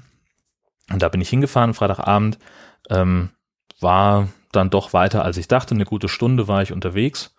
Und 0.90 1.02
da 1.02 1.08
bin 1.08 1.20
ich 1.20 1.28
hingefahren, 1.28 1.74
Freitagabend. 1.74 2.38
Ähm, 2.90 3.30
war 3.80 4.28
dann 4.52 4.70
doch 4.70 4.92
weiter, 4.92 5.24
als 5.24 5.36
ich 5.36 5.48
dachte. 5.48 5.74
Eine 5.74 5.84
gute 5.84 6.08
Stunde 6.08 6.48
war 6.48 6.62
ich 6.62 6.72
unterwegs 6.72 7.35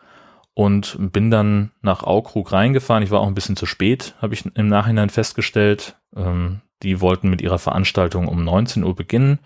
und 0.58 0.98
bin 0.98 1.30
dann 1.30 1.70
nach 1.84 2.02
Aukrug 2.02 2.52
reingefahren. 2.52 3.04
Ich 3.04 3.12
war 3.12 3.20
auch 3.20 3.28
ein 3.28 3.36
bisschen 3.36 3.56
zu 3.56 3.68
spät, 3.68 4.16
habe 4.20 4.34
ich 4.34 4.44
im 4.56 4.68
Nachhinein 4.68 5.12
festgestellt. 5.12 5.98
Ähm, 6.16 6.62
die 6.82 7.00
wollten 7.00 7.30
mit 7.30 7.44
ihrer 7.44 7.60
Veranstaltung 7.60 8.28
um 8.28 8.44
19 8.44 8.84
Uhr 8.84 8.96
beginnen. 8.96 9.38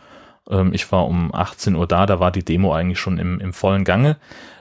Ähm, 0.50 0.72
ich 0.74 0.90
war 0.90 1.06
um 1.06 1.36
18 1.36 1.76
Uhr 1.76 1.86
da, 1.86 2.06
da 2.06 2.22
war 2.22 2.32
die 2.32 2.46
Demo 2.46 2.74
eigentlich 2.74 3.00
schon 3.00 3.18
im, 3.18 3.42
im 3.42 3.52
vollen 3.52 3.84
Gange. 3.84 4.16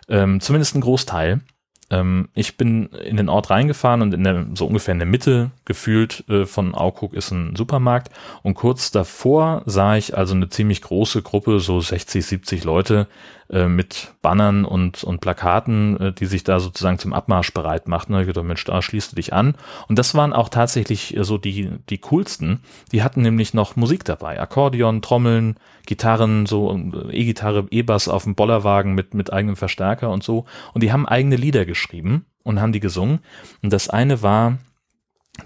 Ähm, 0.08 0.40
zumindest 0.40 0.74
ein 0.74 0.80
Großteil. 0.80 1.40
Ähm, 1.88 2.30
ich 2.34 2.56
bin 2.56 2.86
in 2.86 3.16
den 3.16 3.28
Ort 3.28 3.50
reingefahren 3.50 4.02
und 4.02 4.12
in 4.12 4.24
der, 4.24 4.46
so 4.54 4.66
ungefähr 4.66 4.90
in 4.90 4.98
der 4.98 5.06
Mitte 5.06 5.52
gefühlt 5.64 6.24
äh, 6.28 6.46
von 6.46 6.74
Aukrug 6.74 7.14
ist 7.14 7.30
ein 7.30 7.54
Supermarkt 7.54 8.10
und 8.42 8.54
kurz 8.54 8.90
davor 8.90 9.62
sah 9.66 9.94
ich 9.94 10.16
also 10.16 10.34
eine 10.34 10.48
ziemlich 10.48 10.82
große 10.82 11.22
Gruppe, 11.22 11.60
so 11.60 11.80
60, 11.80 12.26
70 12.26 12.64
Leute 12.64 13.06
äh, 13.50 13.66
mit 13.66 14.14
Bannern 14.22 14.64
und, 14.64 15.02
und 15.02 15.20
Plakaten, 15.20 16.00
äh, 16.00 16.12
die 16.12 16.26
sich 16.26 16.44
da 16.44 16.60
sozusagen 16.60 17.00
zum 17.00 17.12
Abmarsch 17.12 17.52
bereit 17.52 17.88
machten. 17.88 18.14
Ich 18.20 18.26
gedacht, 18.26 18.44
Mensch, 18.44 18.64
da 18.64 18.80
schließt 18.80 19.10
du 19.10 19.16
dich 19.16 19.32
an. 19.32 19.56
Und 19.88 19.98
das 19.98 20.14
waren 20.14 20.32
auch 20.32 20.48
tatsächlich 20.48 21.16
äh, 21.16 21.24
so 21.24 21.36
die, 21.36 21.68
die 21.88 21.98
coolsten. 21.98 22.60
Die 22.92 23.02
hatten 23.02 23.22
nämlich 23.22 23.52
noch 23.52 23.74
Musik 23.74 24.04
dabei. 24.04 24.40
Akkordeon, 24.40 25.02
Trommeln, 25.02 25.56
Gitarren, 25.84 26.46
so 26.46 26.72
äh, 26.72 27.10
E-Gitarre, 27.10 27.66
E-Bass 27.72 28.06
auf 28.06 28.22
dem 28.22 28.36
Bollerwagen 28.36 28.94
mit, 28.94 29.14
mit 29.14 29.32
eigenem 29.32 29.56
Verstärker 29.56 30.10
und 30.10 30.22
so. 30.22 30.44
Und 30.72 30.84
die 30.84 30.92
haben 30.92 31.08
eigene 31.08 31.34
Lieder 31.34 31.64
geschrieben 31.64 32.26
und 32.44 32.60
haben 32.60 32.72
die 32.72 32.78
gesungen. 32.78 33.18
Und 33.62 33.72
das 33.72 33.88
eine 33.88 34.22
war 34.22 34.58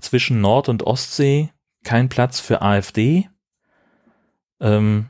zwischen 0.00 0.42
Nord- 0.42 0.68
und 0.68 0.82
Ostsee 0.82 1.48
kein 1.84 2.10
Platz 2.10 2.38
für 2.38 2.60
AfD. 2.60 3.30
Ähm, 4.60 5.06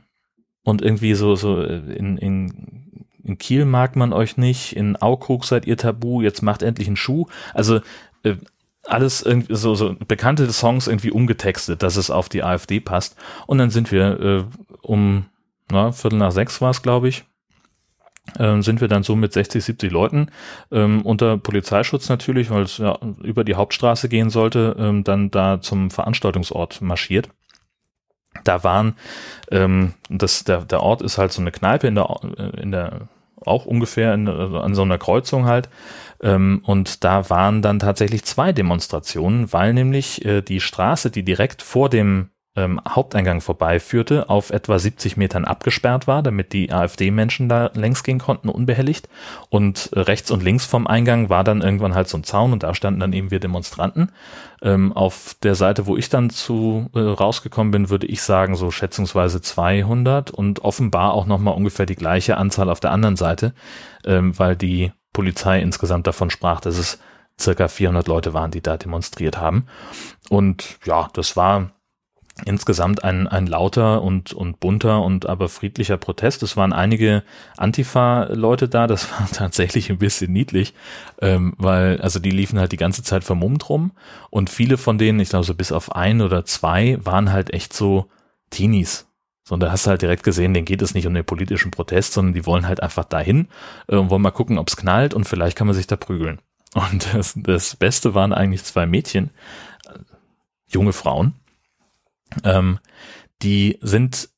und 0.63 0.81
irgendwie 0.81 1.13
so, 1.13 1.35
so 1.35 1.61
in, 1.61 2.17
in 2.17 2.84
in 3.25 3.37
Kiel 3.37 3.65
mag 3.65 3.95
man 3.95 4.13
euch 4.13 4.37
nicht, 4.37 4.75
in 4.75 4.95
Aukrug 4.95 5.45
seid 5.45 5.65
ihr 5.65 5.77
tabu, 5.77 6.21
jetzt 6.21 6.41
macht 6.41 6.61
endlich 6.61 6.87
einen 6.87 6.95
Schuh. 6.95 7.25
Also 7.53 7.81
äh, 8.23 8.35
alles 8.83 9.23
irgendwie 9.23 9.55
so, 9.55 9.75
so 9.75 9.95
bekannte 10.07 10.51
Songs 10.51 10.87
irgendwie 10.87 11.11
umgetextet, 11.11 11.81
dass 11.81 11.95
es 11.95 12.11
auf 12.11 12.29
die 12.29 12.43
AfD 12.43 12.79
passt. 12.79 13.15
Und 13.47 13.57
dann 13.57 13.71
sind 13.71 13.91
wir 13.91 14.19
äh, 14.19 14.43
um 14.81 15.25
na, 15.71 15.91
Viertel 15.91 16.19
nach 16.19 16.31
sechs 16.31 16.61
war 16.61 16.69
es, 16.69 16.83
glaube 16.83 17.09
ich, 17.09 17.25
äh, 18.37 18.61
sind 18.61 18.81
wir 18.81 18.87
dann 18.87 19.03
so 19.03 19.15
mit 19.15 19.33
60, 19.33 19.63
70 19.63 19.91
Leuten 19.91 20.27
ähm, 20.71 21.01
unter 21.01 21.37
Polizeischutz 21.37 22.09
natürlich, 22.09 22.49
weil 22.49 22.63
es 22.63 22.77
ja 22.77 22.97
über 23.23 23.43
die 23.43 23.55
Hauptstraße 23.55 24.09
gehen 24.09 24.29
sollte, 24.29 24.75
ähm, 24.77 25.03
dann 25.03 25.31
da 25.31 25.61
zum 25.61 25.89
Veranstaltungsort 25.89 26.81
marschiert. 26.81 27.29
Da 28.43 28.63
waren, 28.63 28.95
ähm, 29.49 29.93
das, 30.09 30.43
der, 30.43 30.65
der 30.65 30.83
Ort 30.83 31.01
ist 31.01 31.17
halt 31.17 31.31
so 31.31 31.41
eine 31.41 31.51
Kneipe 31.51 31.87
in 31.87 31.95
der, 31.95 32.19
in 32.57 32.71
der 32.71 33.07
auch 33.45 33.65
ungefähr 33.65 34.13
in, 34.13 34.27
also 34.27 34.59
an 34.59 34.75
so 34.75 34.81
einer 34.81 34.97
Kreuzung 34.97 35.45
halt. 35.45 35.69
Ähm, 36.21 36.61
und 36.65 37.03
da 37.03 37.29
waren 37.29 37.61
dann 37.61 37.79
tatsächlich 37.79 38.23
zwei 38.23 38.51
Demonstrationen, 38.53 39.51
weil 39.51 39.73
nämlich 39.73 40.23
äh, 40.25 40.41
die 40.41 40.59
Straße, 40.61 41.11
die 41.11 41.23
direkt 41.23 41.61
vor 41.61 41.89
dem 41.89 42.29
ähm, 42.55 42.79
Haupteingang 42.87 43.41
vorbeiführte, 43.41 44.29
auf 44.29 44.49
etwa 44.49 44.79
70 44.79 45.17
Metern 45.17 45.45
abgesperrt 45.45 46.07
war, 46.07 46.23
damit 46.23 46.53
die 46.53 46.71
AfD-Menschen 46.71 47.49
da 47.49 47.71
längs 47.73 48.03
gehen 48.03 48.19
konnten, 48.19 48.49
unbehelligt. 48.49 49.09
Und 49.49 49.91
äh, 49.93 49.99
rechts 49.99 50.31
und 50.31 50.43
links 50.43 50.65
vom 50.65 50.87
Eingang 50.87 51.29
war 51.29 51.43
dann 51.43 51.61
irgendwann 51.61 51.95
halt 51.95 52.07
so 52.07 52.17
ein 52.17 52.23
Zaun 52.23 52.53
und 52.53 52.63
da 52.63 52.73
standen 52.73 53.01
dann 53.01 53.13
eben 53.13 53.31
wir 53.31 53.39
Demonstranten. 53.39 54.11
Ähm, 54.61 54.93
auf 54.93 55.35
der 55.43 55.55
Seite, 55.55 55.85
wo 55.85 55.97
ich 55.97 56.09
dann 56.09 56.29
zu 56.29 56.89
äh, 56.95 56.99
rausgekommen 56.99 57.71
bin, 57.71 57.89
würde 57.89 58.07
ich 58.07 58.21
sagen 58.21 58.55
so 58.55 58.71
schätzungsweise 58.71 59.41
200 59.41 60.31
und 60.31 60.63
offenbar 60.63 61.13
auch 61.13 61.25
nochmal 61.25 61.55
ungefähr 61.55 61.85
die 61.85 61.95
gleiche 61.95 62.37
Anzahl 62.37 62.69
auf 62.69 62.79
der 62.79 62.91
anderen 62.91 63.17
Seite, 63.17 63.53
ähm, 64.05 64.37
weil 64.39 64.55
die 64.55 64.91
Polizei 65.11 65.61
insgesamt 65.61 66.07
davon 66.07 66.29
sprach, 66.29 66.61
dass 66.61 66.77
es 66.77 66.99
circa 67.39 67.67
400 67.67 68.07
Leute 68.07 68.33
waren, 68.33 68.51
die 68.51 68.61
da 68.61 68.77
demonstriert 68.77 69.37
haben. 69.39 69.67
Und 70.29 70.77
ja, 70.85 71.09
das 71.13 71.35
war 71.35 71.71
insgesamt 72.43 73.03
ein, 73.03 73.27
ein 73.27 73.47
lauter 73.47 74.01
und, 74.01 74.33
und 74.33 74.59
bunter 74.59 75.01
und 75.01 75.25
aber 75.27 75.47
friedlicher 75.47 75.97
Protest. 75.97 76.43
Es 76.43 76.57
waren 76.57 76.73
einige 76.73 77.23
Antifa-Leute 77.55 78.67
da, 78.67 78.87
das 78.87 79.09
war 79.19 79.29
tatsächlich 79.31 79.89
ein 79.89 79.99
bisschen 79.99 80.33
niedlich, 80.33 80.73
ähm, 81.21 81.53
weil, 81.57 82.01
also 82.01 82.19
die 82.19 82.31
liefen 82.31 82.59
halt 82.59 82.73
die 82.73 82.77
ganze 82.77 83.03
Zeit 83.03 83.23
vermummt 83.23 83.69
rum 83.69 83.91
und 84.29 84.49
viele 84.49 84.77
von 84.77 84.97
denen, 84.97 85.19
ich 85.19 85.29
glaube 85.29 85.45
so 85.45 85.55
bis 85.55 85.71
auf 85.71 85.95
ein 85.95 86.21
oder 86.21 86.43
zwei, 86.43 86.97
waren 87.01 87.31
halt 87.31 87.53
echt 87.53 87.73
so 87.73 88.09
Teenies. 88.49 89.07
So, 89.47 89.53
und 89.53 89.61
da 89.61 89.71
hast 89.71 89.85
du 89.85 89.91
halt 89.91 90.01
direkt 90.01 90.23
gesehen, 90.23 90.53
denen 90.53 90.65
geht 90.65 90.81
es 90.81 90.93
nicht 90.93 91.07
um 91.07 91.13
den 91.13 91.23
politischen 91.23 91.71
Protest, 91.71 92.13
sondern 92.13 92.33
die 92.33 92.45
wollen 92.45 92.67
halt 92.67 92.81
einfach 92.81 93.05
dahin 93.05 93.47
äh, 93.87 93.95
und 93.95 94.09
wollen 94.09 94.21
mal 94.21 94.31
gucken, 94.31 94.57
ob 94.57 94.67
es 94.67 94.75
knallt 94.75 95.13
und 95.13 95.25
vielleicht 95.25 95.55
kann 95.55 95.67
man 95.67 95.75
sich 95.75 95.87
da 95.87 95.95
prügeln. 95.95 96.41
Und 96.73 97.13
das, 97.13 97.33
das 97.37 97.77
Beste 97.77 98.13
waren 98.13 98.33
eigentlich 98.33 98.65
zwei 98.65 98.85
Mädchen, 98.85 99.29
äh, 99.85 99.99
junge 100.67 100.91
Frauen, 100.91 101.35
ähm, 102.43 102.79
die 103.41 103.77
sind 103.81 104.29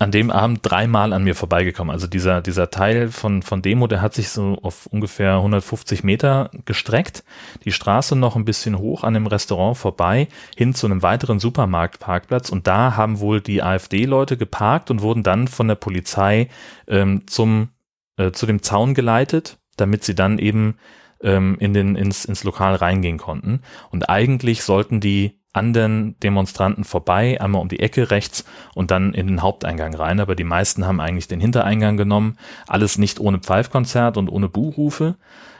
an 0.00 0.12
dem 0.12 0.30
Abend 0.30 0.60
dreimal 0.62 1.12
an 1.12 1.24
mir 1.24 1.34
vorbeigekommen. 1.34 1.92
Also 1.92 2.06
dieser, 2.06 2.40
dieser 2.40 2.70
Teil 2.70 3.08
von, 3.08 3.42
von 3.42 3.62
Demo, 3.62 3.88
der 3.88 4.00
hat 4.00 4.14
sich 4.14 4.28
so 4.28 4.56
auf 4.62 4.86
ungefähr 4.86 5.34
150 5.36 6.04
Meter 6.04 6.52
gestreckt, 6.66 7.24
die 7.64 7.72
Straße 7.72 8.14
noch 8.14 8.36
ein 8.36 8.44
bisschen 8.44 8.78
hoch 8.78 9.02
an 9.02 9.14
dem 9.14 9.26
Restaurant 9.26 9.76
vorbei, 9.76 10.28
hin 10.56 10.72
zu 10.72 10.86
einem 10.86 11.02
weiteren 11.02 11.40
Supermarktparkplatz 11.40 12.48
und 12.50 12.68
da 12.68 12.96
haben 12.96 13.18
wohl 13.18 13.40
die 13.40 13.60
AfD-Leute 13.60 14.36
geparkt 14.36 14.92
und 14.92 15.02
wurden 15.02 15.24
dann 15.24 15.48
von 15.48 15.66
der 15.66 15.74
Polizei 15.74 16.48
ähm, 16.86 17.26
zum, 17.26 17.70
äh, 18.18 18.30
zu 18.30 18.46
dem 18.46 18.62
Zaun 18.62 18.94
geleitet, 18.94 19.58
damit 19.76 20.04
sie 20.04 20.14
dann 20.14 20.38
eben 20.38 20.76
ähm, 21.22 21.56
in 21.58 21.74
den, 21.74 21.96
ins, 21.96 22.24
ins 22.24 22.44
Lokal 22.44 22.76
reingehen 22.76 23.18
konnten. 23.18 23.62
Und 23.90 24.08
eigentlich 24.08 24.62
sollten 24.62 25.00
die 25.00 25.40
an 25.58 25.72
den 25.72 26.18
Demonstranten 26.20 26.84
vorbei, 26.84 27.40
einmal 27.40 27.60
um 27.60 27.68
die 27.68 27.80
Ecke 27.80 28.10
rechts 28.10 28.44
und 28.74 28.90
dann 28.90 29.12
in 29.12 29.26
den 29.26 29.42
Haupteingang 29.42 29.94
rein. 29.94 30.20
Aber 30.20 30.36
die 30.36 30.44
meisten 30.44 30.86
haben 30.86 31.00
eigentlich 31.00 31.28
den 31.28 31.40
Hintereingang 31.40 31.96
genommen. 31.96 32.38
Alles 32.66 32.96
nicht 32.96 33.18
ohne 33.18 33.40
Pfeifkonzert 33.40 34.16
und 34.16 34.28
ohne 34.28 34.48
Buhrufe. 34.48 35.16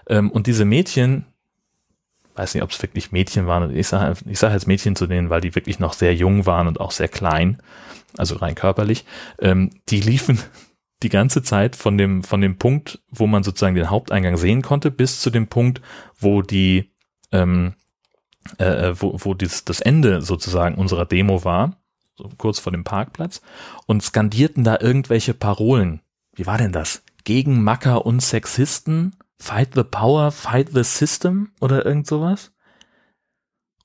Ähm, 0.09 0.31
und 0.31 0.47
diese 0.47 0.65
Mädchen, 0.65 1.27
weiß 2.37 2.55
nicht, 2.55 2.63
ob 2.63 2.71
es 2.71 2.81
wirklich 2.81 3.11
Mädchen 3.11 3.47
waren. 3.47 3.75
Ich 3.77 3.89
sage 3.89 4.15
ich 4.27 4.39
sag 4.39 4.53
jetzt 4.53 4.69
Mädchen 4.69 4.95
zu 4.95 5.07
denen, 5.07 5.31
weil 5.31 5.41
die 5.41 5.55
wirklich 5.55 5.81
noch 5.81 5.93
sehr 5.93 6.15
jung 6.15 6.47
waren 6.47 6.69
und 6.69 6.81
auch 6.81 6.93
sehr 6.93 7.09
klein, 7.09 7.61
also 8.17 8.37
rein 8.37 8.55
körperlich. 8.55 9.05
Ähm, 9.41 9.71
die 9.89 10.01
liefen 10.01 10.39
die 11.03 11.09
ganze 11.09 11.43
Zeit 11.43 11.77
von 11.77 11.99
dem, 11.99 12.23
von 12.23 12.41
dem 12.41 12.57
Punkt, 12.57 13.01
wo 13.11 13.27
man 13.27 13.43
sozusagen 13.43 13.75
den 13.75 13.91
Haupteingang 13.91 14.37
sehen 14.37 14.63
konnte, 14.63 14.91
bis 14.91 15.21
zu 15.21 15.31
dem 15.31 15.49
Punkt, 15.49 15.81
wo 16.19 16.43
die 16.43 16.93
ähm, 17.33 17.75
äh, 18.59 18.89
äh, 18.89 19.01
wo, 19.01 19.17
wo 19.19 19.35
dies, 19.35 19.65
das 19.65 19.81
Ende 19.81 20.23
sozusagen 20.23 20.77
unserer 20.77 21.07
Demo 21.07 21.45
war, 21.45 21.77
so 22.17 22.31
kurz 22.37 22.59
vor 22.59 22.73
dem 22.73 22.85
Parkplatz, 22.85 23.41
und 23.87 24.03
skandierten 24.03 24.65
da 24.65 24.79
irgendwelche 24.81 25.35
Parolen. 25.35 26.01
Wie 26.35 26.47
war 26.47 26.59
denn 26.59 26.73
das? 26.73 27.03
Gegen 27.25 27.63
Macker 27.63 28.07
und 28.07 28.21
Sexisten? 28.21 29.17
Fight 29.41 29.75
the 29.75 29.85
Power, 29.85 30.33
Fight 30.33 30.71
the 30.73 30.83
System 30.83 31.51
oder 31.61 31.87
irgend 31.87 32.07
sowas? 32.07 32.53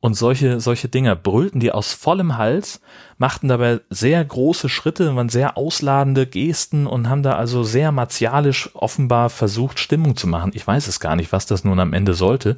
Und 0.03 0.15
solche, 0.15 0.59
solche 0.59 0.89
Dinger 0.89 1.15
brüllten 1.15 1.61
die 1.61 1.71
aus 1.71 1.93
vollem 1.93 2.37
Hals, 2.37 2.81
machten 3.17 3.47
dabei 3.47 3.79
sehr 3.89 4.21
große 4.25 4.67
Schritte, 4.67 5.15
waren 5.15 5.29
sehr 5.29 5.55
ausladende 5.55 6.27
Gesten 6.27 6.87
und 6.87 7.07
haben 7.07 7.23
da 7.23 7.37
also 7.37 7.63
sehr 7.63 7.93
martialisch 7.93 8.69
offenbar 8.73 9.29
versucht, 9.29 9.79
Stimmung 9.79 10.17
zu 10.17 10.27
machen. 10.27 10.51
Ich 10.55 10.67
weiß 10.67 10.89
es 10.89 10.99
gar 10.99 11.15
nicht, 11.15 11.31
was 11.31 11.45
das 11.45 11.63
nun 11.63 11.79
am 11.79 11.93
Ende 11.93 12.15
sollte. 12.15 12.57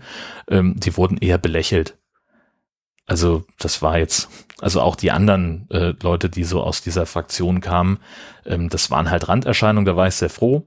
Ähm, 0.49 0.73
die 0.79 0.97
wurden 0.97 1.19
eher 1.19 1.37
belächelt. 1.37 1.99
Also 3.05 3.43
das 3.59 3.83
war 3.83 3.99
jetzt, 3.99 4.27
also 4.59 4.81
auch 4.81 4.95
die 4.95 5.11
anderen 5.11 5.69
äh, 5.69 5.93
Leute, 6.01 6.31
die 6.31 6.45
so 6.45 6.63
aus 6.63 6.81
dieser 6.81 7.05
Fraktion 7.05 7.61
kamen, 7.61 7.99
ähm, 8.47 8.69
das 8.69 8.89
waren 8.89 9.11
halt 9.11 9.27
Randerscheinungen, 9.27 9.85
da 9.85 9.95
war 9.95 10.07
ich 10.07 10.15
sehr 10.15 10.31
froh 10.31 10.65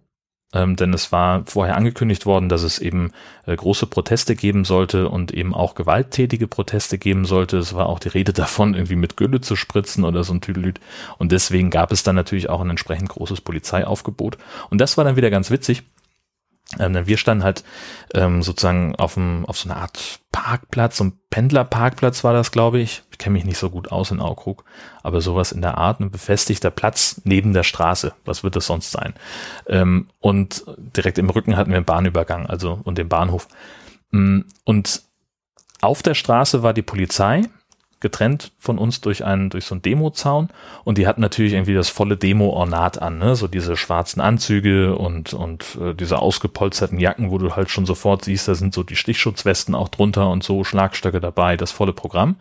ähm, 0.54 0.76
denn 0.76 0.94
es 0.94 1.12
war 1.12 1.42
vorher 1.46 1.76
angekündigt 1.76 2.24
worden, 2.24 2.48
dass 2.48 2.62
es 2.62 2.78
eben 2.78 3.12
äh, 3.46 3.54
große 3.54 3.86
Proteste 3.86 4.34
geben 4.34 4.64
sollte 4.64 5.08
und 5.08 5.32
eben 5.32 5.54
auch 5.54 5.74
gewalttätige 5.74 6.48
Proteste 6.48 6.96
geben 6.96 7.26
sollte. 7.26 7.58
Es 7.58 7.74
war 7.74 7.86
auch 7.86 7.98
die 7.98 8.08
Rede 8.08 8.32
davon, 8.34 8.74
irgendwie 8.74 8.96
mit 8.96 9.16
Gülle 9.16 9.40
zu 9.42 9.56
spritzen 9.56 10.04
oder 10.04 10.24
so 10.24 10.32
ein 10.32 10.40
Tüdelüt. 10.40 10.80
Und 11.18 11.32
deswegen 11.32 11.70
gab 11.70 11.92
es 11.92 12.02
dann 12.02 12.16
natürlich 12.16 12.48
auch 12.48 12.62
ein 12.62 12.70
entsprechend 12.70 13.10
großes 13.10 13.42
Polizeiaufgebot. 13.42 14.38
Und 14.70 14.80
das 14.80 14.96
war 14.96 15.04
dann 15.04 15.16
wieder 15.16 15.30
ganz 15.30 15.50
witzig, 15.50 15.82
ähm, 16.78 17.06
wir 17.06 17.16
standen 17.16 17.44
halt 17.44 17.64
ähm, 18.14 18.42
sozusagen 18.42 18.94
auf, 18.96 19.14
dem, 19.14 19.46
auf 19.46 19.58
so 19.58 19.68
einer 19.68 19.80
Art 19.80 20.20
Parkplatz, 20.32 20.98
so 20.98 21.04
ein 21.04 21.18
Pendlerparkplatz 21.30 22.24
war 22.24 22.34
das, 22.34 22.52
glaube 22.52 22.78
ich. 22.78 23.02
Ich 23.10 23.18
kenne 23.18 23.34
mich 23.34 23.44
nicht 23.44 23.58
so 23.58 23.70
gut 23.70 23.90
aus 23.90 24.10
in 24.10 24.20
Aukrug, 24.20 24.64
aber 25.02 25.20
sowas 25.20 25.50
in 25.52 25.62
der 25.62 25.78
Art, 25.78 26.00
ein 26.00 26.10
befestigter 26.10 26.70
Platz 26.70 27.22
neben 27.24 27.54
der 27.54 27.62
Straße. 27.62 28.12
Was 28.24 28.44
wird 28.44 28.54
das 28.54 28.66
sonst 28.66 28.92
sein? 28.92 29.14
Ähm, 29.66 30.08
und 30.20 30.64
direkt 30.76 31.18
im 31.18 31.30
Rücken 31.30 31.56
hatten 31.56 31.70
wir 31.70 31.76
einen 31.76 31.86
Bahnübergang, 31.86 32.46
also 32.46 32.80
und 32.84 32.98
den 32.98 33.08
Bahnhof. 33.08 33.48
Mm, 34.10 34.40
und 34.64 35.02
auf 35.80 36.02
der 36.02 36.14
Straße 36.14 36.62
war 36.62 36.74
die 36.74 36.82
Polizei, 36.82 37.42
getrennt 38.00 38.52
von 38.58 38.78
uns 38.78 39.00
durch 39.00 39.24
einen, 39.24 39.50
durch 39.50 39.64
so 39.64 39.74
einen 39.74 39.82
Demo-Zaun 39.82 40.48
und 40.84 40.98
die 40.98 41.06
hatten 41.06 41.20
natürlich 41.20 41.52
irgendwie 41.52 41.74
das 41.74 41.88
volle 41.88 42.16
Demo-Ornat 42.16 43.02
an, 43.02 43.18
ne? 43.18 43.36
so 43.36 43.48
diese 43.48 43.76
schwarzen 43.76 44.20
Anzüge 44.20 44.96
und, 44.96 45.34
und 45.34 45.78
äh, 45.80 45.94
diese 45.94 46.18
ausgepolsterten 46.18 46.98
Jacken, 46.98 47.30
wo 47.30 47.38
du 47.38 47.56
halt 47.56 47.70
schon 47.70 47.86
sofort 47.86 48.24
siehst, 48.24 48.48
da 48.48 48.54
sind 48.54 48.74
so 48.74 48.82
die 48.82 48.96
Stichschutzwesten 48.96 49.74
auch 49.74 49.88
drunter 49.88 50.30
und 50.30 50.44
so 50.44 50.64
Schlagstöcke 50.64 51.20
dabei, 51.20 51.56
das 51.56 51.72
volle 51.72 51.92
Programm. 51.92 52.36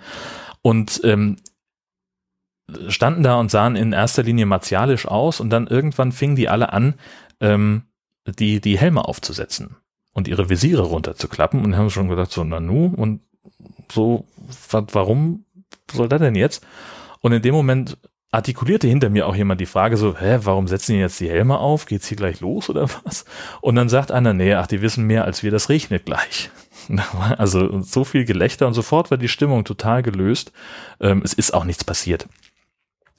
Und 0.61 1.01
ähm, 1.03 1.37
standen 2.89 3.23
da 3.23 3.39
und 3.39 3.49
sahen 3.49 3.75
in 3.75 3.93
erster 3.93 4.23
Linie 4.23 4.45
martialisch 4.45 5.07
aus 5.07 5.39
und 5.39 5.49
dann 5.49 5.67
irgendwann 5.67 6.11
fingen 6.11 6.35
die 6.35 6.49
alle 6.49 6.73
an, 6.73 6.95
ähm, 7.39 7.83
die, 8.27 8.59
die 8.59 8.77
Helme 8.77 9.05
aufzusetzen 9.05 9.77
und 10.13 10.27
ihre 10.27 10.49
Visiere 10.49 10.83
runterzuklappen 10.83 11.63
und 11.63 11.77
haben 11.77 11.89
schon 11.89 12.09
gedacht, 12.09 12.31
so, 12.31 12.43
Nanu, 12.43 12.93
und 12.95 13.21
so, 13.91 14.25
warum 14.71 15.45
soll 15.91 16.09
das 16.09 16.21
denn 16.21 16.35
jetzt? 16.35 16.65
Und 17.21 17.33
in 17.33 17.41
dem 17.41 17.53
Moment 17.53 17.97
artikulierte 18.31 18.87
hinter 18.87 19.09
mir 19.09 19.27
auch 19.27 19.35
jemand 19.35 19.61
die 19.61 19.65
Frage 19.65 19.97
so, 19.97 20.17
hä, 20.17 20.39
warum 20.41 20.67
setzen 20.67 20.93
die 20.93 20.99
jetzt 20.99 21.19
die 21.19 21.29
Helme 21.29 21.59
auf? 21.59 21.85
Geht's 21.85 22.07
hier 22.07 22.17
gleich 22.17 22.41
los 22.41 22.69
oder 22.69 22.89
was? 23.03 23.25
Und 23.61 23.75
dann 23.75 23.89
sagt 23.89 24.11
einer, 24.11 24.33
nee, 24.33 24.53
ach, 24.53 24.67
die 24.67 24.81
wissen 24.81 25.05
mehr 25.05 25.25
als 25.25 25.43
wir, 25.43 25.51
das 25.51 25.69
regnet 25.69 26.05
gleich. 26.05 26.49
Also 27.37 27.81
so 27.81 28.05
viel 28.05 28.23
Gelächter 28.23 28.65
und 28.65 28.73
sofort 28.73 29.11
war 29.11 29.17
die 29.17 29.27
Stimmung 29.27 29.65
total 29.65 30.03
gelöst. 30.03 30.53
Ähm, 31.01 31.21
es 31.21 31.33
ist 31.33 31.53
auch 31.53 31.65
nichts 31.65 31.83
passiert. 31.83 32.29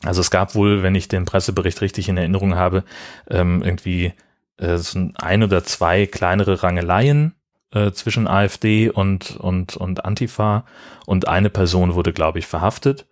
Also 0.02 0.22
es 0.22 0.31
gab 0.31 0.54
wohl, 0.54 0.83
wenn 0.83 0.94
ich 0.94 1.09
den 1.09 1.26
Pressebericht 1.26 1.83
richtig 1.83 2.09
in 2.09 2.16
Erinnerung 2.16 2.54
habe, 2.54 2.85
ähm, 3.28 3.62
irgendwie 3.62 4.14
äh, 4.57 4.78
ein 5.16 5.42
oder 5.42 5.64
zwei 5.64 6.07
kleinere 6.07 6.62
Rangeleien 6.62 7.35
äh, 7.72 7.92
zwischen 7.92 8.26
AfD 8.26 8.90
und, 8.90 9.37
und, 9.37 9.76
und 9.76 10.04
Antifa 10.04 10.64
und 11.07 11.28
eine 11.28 11.50
Person 11.50 11.94
wurde, 11.94 12.12
glaube 12.12 12.38
ich, 12.38 12.46
verhaftet. 12.46 13.07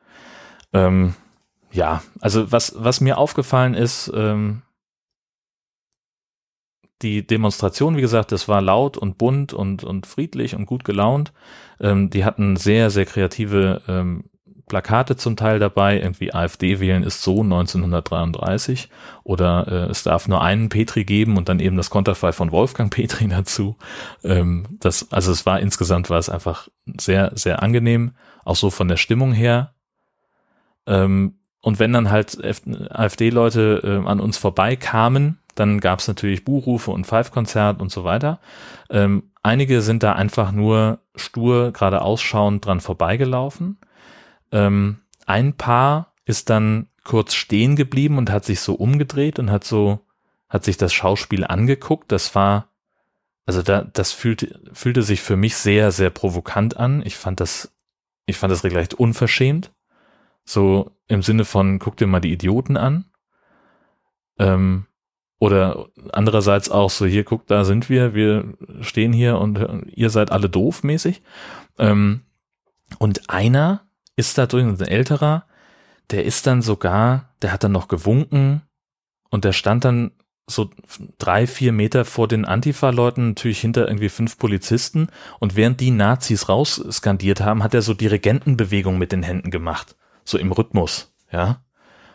Ähm, 0.73 1.15
ja, 1.73 2.03
also 2.21 2.51
was, 2.53 2.75
was 2.77 3.01
mir 3.01 3.19
aufgefallen 3.19 3.75
ist, 3.75 4.11
ähm, 4.15 4.63
die 7.03 7.27
Demonstration, 7.27 7.97
wie 7.97 8.01
gesagt, 8.01 8.33
das 8.33 8.49
war 8.49 8.63
laut 8.63 8.97
und 8.97 9.19
bunt 9.19 9.53
und, 9.53 9.85
und 9.85 10.07
friedlich 10.07 10.55
und 10.55 10.65
gut 10.67 10.85
gelaunt. 10.85 11.33
Ähm, 11.79 12.09
die 12.09 12.25
hatten 12.25 12.57
sehr, 12.57 12.91
sehr 12.91 13.05
kreative 13.05 13.83
ähm, 13.87 14.25
Plakate 14.67 15.17
zum 15.17 15.37
Teil 15.37 15.61
dabei, 15.61 16.01
irgendwie 16.01 16.35
AfD 16.35 16.81
wählen 16.81 17.05
ist 17.05 17.23
so 17.23 17.43
1933 17.43 18.89
oder 19.23 19.69
äh, 19.69 19.91
es 19.91 20.03
darf 20.03 20.27
nur 20.27 20.43
einen 20.43 20.69
Petri 20.69 21.05
geben 21.05 21.37
und 21.37 21.49
dann 21.49 21.61
eben 21.61 21.77
das 21.77 21.91
Konterfei 21.91 22.33
von 22.33 22.51
Wolfgang 22.51 22.93
Petri 22.93 23.29
dazu. 23.29 23.77
Ähm, 24.25 24.67
das, 24.81 25.13
also 25.13 25.31
es 25.31 25.47
war 25.47 25.61
insgesamt 25.61 26.11
war 26.11 26.19
es 26.19 26.29
einfach 26.29 26.69
sehr, 26.99 27.31
sehr 27.35 27.63
angenehm, 27.63 28.13
auch 28.45 28.57
so 28.57 28.71
von 28.71 28.89
der 28.89 28.97
Stimmung 28.97 29.33
her. 29.33 29.73
Ähm, 30.87 31.35
und 31.61 31.79
wenn 31.79 31.93
dann 31.93 32.11
halt 32.11 32.39
AfD-Leute 32.91 34.03
äh, 34.05 34.09
an 34.09 34.21
uns 34.21 34.37
vorbeikamen, 34.37 35.39
dann 35.55 35.81
gab 35.81 36.01
es 36.01 36.09
natürlich 36.09 36.45
Buchrufe 36.45 36.91
und 36.91 37.07
Pfeifkonzert 37.07 37.81
und 37.81 37.91
so 37.91 38.05
weiter. 38.05 38.41
Ähm, 38.91 39.31
einige 39.43 39.81
sind 39.81 40.03
da 40.03 40.13
einfach 40.13 40.53
nur 40.53 40.99
stur 41.15 41.73
gerade 41.73 42.03
ausschauend 42.03 42.65
dran 42.67 42.81
vorbeigelaufen. 42.81 43.79
Ähm, 44.53 44.99
ein 45.27 45.55
Paar 45.55 46.13
ist 46.25 46.51
dann 46.51 46.89
kurz 47.05 47.35
stehen 47.35 47.77
geblieben 47.77 48.19
und 48.19 48.31
hat 48.31 48.45
sich 48.45 48.61
so 48.61 48.75
umgedreht 48.75 49.39
und 49.39 49.51
hat 49.51 49.65
so, 49.65 50.01
hat 50.49 50.65
sich 50.65 50.77
das 50.77 50.93
Schauspiel 50.93 51.45
angeguckt. 51.45 52.11
Das 52.11 52.35
war, 52.35 52.69
also 53.47 53.63
da, 53.63 53.83
das 53.83 54.13
fühlte, 54.13 54.61
fühlte 54.73 55.03
sich 55.03 55.21
für 55.21 55.37
mich 55.37 55.57
sehr, 55.57 55.93
sehr 55.93 56.11
provokant 56.11 56.77
an. 56.77 57.03
Ich 57.05 57.17
fand 57.17 57.41
das, 57.41 57.73
ich 58.27 58.37
fand 58.37 58.51
das 58.51 58.65
regelrecht 58.65 58.95
unverschämt. 58.95 59.73
So 60.45 60.93
im 61.07 61.23
Sinne 61.23 61.45
von, 61.45 61.79
guck 61.79 61.97
dir 61.97 62.07
mal 62.07 62.21
die 62.21 62.33
Idioten 62.33 62.77
an. 62.77 63.05
Ähm, 64.39 64.87
oder 65.39 65.89
andererseits 66.13 66.71
auch 66.71 66.91
so, 66.91 67.07
hier, 67.07 67.25
guck, 67.25 67.47
da 67.47 67.65
sind 67.65 67.89
wir, 67.89 68.15
wir 68.15 68.55
stehen 68.81 69.13
hier 69.13 69.39
und 69.39 69.87
ihr 69.93 70.11
seid 70.11 70.33
alle 70.33 70.49
doof 70.49 70.83
mäßig. 70.83 71.23
Ähm, 71.79 72.23
und 72.99 73.31
einer 73.31 73.86
ist 74.17 74.39
da 74.39 74.47
drin, 74.47 74.77
ein 74.79 74.81
älterer, 74.81 75.45
der 76.11 76.25
ist 76.25 76.47
dann 76.47 76.63
sogar, 76.63 77.35
der 77.43 77.53
hat 77.53 77.65
dann 77.65 77.73
noch 77.73 77.89
gewunken 77.89 78.63
und 79.31 79.45
der 79.45 79.53
stand 79.53 79.85
dann 79.85 80.13
so 80.49 80.71
drei, 81.19 81.47
vier 81.47 81.73
Meter 81.73 82.05
vor 82.05 82.29
den 82.29 82.45
Antifa-Leuten, 82.45 83.31
natürlich 83.31 83.61
hinter 83.61 83.89
irgendwie 83.89 84.09
fünf 84.09 84.39
Polizisten 84.39 85.09
und 85.41 85.57
während 85.57 85.81
die 85.81 85.91
Nazis 85.91 86.49
rausskandiert 86.49 87.41
haben, 87.41 87.63
hat 87.63 87.75
er 87.75 87.83
so 87.83 87.95
Dirigentenbewegung 87.95 88.97
mit 88.97 89.11
den 89.11 89.25
Händen 89.25 89.51
gemacht, 89.51 89.97
so 90.25 90.39
im 90.39 90.53
Rhythmus, 90.53 91.13
ja. 91.33 91.63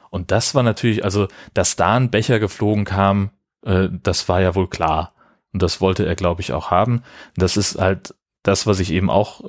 Und 0.10 0.32
das 0.32 0.56
war 0.56 0.64
natürlich, 0.64 1.04
also, 1.06 1.28
dass 1.54 1.78
da 1.78 1.96
ein 1.96 2.12
Becher 2.12 2.40
geflogen 2.40 2.84
kam, 2.84 3.32
äh, 3.64 3.88
das 4.04 4.28
war 4.28 4.42
ja 4.42 4.56
wohl 4.56 4.70
klar. 4.70 5.14
Und 5.54 5.62
das 5.62 5.82
wollte 5.82 6.06
er, 6.06 6.16
glaube 6.16 6.42
ich, 6.42 6.54
auch 6.54 6.70
haben. 6.70 7.04
Das 7.36 7.58
ist 7.58 7.80
halt 7.80 8.14
das, 8.43 8.65
was 8.65 8.80
ich 8.80 8.91
eben 8.91 9.10
auch 9.10 9.41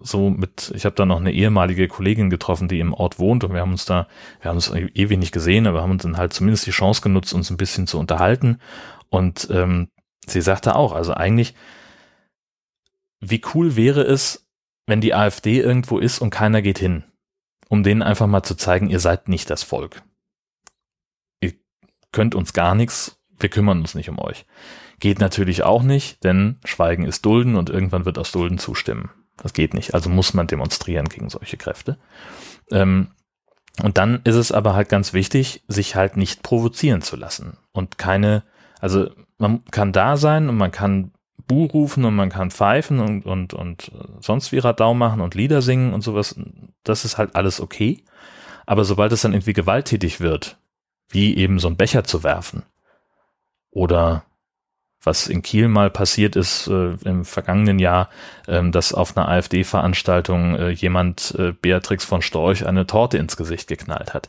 so 0.00 0.30
mit, 0.30 0.72
ich 0.74 0.84
habe 0.84 0.96
da 0.96 1.06
noch 1.06 1.20
eine 1.20 1.32
ehemalige 1.32 1.86
Kollegin 1.86 2.30
getroffen, 2.30 2.68
die 2.68 2.80
im 2.80 2.92
Ort 2.92 3.18
wohnt 3.18 3.44
und 3.44 3.52
wir 3.52 3.60
haben 3.60 3.72
uns 3.72 3.84
da, 3.84 4.08
wir 4.40 4.48
haben 4.48 4.56
uns 4.56 4.70
ewig 4.70 5.18
nicht 5.18 5.32
gesehen, 5.32 5.66
aber 5.66 5.82
haben 5.82 5.92
uns 5.92 6.02
dann 6.02 6.16
halt 6.16 6.32
zumindest 6.32 6.66
die 6.66 6.72
Chance 6.72 7.00
genutzt, 7.00 7.32
uns 7.32 7.50
ein 7.50 7.56
bisschen 7.56 7.86
zu 7.86 7.98
unterhalten. 7.98 8.60
Und 9.08 9.48
ähm, 9.50 9.88
sie 10.26 10.40
sagte 10.40 10.74
auch, 10.74 10.92
also 10.92 11.14
eigentlich, 11.14 11.54
wie 13.20 13.42
cool 13.54 13.76
wäre 13.76 14.02
es, 14.02 14.48
wenn 14.86 15.00
die 15.00 15.14
AfD 15.14 15.60
irgendwo 15.60 15.98
ist 15.98 16.18
und 16.18 16.30
keiner 16.30 16.62
geht 16.62 16.78
hin, 16.78 17.04
um 17.68 17.84
denen 17.84 18.02
einfach 18.02 18.26
mal 18.26 18.42
zu 18.42 18.56
zeigen, 18.56 18.88
ihr 18.88 19.00
seid 19.00 19.28
nicht 19.28 19.48
das 19.50 19.62
Volk. 19.62 20.02
Ihr 21.40 21.52
könnt 22.10 22.34
uns 22.34 22.52
gar 22.52 22.74
nichts, 22.74 23.20
wir 23.38 23.48
kümmern 23.48 23.80
uns 23.80 23.94
nicht 23.94 24.08
um 24.08 24.18
euch. 24.18 24.44
Geht 25.00 25.18
natürlich 25.18 25.62
auch 25.62 25.82
nicht, 25.82 26.22
denn 26.24 26.58
Schweigen 26.64 27.04
ist 27.04 27.24
Dulden 27.24 27.56
und 27.56 27.70
irgendwann 27.70 28.04
wird 28.04 28.18
aus 28.18 28.32
Dulden 28.32 28.58
zustimmen. 28.58 29.10
Das 29.38 29.54
geht 29.54 29.74
nicht. 29.74 29.94
Also 29.94 30.10
muss 30.10 30.34
man 30.34 30.46
demonstrieren 30.46 31.08
gegen 31.08 31.30
solche 31.30 31.56
Kräfte. 31.56 31.98
Ähm, 32.70 33.08
und 33.82 33.98
dann 33.98 34.20
ist 34.24 34.34
es 34.34 34.52
aber 34.52 34.74
halt 34.74 34.88
ganz 34.88 35.12
wichtig, 35.12 35.64
sich 35.68 35.96
halt 35.96 36.16
nicht 36.16 36.42
provozieren 36.42 37.02
zu 37.02 37.16
lassen 37.16 37.56
und 37.72 37.98
keine, 37.98 38.42
also 38.80 39.10
man 39.38 39.64
kann 39.70 39.92
da 39.92 40.16
sein 40.16 40.48
und 40.48 40.56
man 40.56 40.70
kann 40.70 41.12
Bu 41.46 41.64
rufen 41.64 42.04
und 42.04 42.14
man 42.14 42.28
kann 42.28 42.50
pfeifen 42.50 43.00
und, 43.00 43.24
und, 43.24 43.54
und 43.54 43.90
sonst 44.20 44.52
wie 44.52 44.58
Radau 44.58 44.92
machen 44.94 45.20
und 45.20 45.34
Lieder 45.34 45.62
singen 45.62 45.94
und 45.94 46.02
sowas. 46.02 46.38
Das 46.84 47.04
ist 47.04 47.16
halt 47.16 47.34
alles 47.34 47.60
okay. 47.60 48.04
Aber 48.66 48.84
sobald 48.84 49.12
es 49.12 49.22
dann 49.22 49.32
irgendwie 49.32 49.54
gewalttätig 49.54 50.20
wird, 50.20 50.58
wie 51.08 51.36
eben 51.36 51.58
so 51.58 51.68
ein 51.68 51.76
Becher 51.76 52.04
zu 52.04 52.22
werfen 52.22 52.62
oder 53.70 54.24
was 55.02 55.28
in 55.28 55.42
Kiel 55.42 55.68
mal 55.68 55.90
passiert 55.90 56.36
ist 56.36 56.66
äh, 56.66 56.92
im 57.04 57.24
vergangenen 57.24 57.78
Jahr, 57.78 58.10
ähm, 58.46 58.70
dass 58.70 58.92
auf 58.92 59.16
einer 59.16 59.28
AfD-Veranstaltung 59.28 60.56
äh, 60.56 60.70
jemand 60.70 61.34
äh, 61.38 61.52
Beatrix 61.52 62.04
von 62.04 62.22
Storch 62.22 62.66
eine 62.66 62.86
Torte 62.86 63.16
ins 63.16 63.36
Gesicht 63.36 63.68
geknallt 63.68 64.12
hat. 64.12 64.28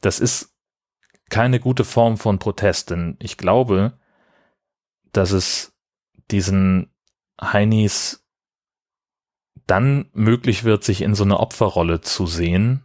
Das 0.00 0.20
ist 0.20 0.54
keine 1.30 1.58
gute 1.58 1.84
Form 1.84 2.16
von 2.16 2.38
Protest, 2.38 2.90
denn 2.90 3.16
ich 3.18 3.36
glaube, 3.36 3.98
dass 5.12 5.32
es 5.32 5.72
diesen 6.30 6.92
Heinis 7.40 8.24
dann 9.66 10.10
möglich 10.12 10.64
wird, 10.64 10.84
sich 10.84 11.02
in 11.02 11.14
so 11.14 11.24
eine 11.24 11.40
Opferrolle 11.40 12.00
zu 12.02 12.26
sehen 12.26 12.84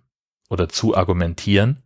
oder 0.49 0.69
zu 0.69 0.95
argumentieren, 0.95 1.83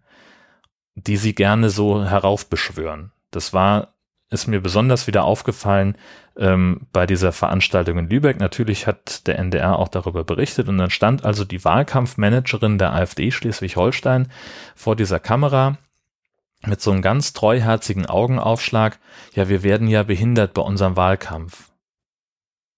die 0.95 1.17
sie 1.17 1.35
gerne 1.35 1.69
so 1.69 2.05
heraufbeschwören. 2.05 3.11
Das 3.31 3.53
war, 3.53 3.93
ist 4.29 4.47
mir 4.47 4.61
besonders 4.61 5.07
wieder 5.07 5.23
aufgefallen 5.23 5.97
ähm, 6.37 6.87
bei 6.91 7.05
dieser 7.05 7.31
Veranstaltung 7.31 7.97
in 7.97 8.09
Lübeck. 8.09 8.39
Natürlich 8.39 8.87
hat 8.87 9.27
der 9.27 9.39
NDR 9.39 9.77
auch 9.77 9.87
darüber 9.87 10.23
berichtet 10.23 10.67
und 10.67 10.77
dann 10.77 10.89
stand 10.89 11.25
also 11.25 11.45
die 11.45 11.63
Wahlkampfmanagerin 11.63 12.77
der 12.77 12.93
AfD 12.93 13.31
Schleswig-Holstein 13.31 14.31
vor 14.75 14.95
dieser 14.95 15.19
Kamera 15.19 15.77
mit 16.65 16.81
so 16.81 16.91
einem 16.91 17.01
ganz 17.01 17.33
treuherzigen 17.33 18.05
Augenaufschlag. 18.05 18.99
Ja, 19.33 19.49
wir 19.49 19.63
werden 19.63 19.87
ja 19.87 20.03
behindert 20.03 20.53
bei 20.53 20.61
unserem 20.61 20.95
Wahlkampf. 20.95 21.71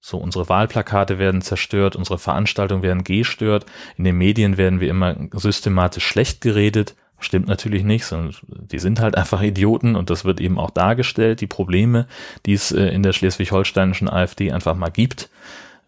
So, 0.08 0.18
unsere 0.18 0.48
Wahlplakate 0.50 1.18
werden 1.18 1.42
zerstört, 1.42 1.96
unsere 1.96 2.20
Veranstaltungen 2.20 2.84
werden 2.84 3.04
gestört, 3.04 3.66
in 3.98 4.04
den 4.04 4.16
Medien 4.16 4.56
werden 4.56 4.80
wir 4.80 4.88
immer 4.88 5.16
systematisch 5.34 6.06
schlecht 6.06 6.42
geredet. 6.42 6.96
Stimmt 7.20 7.48
natürlich 7.48 7.84
nicht, 7.84 8.06
sondern 8.06 8.36
die 8.48 8.80
sind 8.80 9.00
halt 9.00 9.18
einfach 9.18 9.42
Idioten 9.42 9.96
und 9.96 10.10
das 10.10 10.26
wird 10.26 10.42
eben 10.42 10.60
auch 10.60 10.70
dargestellt, 10.70 11.42
die 11.42 11.48
Probleme, 11.48 12.08
die 12.46 12.54
es 12.54 12.72
äh, 12.72 12.88
in 12.88 13.04
der 13.04 13.14
schleswig-holsteinischen 13.14 14.10
AfD 14.10 14.52
einfach 14.52 14.76
mal 14.76 14.90
gibt, 14.90 15.30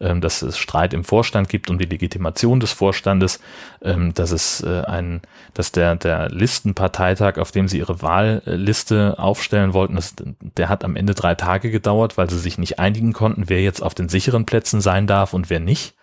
ähm, 0.00 0.20
dass 0.20 0.42
es 0.42 0.56
Streit 0.56 0.94
im 0.94 1.04
Vorstand 1.04 1.48
gibt 1.48 1.70
um 1.70 1.78
die 1.78 1.84
Legitimation 1.84 2.60
des 2.60 2.72
Vorstandes, 2.72 3.40
ähm, 3.82 4.14
dass 4.14 4.30
es 4.30 4.62
äh, 4.62 4.82
ein, 4.82 5.20
dass 5.54 5.72
der, 5.72 5.96
der 5.96 6.28
Listenparteitag, 6.30 7.38
auf 7.38 7.50
dem 7.50 7.68
sie 7.68 7.78
ihre 7.78 8.00
Wahlliste 8.00 9.18
aufstellen 9.18 9.72
wollten, 9.72 9.96
das, 9.96 10.14
der 10.40 10.68
hat 10.68 10.84
am 10.84 10.96
Ende 10.96 11.14
drei 11.14 11.34
Tage 11.34 11.70
gedauert, 11.70 12.16
weil 12.16 12.30
sie 12.30 12.38
sich 12.38 12.58
nicht 12.58 12.78
einigen 12.78 13.12
konnten, 13.12 13.48
wer 13.48 13.60
jetzt 13.60 13.82
auf 13.82 13.94
den 13.94 14.08
sicheren 14.08 14.46
Plätzen 14.46 14.80
sein 14.80 15.06
darf 15.06 15.34
und 15.34 15.50
wer 15.50 15.60
nicht. 15.60 15.94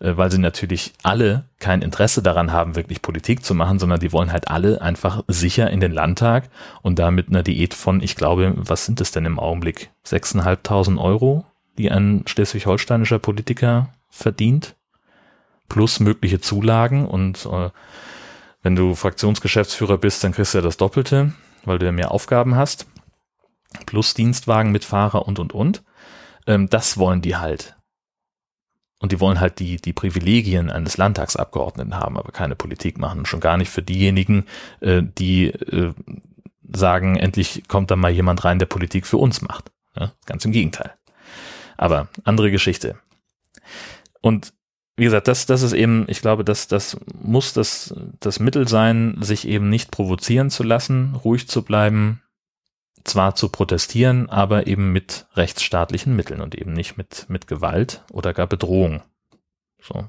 Äh, 0.00 0.16
weil 0.16 0.30
sie 0.30 0.38
natürlich 0.38 0.92
alle 1.02 1.44
kein 1.58 1.82
Interesse 1.82 2.22
daran 2.22 2.52
haben, 2.52 2.74
wirklich 2.74 3.02
Politik 3.02 3.44
zu 3.44 3.54
machen, 3.54 3.78
sondern 3.78 4.00
die 4.00 4.12
wollen 4.12 4.32
halt 4.32 4.48
alle 4.48 4.80
einfach 4.80 5.22
sicher 5.28 5.70
in 5.70 5.80
den 5.80 5.92
Landtag 5.92 6.48
und 6.82 6.98
da 6.98 7.10
mit 7.10 7.28
einer 7.28 7.42
Diät 7.42 7.74
von, 7.74 8.02
ich 8.02 8.16
glaube, 8.16 8.54
was 8.56 8.86
sind 8.86 9.00
es 9.00 9.12
denn 9.12 9.26
im 9.26 9.38
Augenblick? 9.38 9.90
6.500 10.06 10.98
Euro, 10.98 11.44
die 11.78 11.90
ein 11.90 12.24
schleswig-holsteinischer 12.26 13.18
Politiker 13.18 13.90
verdient, 14.08 14.74
plus 15.68 16.00
mögliche 16.00 16.40
Zulagen 16.40 17.06
und 17.06 17.46
äh, 17.46 17.70
wenn 18.62 18.76
du 18.76 18.94
Fraktionsgeschäftsführer 18.94 19.98
bist, 19.98 20.24
dann 20.24 20.32
kriegst 20.32 20.52
du 20.54 20.58
ja 20.58 20.62
das 20.62 20.76
Doppelte, 20.76 21.32
weil 21.64 21.78
du 21.78 21.86
ja 21.86 21.92
mehr 21.92 22.10
Aufgaben 22.10 22.56
hast, 22.56 22.86
plus 23.86 24.14
Dienstwagen 24.14 24.72
mit 24.72 24.84
Fahrer 24.84 25.26
und 25.26 25.38
und 25.38 25.54
und. 25.54 25.82
Ähm, 26.46 26.68
das 26.68 26.98
wollen 26.98 27.22
die 27.22 27.36
halt. 27.36 27.76
Und 29.00 29.12
die 29.12 29.20
wollen 29.20 29.40
halt 29.40 29.58
die, 29.58 29.76
die 29.76 29.94
Privilegien 29.94 30.70
eines 30.70 30.98
Landtagsabgeordneten 30.98 31.96
haben, 31.96 32.18
aber 32.18 32.32
keine 32.32 32.54
Politik 32.54 32.98
machen. 32.98 33.24
Schon 33.24 33.40
gar 33.40 33.56
nicht 33.56 33.70
für 33.70 33.82
diejenigen, 33.82 34.44
äh, 34.80 35.02
die 35.02 35.46
äh, 35.46 35.94
sagen, 36.70 37.16
endlich 37.16 37.64
kommt 37.66 37.90
da 37.90 37.96
mal 37.96 38.10
jemand 38.10 38.44
rein, 38.44 38.58
der 38.58 38.66
Politik 38.66 39.06
für 39.06 39.16
uns 39.16 39.40
macht. 39.40 39.72
Ja, 39.96 40.12
ganz 40.26 40.44
im 40.44 40.52
Gegenteil. 40.52 40.92
Aber 41.78 42.08
andere 42.24 42.50
Geschichte. 42.50 42.96
Und 44.20 44.52
wie 44.96 45.04
gesagt, 45.04 45.28
das, 45.28 45.46
das 45.46 45.62
ist 45.62 45.72
eben, 45.72 46.04
ich 46.08 46.20
glaube, 46.20 46.44
das, 46.44 46.68
das 46.68 46.98
muss 47.14 47.54
das, 47.54 47.94
das 48.20 48.38
Mittel 48.38 48.68
sein, 48.68 49.16
sich 49.22 49.48
eben 49.48 49.70
nicht 49.70 49.90
provozieren 49.90 50.50
zu 50.50 50.62
lassen, 50.62 51.14
ruhig 51.14 51.48
zu 51.48 51.62
bleiben, 51.62 52.22
zwar 53.04 53.34
zu 53.34 53.48
protestieren, 53.48 54.28
aber 54.28 54.66
eben 54.66 54.92
mit 54.92 55.26
rechtsstaatlichen 55.34 56.14
Mitteln 56.14 56.40
und 56.40 56.54
eben 56.54 56.72
nicht 56.72 56.96
mit, 56.96 57.26
mit 57.28 57.46
Gewalt 57.46 58.04
oder 58.10 58.32
gar 58.34 58.46
Bedrohung. 58.46 59.02
So. 59.80 60.08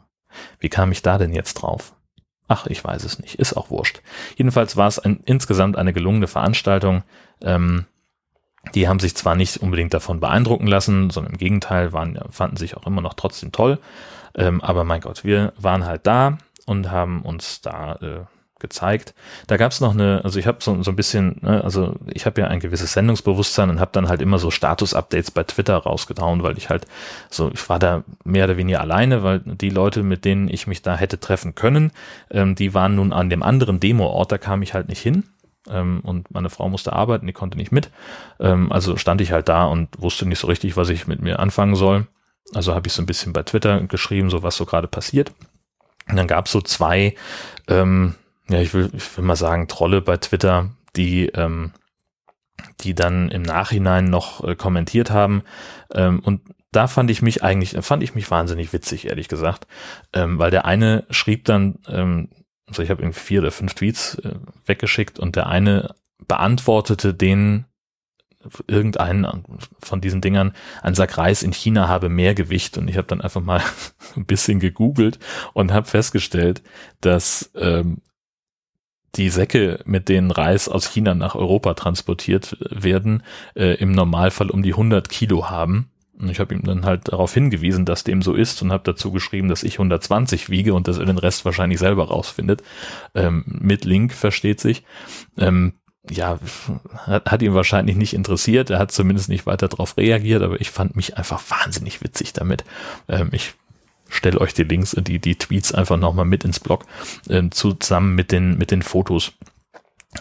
Wie 0.60 0.70
kam 0.70 0.92
ich 0.92 1.02
da 1.02 1.18
denn 1.18 1.34
jetzt 1.34 1.56
drauf? 1.56 1.94
Ach, 2.48 2.68
ich 2.68 2.84
weiß 2.84 3.04
es 3.04 3.20
nicht. 3.20 3.36
Ist 3.36 3.54
auch 3.54 3.70
wurscht. 3.70 4.02
Jedenfalls 4.36 4.76
war 4.76 4.88
es 4.88 5.00
ein, 5.00 5.22
insgesamt 5.26 5.78
eine 5.78 5.94
gelungene 5.94 6.28
Veranstaltung. 6.28 7.04
Ähm, 7.42 7.86
die 8.76 8.88
haben 8.88 9.00
sich 9.00 9.16
zwar 9.16 9.36
nicht 9.36 9.58
unbedingt 9.58 9.94
davon 9.94 10.20
beeindrucken 10.20 10.68
lassen, 10.68 11.10
sondern 11.10 11.34
im 11.34 11.40
Gegenteil 11.40 11.94
waren, 11.94 12.20
fanden 12.30 12.58
sich 12.58 12.78
auch 12.78 12.86
immer 12.86 13.02
noch 13.02 13.14
trotzdem 13.14 13.52
toll. 13.52 13.80
Ähm, 14.36 14.62
aber 14.62 14.84
mein 14.84 15.02
Gott, 15.02 15.24
wir 15.24 15.54
waren 15.58 15.86
halt 15.86 16.06
da 16.06 16.38
und 16.66 16.92
haben 16.92 17.22
uns 17.22 17.62
da 17.62 17.96
äh, 17.96 18.26
gezeigt. 18.62 19.14
Da 19.48 19.58
gab 19.58 19.72
es 19.72 19.82
noch 19.82 19.94
eine, 19.94 20.22
also 20.24 20.40
ich 20.40 20.48
habe 20.48 20.60
so, 20.62 20.82
so 20.82 20.92
ein 20.92 20.96
bisschen, 20.96 21.38
ne, 21.42 21.64
also 21.64 21.96
ich 22.14 22.26
habe 22.26 22.40
ja 22.40 22.48
ein 22.48 22.62
gewisses 22.62 22.94
Sendungsbewusstsein 22.94 23.70
und 23.70 23.80
habe 23.80 23.92
dann 23.94 24.08
halt 24.08 24.22
immer 24.22 24.40
so 24.40 24.52
Status-Updates 24.52 25.32
bei 25.32 25.44
Twitter 25.44 25.76
rausgehauen, 25.76 26.44
weil 26.44 26.58
ich 26.58 26.70
halt 26.70 26.86
so, 27.30 27.52
ich 27.54 27.68
war 27.68 27.80
da 27.80 28.04
mehr 28.24 28.46
oder 28.46 28.58
weniger 28.58 28.80
alleine, 28.80 29.24
weil 29.24 29.40
die 29.40 29.70
Leute, 29.70 30.04
mit 30.04 30.24
denen 30.24 30.48
ich 30.48 30.68
mich 30.68 30.82
da 30.82 30.96
hätte 30.96 31.20
treffen 31.20 31.56
können, 31.56 31.92
ähm, 32.30 32.56
die 32.56 32.74
waren 32.74 32.96
nun 32.96 33.12
an 33.12 33.30
dem 33.30 33.44
anderen 33.44 33.80
Demo-Ort, 33.80 34.32
da 34.32 34.38
kam 34.38 34.62
ich 34.62 34.74
halt 34.74 34.88
nicht 34.88 35.02
hin. 35.02 35.26
Ähm, 35.70 36.00
und 36.04 36.32
meine 36.32 36.50
Frau 36.50 36.70
musste 36.70 36.94
arbeiten, 36.94 37.28
die 37.28 37.34
konnte 37.34 37.58
nicht 37.58 37.72
mit. 37.72 37.92
Ähm, 38.40 38.72
also 38.72 38.98
stand 38.98 39.22
ich 39.22 39.32
halt 39.32 39.50
da 39.50 39.66
und 39.66 39.90
wusste 40.02 40.26
nicht 40.26 40.40
so 40.40 40.48
richtig, 40.48 40.78
was 40.78 40.90
ich 40.90 41.08
mit 41.08 41.22
mir 41.22 41.40
anfangen 41.40 41.76
soll. 41.76 42.08
Also 42.54 42.74
habe 42.74 42.88
ich 42.88 42.94
so 42.94 43.02
ein 43.02 43.06
bisschen 43.06 43.34
bei 43.34 43.44
Twitter 43.44 43.82
geschrieben, 43.82 44.30
so 44.30 44.44
was 44.44 44.56
so 44.56 44.66
gerade 44.66 44.88
passiert. 44.88 45.32
Und 46.10 46.18
dann 46.18 46.28
gab 46.28 46.48
es 46.48 46.52
so 46.52 46.62
zwei 46.62 47.16
ähm, 47.68 48.16
ja, 48.52 48.60
ich 48.60 48.74
will, 48.74 48.90
ich 48.94 49.18
will 49.18 49.24
mal 49.24 49.36
sagen, 49.36 49.68
Trolle 49.68 50.02
bei 50.02 50.18
Twitter, 50.18 50.72
die, 50.96 51.28
ähm, 51.28 51.72
die 52.82 52.94
dann 52.94 53.30
im 53.30 53.42
Nachhinein 53.42 54.06
noch 54.06 54.44
äh, 54.44 54.56
kommentiert 54.56 55.12
haben. 55.12 55.44
Ähm, 55.94 56.20
und 56.20 56.42
da 56.72 56.88
fand 56.88 57.10
ich 57.12 57.22
mich 57.22 57.44
eigentlich, 57.44 57.76
fand 57.82 58.04
ich 58.04 58.16
mich 58.16 58.30
wahnsinnig 58.32 58.74
witzig, 58.74 59.08
ehrlich 59.08 59.28
gesagt. 59.28 59.68
Ähm, 60.14 60.40
weil 60.40 60.52
der 60.52 60.66
eine 60.66 61.06
schrieb 61.10 61.46
dann, 61.46 61.80
ähm, 61.88 62.30
also 62.68 62.82
ich 62.82 62.90
habe 62.90 63.02
irgendwie 63.02 63.20
vier 63.20 63.42
oder 63.42 63.52
fünf 63.52 63.74
Tweets 63.74 64.16
äh, 64.16 64.36
weggeschickt 64.66 65.20
und 65.20 65.36
der 65.36 65.48
eine 65.48 65.96
beantwortete 66.28 67.14
den 67.14 67.66
irgendeinen 68.68 69.28
von 69.80 70.02
diesen 70.02 70.22
Dingern, 70.22 70.54
ein 70.82 70.96
Sack 70.96 71.18
Reis 71.18 71.44
in 71.44 71.54
China 71.54 71.88
habe 71.88 72.10
mehr 72.10 72.34
Gewicht 72.34 72.78
und 72.78 72.88
ich 72.90 72.98
habe 72.98 73.08
dann 73.08 73.22
einfach 73.22 73.42
mal 73.42 73.62
ein 74.16 74.26
bisschen 74.26 74.60
gegoogelt 74.60 75.20
und 75.54 75.72
habe 75.72 75.88
festgestellt, 75.88 76.64
dass 77.02 77.52
ähm, 77.56 78.02
die 79.16 79.30
Säcke, 79.30 79.80
mit 79.86 80.10
denen 80.10 80.32
Reis 80.32 80.70
aus 80.70 80.90
China 80.90 81.14
nach 81.14 81.36
Europa 81.36 81.74
transportiert 81.74 82.58
werden, 82.70 83.24
äh, 83.56 83.76
im 83.76 83.92
Normalfall 83.92 84.50
um 84.50 84.64
die 84.64 84.74
100 84.74 85.10
Kilo 85.10 85.50
haben. 85.50 85.90
Und 86.18 86.30
ich 86.30 86.40
habe 86.40 86.54
ihm 86.54 86.64
dann 86.64 86.86
halt 86.86 87.12
darauf 87.12 87.34
hingewiesen, 87.34 87.86
dass 87.86 88.04
dem 88.04 88.22
so 88.22 88.34
ist 88.34 88.62
und 88.62 88.72
habe 88.72 88.84
dazu 88.84 89.12
geschrieben, 89.12 89.50
dass 89.50 89.64
ich 89.64 89.74
120 89.74 90.50
wiege 90.50 90.74
und 90.74 90.88
dass 90.88 91.00
er 91.00 91.06
den 91.06 91.18
Rest 91.18 91.46
wahrscheinlich 91.46 91.80
selber 91.80 92.08
rausfindet. 92.08 92.62
Ähm, 93.16 93.44
mit 93.48 93.86
Link 93.86 94.14
versteht 94.14 94.60
sich. 94.60 94.84
Ähm, 95.38 95.74
ja, 96.10 96.40
hat, 96.96 97.32
hat 97.32 97.42
ihn 97.42 97.54
wahrscheinlich 97.54 97.96
nicht 97.96 98.14
interessiert. 98.14 98.70
Er 98.70 98.80
hat 98.80 98.92
zumindest 98.92 99.30
nicht 99.30 99.46
weiter 99.46 99.68
darauf 99.68 99.98
reagiert, 99.98 100.42
aber 100.44 100.62
ich 100.62 100.72
fand 100.72 100.96
mich 100.96 101.18
einfach 101.18 101.42
wahnsinnig 101.50 102.04
witzig 102.04 102.34
damit. 102.34 102.64
Ähm, 103.08 103.30
ich 103.32 103.54
stelle 104.12 104.40
euch 104.40 104.54
die 104.54 104.64
Links, 104.64 104.96
die, 104.98 105.20
die 105.20 105.36
Tweets 105.36 105.74
einfach 105.74 105.98
nochmal 105.98 106.26
mit 106.26 106.44
ins 106.44 106.60
Blog, 106.60 106.86
äh, 107.30 107.44
zusammen 107.50 108.16
mit 108.16 108.32
den, 108.32 108.58
mit 108.58 108.72
den 108.72 108.82
Fotos 108.82 109.34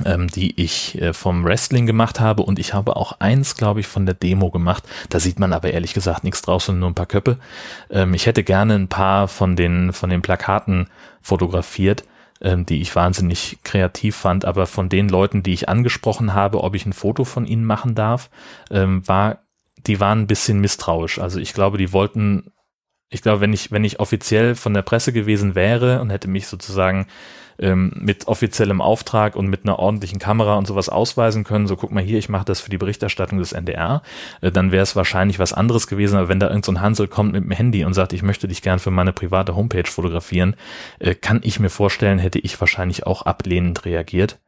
ähm, 0.05 0.29
die 0.29 0.61
ich 0.61 1.01
äh, 1.01 1.13
vom 1.13 1.45
Wrestling 1.45 1.87
gemacht 1.87 2.21
habe 2.21 2.43
und 2.43 2.59
ich 2.59 2.75
habe 2.75 2.97
auch 2.97 3.19
eins, 3.19 3.57
glaube 3.57 3.81
ich, 3.81 3.87
von 3.87 4.07
der 4.07 4.15
Demo 4.15 4.51
gemacht. 4.51 4.85
Da 5.09 5.19
sieht 5.19 5.39
man 5.39 5.53
aber 5.53 5.73
ehrlich 5.73 5.95
gesagt 5.95 6.25
nichts 6.25 6.43
draus, 6.43 6.67
sondern 6.67 6.81
nur 6.81 6.91
ein 6.91 6.95
paar 6.95 7.07
Köpfe. 7.07 7.39
Ähm, 7.91 8.15
ich 8.15 8.27
hätte 8.27 8.45
gerne 8.45 8.75
ein 8.75 8.89
paar 8.89 9.29
von 9.29 9.57
den, 9.57 9.93
von 9.93 10.11
den 10.11 10.23
Plakaten 10.23 10.89
fotografiert, 11.21 12.05
ähm, 12.41 12.67
die 12.67 12.81
ich 12.81 12.95
wahnsinnig 12.95 13.59
kreativ 13.65 14.17
fand, 14.17 14.45
aber 14.45 14.67
von 14.67 14.89
den 14.89 15.09
Leuten, 15.09 15.43
die 15.43 15.53
ich 15.53 15.69
angesprochen 15.69 16.35
habe, 16.35 16.63
ob 16.63 16.75
ich 16.75 16.87
ein 16.87 16.93
Foto 16.93 17.25
von 17.25 17.45
ihnen 17.45 17.65
machen 17.65 17.95
darf, 17.95 18.31
ähm, 18.71 19.07
war, 19.09 19.41
die 19.87 19.99
waren 19.99 20.21
ein 20.21 20.27
bisschen 20.27 20.61
misstrauisch. 20.61 21.19
Also 21.19 21.41
ich 21.41 21.53
glaube, 21.53 21.79
die 21.79 21.93
wollten 21.93 22.53
ich 23.11 23.23
glaube, 23.23 23.41
wenn 23.41 23.53
ich, 23.53 23.73
wenn 23.73 23.85
ich 23.85 23.99
offiziell 24.01 24.55
von 24.55 24.73
der 24.73 24.83
Presse 24.83 25.13
gewesen 25.13 25.55
wäre 25.55 26.01
und 26.01 26.11
hätte 26.11 26.29
mich 26.29 26.47
sozusagen 26.47 27.07
ähm, 27.59 27.93
mit 27.97 28.29
offiziellem 28.29 28.81
Auftrag 28.81 29.35
und 29.35 29.49
mit 29.49 29.65
einer 29.65 29.81
ordentlichen 29.81 30.21
Kamera 30.21 30.57
und 30.57 30.67
sowas 30.67 30.89
ausweisen 30.89 31.43
können, 31.43 31.67
so 31.67 31.77
guck 31.77 31.91
mal 31.91 32.03
hier, 32.03 32.19
ich 32.19 32.29
mache 32.29 32.45
das 32.45 32.61
für 32.61 32.71
die 32.71 32.79
Berichterstattung 32.79 33.39
des 33.39 33.53
NDR, 33.53 34.03
äh, 34.41 34.53
dann 34.53 34.71
wäre 34.71 34.85
es 34.85 34.95
wahrscheinlich 34.95 35.41
was 35.41 35.53
anderes 35.53 35.89
gewesen, 35.89 36.17
aber 36.17 36.29
wenn 36.29 36.41
da 36.41 36.47
irgendein 36.47 36.77
so 36.77 36.81
Hansel 36.81 37.09
kommt 37.09 37.33
mit 37.33 37.43
dem 37.43 37.51
Handy 37.51 37.85
und 37.85 37.95
sagt, 37.95 38.13
ich 38.13 38.23
möchte 38.23 38.47
dich 38.47 38.63
gern 38.63 38.79
für 38.79 38.93
meine 38.93 39.13
private 39.13 39.57
Homepage 39.57 39.91
fotografieren, 39.91 40.55
äh, 41.01 41.17
kann 41.17 41.41
ich 41.43 41.59
mir 41.59 41.71
vorstellen, 41.71 42.21
hätte 42.21 42.39
ich 42.39 42.59
wahrscheinlich 42.61 43.07
auch 43.07 43.23
ablehnend 43.23 43.85
reagiert. 43.85 44.39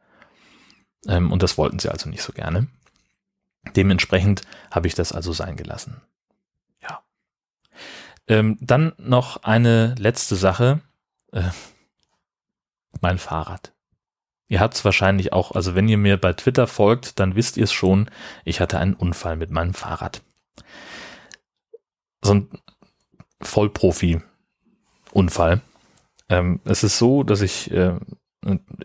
Ähm, 1.07 1.33
und 1.33 1.43
das 1.43 1.57
wollten 1.57 1.79
sie 1.79 1.91
also 1.91 2.09
nicht 2.09 2.23
so 2.23 2.31
gerne. 2.31 2.67
Dementsprechend 3.75 4.41
habe 4.71 4.87
ich 4.87 4.95
das 4.95 5.11
also 5.11 5.33
sein 5.33 5.57
gelassen. 5.57 6.01
Ähm, 8.27 8.57
dann 8.61 8.93
noch 8.97 9.43
eine 9.43 9.95
letzte 9.97 10.35
Sache. 10.35 10.81
Äh, 11.31 11.49
mein 13.01 13.17
Fahrrad. 13.17 13.73
Ihr 14.47 14.59
habt 14.59 14.75
es 14.75 14.85
wahrscheinlich 14.85 15.33
auch, 15.33 15.53
also 15.53 15.75
wenn 15.75 15.89
ihr 15.89 15.97
mir 15.97 16.17
bei 16.17 16.33
Twitter 16.33 16.67
folgt, 16.67 17.19
dann 17.19 17.35
wisst 17.35 17.57
ihr 17.57 17.63
es 17.63 17.73
schon, 17.73 18.09
ich 18.45 18.59
hatte 18.59 18.77
einen 18.77 18.93
Unfall 18.93 19.35
mit 19.35 19.51
meinem 19.51 19.73
Fahrrad. 19.73 20.21
So 22.23 22.35
ein 22.35 22.49
Vollprofi-Unfall. 23.41 25.61
Ähm, 26.29 26.61
es 26.65 26.83
ist 26.83 26.97
so, 26.97 27.23
dass 27.23 27.41
ich 27.41 27.71
äh, 27.71 27.95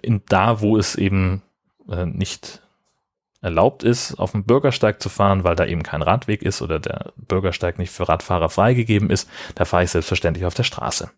in, 0.03 0.23
da, 0.27 0.61
wo 0.61 0.77
es 0.77 0.95
eben 0.95 1.43
äh, 1.89 2.07
nicht 2.07 2.63
erlaubt 3.41 3.83
ist, 3.85 4.19
auf 4.19 4.33
dem 4.33 4.45
Bürgersteig 4.45 5.01
zu 5.01 5.09
fahren, 5.09 5.45
weil 5.45 5.55
da 5.55 5.65
eben 5.65 5.83
kein 5.83 6.03
Radweg 6.03 6.43
ist 6.43 6.61
oder 6.61 6.79
der 6.79 7.13
Bürgersteig 7.17 7.79
nicht 7.79 7.93
für 7.93 8.09
Radfahrer 8.09 8.49
freigegeben 8.49 9.11
ist, 9.11 9.31
da 9.55 9.65
fahre 9.65 9.85
ich 9.85 9.91
selbstverständlich 9.91 10.45
auf 10.45 10.55
der 10.55 10.65
Straße. 10.65 11.11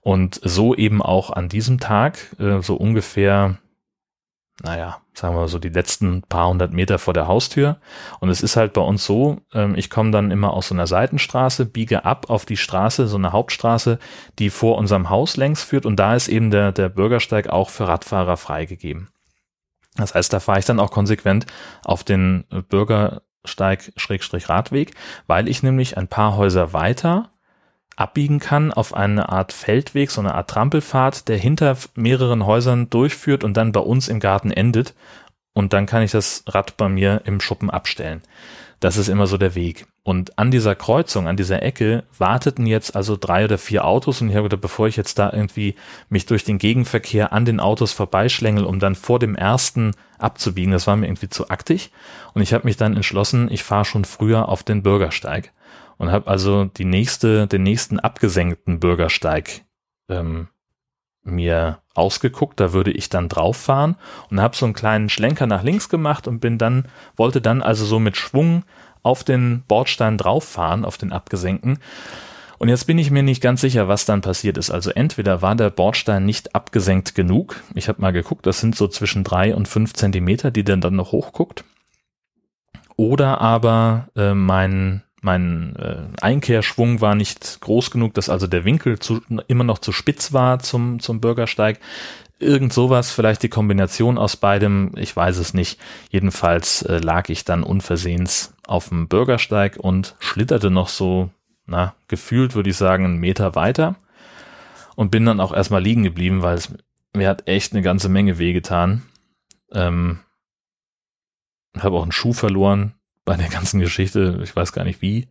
Und 0.00 0.40
so 0.42 0.74
eben 0.74 1.02
auch 1.02 1.30
an 1.30 1.48
diesem 1.48 1.80
Tag, 1.80 2.18
äh, 2.38 2.62
so 2.62 2.76
ungefähr, 2.76 3.58
naja, 4.62 5.00
sagen 5.12 5.34
wir 5.34 5.40
mal 5.40 5.48
so 5.48 5.58
die 5.58 5.68
letzten 5.68 6.22
paar 6.22 6.48
hundert 6.48 6.72
Meter 6.72 6.98
vor 6.98 7.14
der 7.14 7.26
Haustür. 7.26 7.78
Und 8.20 8.30
es 8.30 8.42
ist 8.42 8.56
halt 8.56 8.72
bei 8.72 8.80
uns 8.80 9.04
so, 9.04 9.38
ähm, 9.52 9.74
ich 9.74 9.90
komme 9.90 10.10
dann 10.10 10.30
immer 10.30 10.52
aus 10.52 10.68
so 10.68 10.74
einer 10.74 10.86
Seitenstraße, 10.86 11.66
biege 11.66 12.04
ab 12.04 12.30
auf 12.30 12.46
die 12.46 12.56
Straße, 12.56 13.08
so 13.08 13.16
eine 13.16 13.32
Hauptstraße, 13.32 13.98
die 14.38 14.50
vor 14.50 14.78
unserem 14.78 15.10
Haus 15.10 15.36
längs 15.36 15.62
führt. 15.62 15.84
Und 15.84 15.96
da 15.96 16.14
ist 16.14 16.28
eben 16.28 16.50
der, 16.50 16.72
der 16.72 16.88
Bürgersteig 16.88 17.48
auch 17.48 17.70
für 17.70 17.88
Radfahrer 17.88 18.36
freigegeben. 18.36 19.08
Das 19.96 20.14
heißt, 20.14 20.32
da 20.32 20.40
fahre 20.40 20.58
ich 20.58 20.64
dann 20.64 20.80
auch 20.80 20.90
konsequent 20.90 21.46
auf 21.84 22.04
den 22.04 22.44
Bürgersteig 22.68 23.92
Schrägstrich 23.96 24.48
Radweg, 24.48 24.94
weil 25.26 25.48
ich 25.48 25.62
nämlich 25.62 25.96
ein 25.96 26.08
paar 26.08 26.36
Häuser 26.36 26.72
weiter 26.72 27.30
abbiegen 27.96 28.38
kann 28.38 28.72
auf 28.72 28.94
eine 28.94 29.28
Art 29.28 29.52
Feldweg, 29.52 30.10
so 30.10 30.22
eine 30.22 30.34
Art 30.34 30.48
Trampelpfad, 30.48 31.28
der 31.28 31.36
hinter 31.36 31.76
mehreren 31.94 32.46
Häusern 32.46 32.88
durchführt 32.88 33.44
und 33.44 33.56
dann 33.56 33.72
bei 33.72 33.80
uns 33.80 34.08
im 34.08 34.20
Garten 34.20 34.50
endet. 34.50 34.94
Und 35.52 35.74
dann 35.74 35.84
kann 35.84 36.02
ich 36.02 36.10
das 36.10 36.44
Rad 36.46 36.76
bei 36.78 36.88
mir 36.88 37.22
im 37.24 37.40
Schuppen 37.40 37.68
abstellen. 37.68 38.22
Das 38.80 38.96
ist 38.96 39.08
immer 39.08 39.26
so 39.26 39.36
der 39.36 39.54
Weg. 39.54 39.86
Und 40.02 40.38
an 40.38 40.50
dieser 40.50 40.74
Kreuzung, 40.74 41.28
an 41.28 41.36
dieser 41.36 41.62
Ecke 41.62 42.04
warteten 42.16 42.64
jetzt 42.64 42.96
also 42.96 43.16
drei 43.20 43.44
oder 43.44 43.58
vier 43.58 43.84
Autos 43.84 44.22
und 44.22 44.30
ich 44.30 44.34
habe 44.34 44.44
gedacht, 44.44 44.62
bevor 44.62 44.88
ich 44.88 44.96
jetzt 44.96 45.18
da 45.18 45.30
irgendwie 45.30 45.74
mich 46.08 46.24
durch 46.24 46.44
den 46.44 46.56
Gegenverkehr 46.56 47.34
an 47.34 47.44
den 47.44 47.60
Autos 47.60 47.92
vorbeischlängel, 47.92 48.64
um 48.64 48.78
dann 48.80 48.94
vor 48.94 49.18
dem 49.18 49.34
ersten 49.34 49.92
abzubiegen, 50.18 50.72
das 50.72 50.86
war 50.86 50.96
mir 50.96 51.06
irgendwie 51.06 51.28
zu 51.28 51.50
aktig. 51.50 51.92
Und 52.32 52.40
ich 52.40 52.54
habe 52.54 52.66
mich 52.66 52.78
dann 52.78 52.96
entschlossen, 52.96 53.50
ich 53.50 53.62
fahre 53.62 53.84
schon 53.84 54.06
früher 54.06 54.48
auf 54.48 54.62
den 54.62 54.82
Bürgersteig 54.82 55.52
und 55.98 56.10
habe 56.10 56.28
also 56.28 56.64
die 56.64 56.86
nächste, 56.86 57.46
den 57.46 57.62
nächsten 57.62 58.00
abgesenkten 58.00 58.80
Bürgersteig 58.80 59.62
ähm, 60.08 60.48
mir 61.22 61.78
ausgeguckt, 61.94 62.60
da 62.60 62.72
würde 62.72 62.90
ich 62.90 63.08
dann 63.08 63.28
drauf 63.28 63.56
fahren 63.56 63.96
und 64.30 64.40
habe 64.40 64.56
so 64.56 64.64
einen 64.64 64.74
kleinen 64.74 65.08
Schlenker 65.08 65.46
nach 65.46 65.62
links 65.62 65.88
gemacht 65.88 66.26
und 66.26 66.40
bin 66.40 66.58
dann, 66.58 66.86
wollte 67.16 67.40
dann 67.40 67.62
also 67.62 67.84
so 67.84 67.98
mit 67.98 68.16
Schwung 68.16 68.64
auf 69.02 69.24
den 69.24 69.62
Bordstein 69.66 70.18
drauf 70.18 70.44
fahren, 70.44 70.84
auf 70.84 70.98
den 70.98 71.12
abgesenkten. 71.12 71.78
Und 72.58 72.68
jetzt 72.68 72.86
bin 72.86 72.98
ich 72.98 73.10
mir 73.10 73.22
nicht 73.22 73.40
ganz 73.42 73.62
sicher, 73.62 73.88
was 73.88 74.04
dann 74.04 74.20
passiert 74.20 74.58
ist. 74.58 74.70
Also 74.70 74.90
entweder 74.90 75.40
war 75.40 75.56
der 75.56 75.70
Bordstein 75.70 76.26
nicht 76.26 76.54
abgesenkt 76.54 77.14
genug. 77.14 77.62
Ich 77.74 77.88
habe 77.88 78.02
mal 78.02 78.12
geguckt, 78.12 78.46
das 78.46 78.60
sind 78.60 78.76
so 78.76 78.86
zwischen 78.86 79.24
drei 79.24 79.54
und 79.54 79.66
fünf 79.66 79.94
Zentimeter, 79.94 80.50
die 80.50 80.62
der 80.62 80.76
dann 80.76 80.96
noch 80.96 81.12
hochguckt. 81.12 81.64
Oder 82.96 83.40
aber 83.40 84.08
äh, 84.14 84.34
mein 84.34 85.02
mein 85.20 85.76
äh, 85.76 86.04
Einkehrschwung 86.20 87.00
war 87.00 87.14
nicht 87.14 87.60
groß 87.60 87.90
genug, 87.90 88.14
dass 88.14 88.28
also 88.28 88.46
der 88.46 88.64
Winkel 88.64 88.98
zu, 88.98 89.20
immer 89.48 89.64
noch 89.64 89.78
zu 89.78 89.92
spitz 89.92 90.32
war 90.32 90.58
zum, 90.58 91.00
zum 91.00 91.20
Bürgersteig. 91.20 91.78
Irgend 92.38 92.72
sowas, 92.72 93.10
vielleicht 93.10 93.42
die 93.42 93.50
Kombination 93.50 94.16
aus 94.16 94.36
beidem, 94.36 94.92
ich 94.96 95.14
weiß 95.14 95.36
es 95.36 95.52
nicht. 95.52 95.78
Jedenfalls 96.10 96.82
äh, 96.82 96.98
lag 96.98 97.28
ich 97.28 97.44
dann 97.44 97.62
unversehens 97.62 98.54
auf 98.66 98.88
dem 98.88 99.08
Bürgersteig 99.08 99.76
und 99.76 100.16
schlitterte 100.20 100.70
noch 100.70 100.88
so, 100.88 101.30
na, 101.66 101.94
gefühlt 102.08 102.54
würde 102.54 102.70
ich 102.70 102.76
sagen, 102.76 103.04
einen 103.04 103.18
Meter 103.18 103.54
weiter 103.54 103.96
und 104.96 105.10
bin 105.10 105.26
dann 105.26 105.40
auch 105.40 105.52
erstmal 105.52 105.82
liegen 105.82 106.02
geblieben, 106.02 106.42
weil 106.42 106.56
es 106.56 106.72
mir 107.14 107.28
hat 107.28 107.46
echt 107.48 107.72
eine 107.72 107.82
ganze 107.82 108.08
Menge 108.08 108.38
wehgetan. 108.38 109.02
Ähm, 109.72 110.20
habe 111.78 111.96
auch 111.96 112.02
einen 112.02 112.12
Schuh 112.12 112.32
verloren, 112.32 112.94
bei 113.24 113.36
der 113.36 113.48
ganzen 113.48 113.80
Geschichte, 113.80 114.40
ich 114.42 114.54
weiß 114.54 114.72
gar 114.72 114.84
nicht 114.84 115.02
wie. 115.02 115.28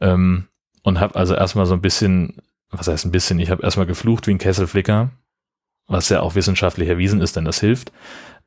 Ähm, 0.00 0.48
und 0.82 1.00
habe 1.00 1.14
also 1.16 1.34
erstmal 1.34 1.66
so 1.66 1.74
ein 1.74 1.80
bisschen, 1.80 2.42
was 2.70 2.88
heißt 2.88 3.04
ein 3.06 3.12
bisschen, 3.12 3.38
ich 3.38 3.50
habe 3.50 3.62
erstmal 3.62 3.86
geflucht 3.86 4.26
wie 4.26 4.32
ein 4.32 4.38
Kesselflicker, 4.38 5.10
was 5.86 6.08
ja 6.08 6.20
auch 6.20 6.34
wissenschaftlich 6.34 6.88
erwiesen 6.88 7.20
ist, 7.20 7.36
denn 7.36 7.44
das 7.44 7.60
hilft. 7.60 7.92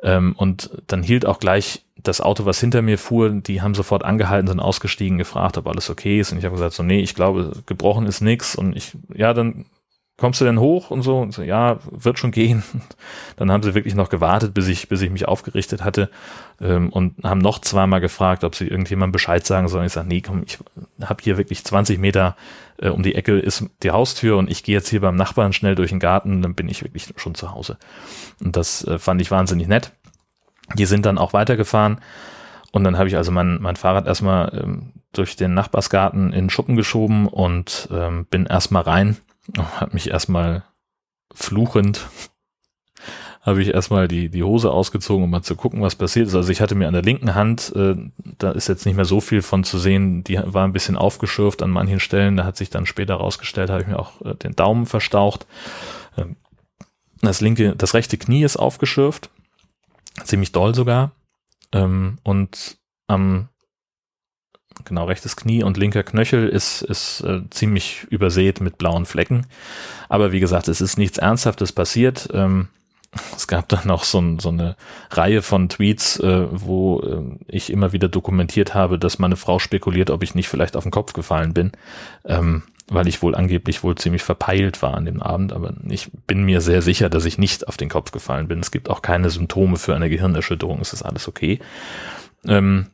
Ähm, 0.03 0.33
und 0.37 0.69
dann 0.87 1.01
hielt 1.01 1.25
auch 1.25 1.39
gleich 1.39 1.83
das 1.95 2.21
Auto, 2.21 2.45
was 2.45 2.59
hinter 2.59 2.81
mir 2.81 2.97
fuhr, 2.97 3.31
die 3.31 3.61
haben 3.61 3.73
sofort 3.73 4.03
angehalten, 4.05 4.47
sind 4.47 4.59
ausgestiegen, 4.59 5.17
gefragt, 5.17 5.57
ob 5.57 5.67
alles 5.67 5.89
okay 5.89 6.19
ist. 6.19 6.31
Und 6.31 6.37
ich 6.37 6.45
habe 6.45 6.55
gesagt, 6.55 6.73
so, 6.73 6.83
nee, 6.83 6.99
ich 6.99 7.15
glaube, 7.15 7.63
gebrochen 7.65 8.05
ist 8.05 8.21
nix. 8.21 8.55
Und 8.55 8.75
ich, 8.75 8.95
ja, 9.13 9.33
dann 9.33 9.65
kommst 10.17 10.41
du 10.41 10.45
denn 10.45 10.59
hoch 10.59 10.89
und 10.89 11.03
so? 11.03 11.19
Und 11.19 11.33
so, 11.33 11.43
ja, 11.43 11.79
wird 11.91 12.17
schon 12.19 12.31
gehen. 12.31 12.63
Dann 13.37 13.51
haben 13.51 13.63
sie 13.63 13.75
wirklich 13.75 13.95
noch 13.95 14.09
gewartet, 14.09 14.53
bis 14.53 14.67
ich, 14.67 14.89
bis 14.89 15.01
ich 15.01 15.11
mich 15.11 15.27
aufgerichtet 15.27 15.83
hatte 15.83 16.09
ähm, 16.59 16.89
und 16.89 17.23
haben 17.23 17.39
noch 17.39 17.59
zweimal 17.59 18.01
gefragt, 18.01 18.43
ob 18.43 18.55
sie 18.55 18.67
irgendjemandem 18.67 19.11
Bescheid 19.11 19.45
sagen 19.45 19.67
sollen. 19.67 19.85
Ich 19.85 19.93
sage, 19.93 20.07
nee, 20.07 20.21
komm, 20.21 20.43
ich 20.45 20.57
habe 21.01 21.23
hier 21.23 21.37
wirklich 21.37 21.63
20 21.63 21.99
Meter 21.99 22.35
äh, 22.77 22.89
um 22.89 23.03
die 23.03 23.15
Ecke 23.15 23.37
ist 23.37 23.65
die 23.83 23.91
Haustür 23.91 24.37
und 24.37 24.49
ich 24.49 24.63
gehe 24.63 24.75
jetzt 24.75 24.89
hier 24.89 25.01
beim 25.01 25.15
Nachbarn 25.15 25.53
schnell 25.53 25.75
durch 25.75 25.91
den 25.91 25.99
Garten, 25.99 26.41
dann 26.41 26.55
bin 26.55 26.67
ich 26.67 26.83
wirklich 26.83 27.13
schon 27.15 27.35
zu 27.35 27.51
Hause. 27.51 27.77
Und 28.43 28.55
das 28.55 28.83
äh, 28.85 28.97
fand 28.97 29.21
ich 29.21 29.29
wahnsinnig 29.31 29.67
nett. 29.67 29.91
Die 30.75 30.85
sind 30.85 31.05
dann 31.05 31.17
auch 31.17 31.33
weitergefahren. 31.33 32.01
Und 32.71 32.83
dann 32.83 32.97
habe 32.97 33.07
ich 33.07 33.17
also 33.17 33.31
mein, 33.31 33.61
mein 33.61 33.75
Fahrrad 33.75 34.07
erstmal 34.07 34.51
ähm, 34.61 34.93
durch 35.13 35.35
den 35.35 35.53
Nachbarsgarten 35.53 36.33
in 36.33 36.49
Schuppen 36.49 36.75
geschoben 36.75 37.27
und 37.27 37.87
ähm, 37.91 38.25
bin 38.25 38.45
erstmal 38.45 38.83
rein 38.83 39.17
hat 39.57 39.93
mich 39.93 40.09
erstmal 40.09 40.63
fluchend 41.33 42.07
habe 43.47 43.61
ich 43.61 43.69
erstmal 43.69 44.09
die, 44.09 44.27
die 44.27 44.43
Hose 44.43 44.71
ausgezogen, 44.71 45.23
um 45.23 45.29
mal 45.29 45.41
zu 45.41 45.55
gucken, 45.55 45.81
was 45.81 45.95
passiert 45.95 46.27
ist. 46.27 46.35
Also 46.35 46.51
ich 46.51 46.59
hatte 46.59 46.75
mir 46.75 46.87
an 46.87 46.93
der 46.93 47.01
linken 47.01 47.33
Hand, 47.33 47.73
äh, 47.77 47.95
da 48.37 48.51
ist 48.51 48.67
jetzt 48.67 48.85
nicht 48.85 48.97
mehr 48.97 49.05
so 49.05 49.21
viel 49.21 49.41
von 49.41 49.63
zu 49.63 49.79
sehen, 49.79 50.25
die 50.25 50.37
war 50.43 50.67
ein 50.67 50.73
bisschen 50.73 50.97
aufgeschürft 50.97 51.63
an 51.63 51.69
manchen 51.69 52.01
Stellen. 52.01 52.35
Da 52.35 52.43
hat 52.43 52.57
sich 52.57 52.69
dann 52.69 52.85
später 52.85 53.15
rausgestellt, 53.15 53.69
habe 53.69 53.81
ich 53.81 53.87
mir 53.87 53.99
auch 53.99 54.19
äh, 54.19 54.35
den 54.35 54.53
Daumen 54.53 54.85
verstaucht. 54.85 55.47
Ähm, 56.17 56.35
das 57.21 57.39
linke, 57.39 57.73
das 57.77 57.93
rechte 57.93 58.17
Knie 58.17 58.43
ist 58.43 58.57
aufgeschürft, 58.57 59.29
ziemlich 60.25 60.51
doll 60.51 60.75
sogar. 60.75 61.11
Ähm, 61.71 62.17
und 62.23 62.77
am 63.07 63.47
genau, 64.85 65.05
rechtes 65.05 65.35
Knie 65.35 65.63
und 65.63 65.77
linker 65.77 66.03
Knöchel 66.03 66.47
ist, 66.47 66.81
ist 66.81 67.21
äh, 67.21 67.41
ziemlich 67.49 68.05
übersät 68.09 68.61
mit 68.61 68.77
blauen 68.77 69.05
Flecken. 69.05 69.47
Aber 70.09 70.31
wie 70.31 70.39
gesagt, 70.39 70.67
es 70.67 70.81
ist 70.81 70.97
nichts 70.97 71.17
Ernsthaftes 71.17 71.71
passiert. 71.71 72.29
Ähm, 72.33 72.67
es 73.35 73.47
gab 73.47 73.69
dann 73.69 73.87
noch 73.87 74.03
so, 74.03 74.21
so 74.39 74.49
eine 74.49 74.75
Reihe 75.11 75.41
von 75.41 75.69
Tweets, 75.69 76.19
äh, 76.19 76.47
wo 76.51 77.01
äh, 77.01 77.37
ich 77.47 77.71
immer 77.71 77.93
wieder 77.93 78.07
dokumentiert 78.07 78.73
habe, 78.73 78.99
dass 78.99 79.19
meine 79.19 79.35
Frau 79.35 79.59
spekuliert, 79.59 80.09
ob 80.09 80.23
ich 80.23 80.35
nicht 80.35 80.49
vielleicht 80.49 80.75
auf 80.75 80.83
den 80.83 80.91
Kopf 80.91 81.13
gefallen 81.13 81.53
bin, 81.53 81.71
ähm, 82.25 82.63
weil 82.89 83.07
ich 83.07 83.21
wohl 83.21 83.35
angeblich 83.35 83.83
wohl 83.83 83.95
ziemlich 83.95 84.23
verpeilt 84.23 84.81
war 84.81 84.93
an 84.93 85.05
dem 85.05 85.21
Abend. 85.21 85.53
Aber 85.53 85.73
ich 85.89 86.09
bin 86.25 86.43
mir 86.43 86.61
sehr 86.61 86.81
sicher, 86.81 87.09
dass 87.09 87.25
ich 87.25 87.37
nicht 87.37 87.67
auf 87.67 87.77
den 87.77 87.89
Kopf 87.89 88.11
gefallen 88.11 88.47
bin. 88.47 88.59
Es 88.59 88.71
gibt 88.71 88.89
auch 88.89 89.01
keine 89.01 89.29
Symptome 89.29 89.77
für 89.77 89.95
eine 89.95 90.09
Gehirnerschütterung. 90.09 90.79
Es 90.81 90.93
ist 90.93 91.03
alles 91.03 91.27
okay. 91.27 91.59
Ähm, 92.45 92.87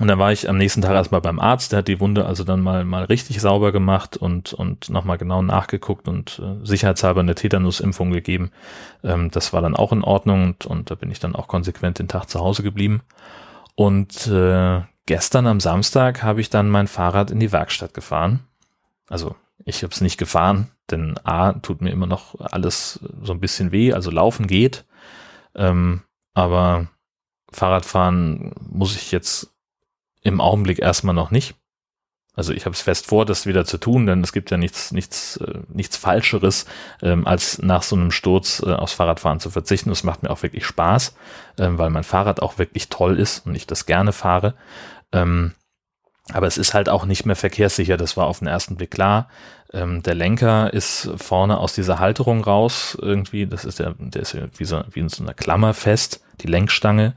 und 0.00 0.08
dann 0.08 0.18
war 0.18 0.32
ich 0.32 0.48
am 0.48 0.56
nächsten 0.56 0.82
Tag 0.82 0.92
erstmal 0.92 1.20
beim 1.20 1.38
Arzt, 1.38 1.70
der 1.70 1.78
hat 1.78 1.88
die 1.88 2.00
Wunde 2.00 2.26
also 2.26 2.42
dann 2.42 2.60
mal, 2.60 2.84
mal 2.84 3.04
richtig 3.04 3.40
sauber 3.40 3.70
gemacht 3.70 4.16
und, 4.16 4.52
und 4.52 4.90
nochmal 4.90 5.18
genau 5.18 5.40
nachgeguckt 5.40 6.08
und 6.08 6.42
äh, 6.42 6.66
sicherheitshalber 6.66 7.20
eine 7.20 7.36
Tetanusimpfung 7.36 8.10
gegeben. 8.10 8.50
Ähm, 9.04 9.30
das 9.30 9.52
war 9.52 9.62
dann 9.62 9.76
auch 9.76 9.92
in 9.92 10.02
Ordnung 10.02 10.44
und, 10.44 10.66
und 10.66 10.90
da 10.90 10.96
bin 10.96 11.12
ich 11.12 11.20
dann 11.20 11.36
auch 11.36 11.46
konsequent 11.46 12.00
den 12.00 12.08
Tag 12.08 12.28
zu 12.28 12.40
Hause 12.40 12.64
geblieben. 12.64 13.02
Und 13.76 14.26
äh, 14.26 14.82
gestern 15.06 15.46
am 15.46 15.60
Samstag 15.60 16.24
habe 16.24 16.40
ich 16.40 16.50
dann 16.50 16.70
mein 16.70 16.88
Fahrrad 16.88 17.30
in 17.30 17.38
die 17.38 17.52
Werkstatt 17.52 17.94
gefahren. 17.94 18.40
Also 19.08 19.36
ich 19.64 19.84
habe 19.84 19.92
es 19.92 20.00
nicht 20.00 20.18
gefahren, 20.18 20.72
denn 20.90 21.14
A 21.22 21.52
tut 21.52 21.80
mir 21.80 21.90
immer 21.90 22.06
noch 22.06 22.40
alles 22.40 22.98
so 23.22 23.32
ein 23.32 23.40
bisschen 23.40 23.70
weh, 23.70 23.92
also 23.92 24.10
laufen 24.10 24.48
geht. 24.48 24.84
Ähm, 25.54 26.02
aber 26.34 26.88
Fahrradfahren 27.52 28.52
muss 28.60 28.96
ich 28.96 29.12
jetzt 29.12 29.53
im 30.24 30.40
Augenblick 30.40 30.80
erstmal 30.80 31.14
noch 31.14 31.30
nicht. 31.30 31.54
Also 32.36 32.52
ich 32.52 32.64
habe 32.64 32.74
es 32.74 32.82
fest 32.82 33.06
vor, 33.06 33.24
das 33.24 33.46
wieder 33.46 33.64
zu 33.64 33.78
tun, 33.78 34.06
denn 34.06 34.22
es 34.22 34.32
gibt 34.32 34.50
ja 34.50 34.56
nichts, 34.56 34.90
nichts, 34.90 35.36
äh, 35.36 35.60
nichts 35.68 35.96
Falscheres, 35.96 36.66
ähm, 37.00 37.26
als 37.28 37.62
nach 37.62 37.84
so 37.84 37.94
einem 37.94 38.10
Sturz 38.10 38.60
äh, 38.66 38.72
aufs 38.72 38.94
Fahrradfahren 38.94 39.38
zu 39.38 39.50
verzichten. 39.50 39.90
Das 39.90 40.02
macht 40.02 40.24
mir 40.24 40.30
auch 40.30 40.42
wirklich 40.42 40.66
Spaß, 40.66 41.14
ähm, 41.58 41.78
weil 41.78 41.90
mein 41.90 42.02
Fahrrad 42.02 42.42
auch 42.42 42.58
wirklich 42.58 42.88
toll 42.88 43.20
ist 43.20 43.46
und 43.46 43.54
ich 43.54 43.68
das 43.68 43.86
gerne 43.86 44.12
fahre. 44.12 44.54
Ähm, 45.12 45.52
aber 46.32 46.46
es 46.46 46.58
ist 46.58 46.74
halt 46.74 46.88
auch 46.88 47.04
nicht 47.04 47.26
mehr 47.26 47.36
verkehrssicher, 47.36 47.96
das 47.96 48.16
war 48.16 48.26
auf 48.26 48.40
den 48.40 48.48
ersten 48.48 48.76
Blick 48.76 48.90
klar. 48.90 49.28
Ähm, 49.72 50.02
der 50.02 50.14
Lenker 50.14 50.72
ist 50.72 51.10
vorne 51.16 51.58
aus 51.58 51.74
dieser 51.74 52.00
Halterung 52.00 52.42
raus, 52.42 52.98
irgendwie, 53.00 53.46
das 53.46 53.64
ist 53.64 53.78
der, 53.78 53.94
der 53.98 54.22
ist 54.22 54.36
wie 54.58 54.64
so, 54.64 54.82
wie 54.90 55.00
in 55.00 55.08
so 55.08 55.22
einer 55.22 55.34
Klammer 55.34 55.74
fest, 55.74 56.24
die 56.40 56.46
Lenkstange. 56.48 57.14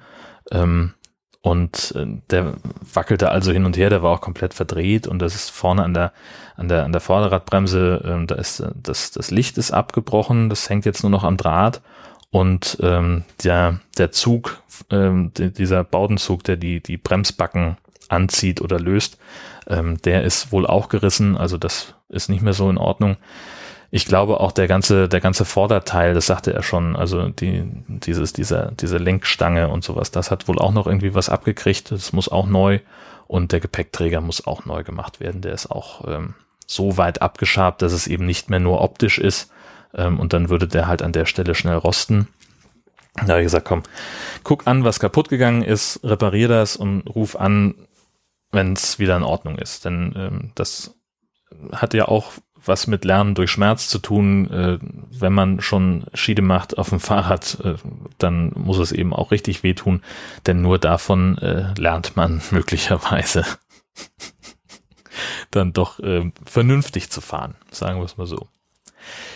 Ähm, 0.51 0.93
und 1.47 1.93
äh, 1.95 2.05
der 2.29 2.55
wackelte 2.93 3.29
also 3.29 3.53
hin 3.53 3.63
und 3.63 3.77
her, 3.77 3.89
der 3.89 4.03
war 4.03 4.11
auch 4.11 4.19
komplett 4.19 4.53
verdreht 4.53 5.07
und 5.07 5.19
das 5.19 5.33
ist 5.33 5.49
vorne 5.49 5.81
an 5.81 5.93
der, 5.93 6.11
an 6.57 6.67
der, 6.67 6.83
an 6.83 6.91
der 6.91 6.99
Vorderradbremse, 6.99 8.03
ähm, 8.05 8.27
da 8.27 8.35
ist 8.35 8.59
äh, 8.59 8.71
das, 8.75 9.11
das 9.11 9.31
Licht 9.31 9.57
ist 9.57 9.71
abgebrochen, 9.71 10.49
das 10.49 10.69
hängt 10.69 10.85
jetzt 10.85 11.03
nur 11.03 11.09
noch 11.09 11.23
am 11.23 11.37
Draht 11.37 11.81
und 12.31 12.77
ähm, 12.81 13.23
der, 13.45 13.79
der 13.97 14.11
Zug, 14.11 14.61
ähm, 14.89 15.31
dieser 15.33 15.85
Baudenzug, 15.85 16.43
der 16.43 16.57
die, 16.57 16.83
die 16.83 16.97
Bremsbacken 16.97 17.77
anzieht 18.09 18.59
oder 18.59 18.77
löst, 18.77 19.17
ähm, 19.67 20.01
der 20.01 20.25
ist 20.25 20.51
wohl 20.51 20.67
auch 20.67 20.89
gerissen, 20.89 21.37
also 21.37 21.57
das 21.57 21.95
ist 22.09 22.29
nicht 22.29 22.41
mehr 22.41 22.53
so 22.53 22.69
in 22.69 22.77
Ordnung 22.77 23.15
ich 23.89 24.05
glaube 24.05 24.39
auch 24.39 24.51
der 24.51 24.67
ganze, 24.67 25.07
der 25.07 25.21
ganze 25.21 25.45
Vorderteil, 25.45 26.13
das 26.13 26.25
sagte 26.25 26.53
er 26.53 26.63
schon, 26.63 26.95
also 26.95 27.29
die, 27.29 27.63
dieses, 27.87 28.33
dieser, 28.33 28.71
diese 28.71 28.97
Lenkstange 28.97 29.69
und 29.69 29.83
sowas, 29.83 30.11
das 30.11 30.29
hat 30.29 30.47
wohl 30.47 30.59
auch 30.59 30.73
noch 30.73 30.87
irgendwie 30.87 31.15
was 31.15 31.29
abgekriegt. 31.29 31.91
Das 31.91 32.11
muss 32.11 32.29
auch 32.29 32.47
neu 32.47 32.79
und 33.27 33.51
der 33.51 33.59
Gepäckträger 33.59 34.19
muss 34.19 34.45
auch 34.45 34.65
neu 34.65 34.83
gemacht 34.83 35.19
werden. 35.19 35.41
Der 35.41 35.53
ist 35.53 35.71
auch 35.71 36.05
ähm, 36.07 36.35
so 36.65 36.97
weit 36.97 37.21
abgeschabt, 37.21 37.81
dass 37.81 37.93
es 37.93 38.07
eben 38.07 38.25
nicht 38.25 38.49
mehr 38.49 38.59
nur 38.59 38.81
optisch 38.81 39.19
ist. 39.19 39.51
Ähm, 39.93 40.19
und 40.19 40.33
dann 40.33 40.49
würde 40.49 40.67
der 40.67 40.87
halt 40.87 41.01
an 41.01 41.13
der 41.13 41.25
Stelle 41.25 41.55
schnell 41.55 41.77
rosten. 41.77 42.27
Da 43.15 43.29
habe 43.29 43.39
ich 43.39 43.45
gesagt, 43.45 43.65
komm, 43.65 43.83
guck 44.43 44.67
an, 44.67 44.83
was 44.83 44.99
kaputt 44.99 45.29
gegangen 45.29 45.63
ist, 45.63 46.01
reparier 46.03 46.49
das 46.49 46.75
und 46.75 47.01
ruf 47.07 47.35
an, 47.35 47.73
wenn 48.51 48.73
es 48.73 48.99
wieder 48.99 49.15
in 49.15 49.23
Ordnung 49.23 49.57
ist. 49.57 49.85
Denn 49.85 50.13
ähm, 50.15 50.51
das 50.55 50.93
hat 51.71 51.93
ja 51.93 52.07
auch 52.07 52.33
was 52.67 52.87
mit 52.87 53.05
Lernen 53.05 53.35
durch 53.35 53.51
Schmerz 53.51 53.87
zu 53.87 53.99
tun. 53.99 54.49
Äh, 54.51 54.79
wenn 55.11 55.33
man 55.33 55.61
schon 55.61 56.05
Schiede 56.13 56.41
macht 56.41 56.77
auf 56.77 56.89
dem 56.89 56.99
Fahrrad, 56.99 57.59
äh, 57.63 57.75
dann 58.17 58.51
muss 58.55 58.77
es 58.79 58.91
eben 58.91 59.13
auch 59.13 59.31
richtig 59.31 59.63
wehtun, 59.63 60.01
denn 60.45 60.61
nur 60.61 60.79
davon 60.79 61.37
äh, 61.37 61.73
lernt 61.77 62.15
man 62.15 62.41
möglicherweise 62.51 63.45
dann 65.51 65.73
doch 65.73 65.99
äh, 65.99 66.31
vernünftig 66.45 67.09
zu 67.09 67.21
fahren, 67.21 67.55
sagen 67.71 67.99
wir 67.99 68.05
es 68.05 68.17
mal 68.17 68.27
so. 68.27 68.47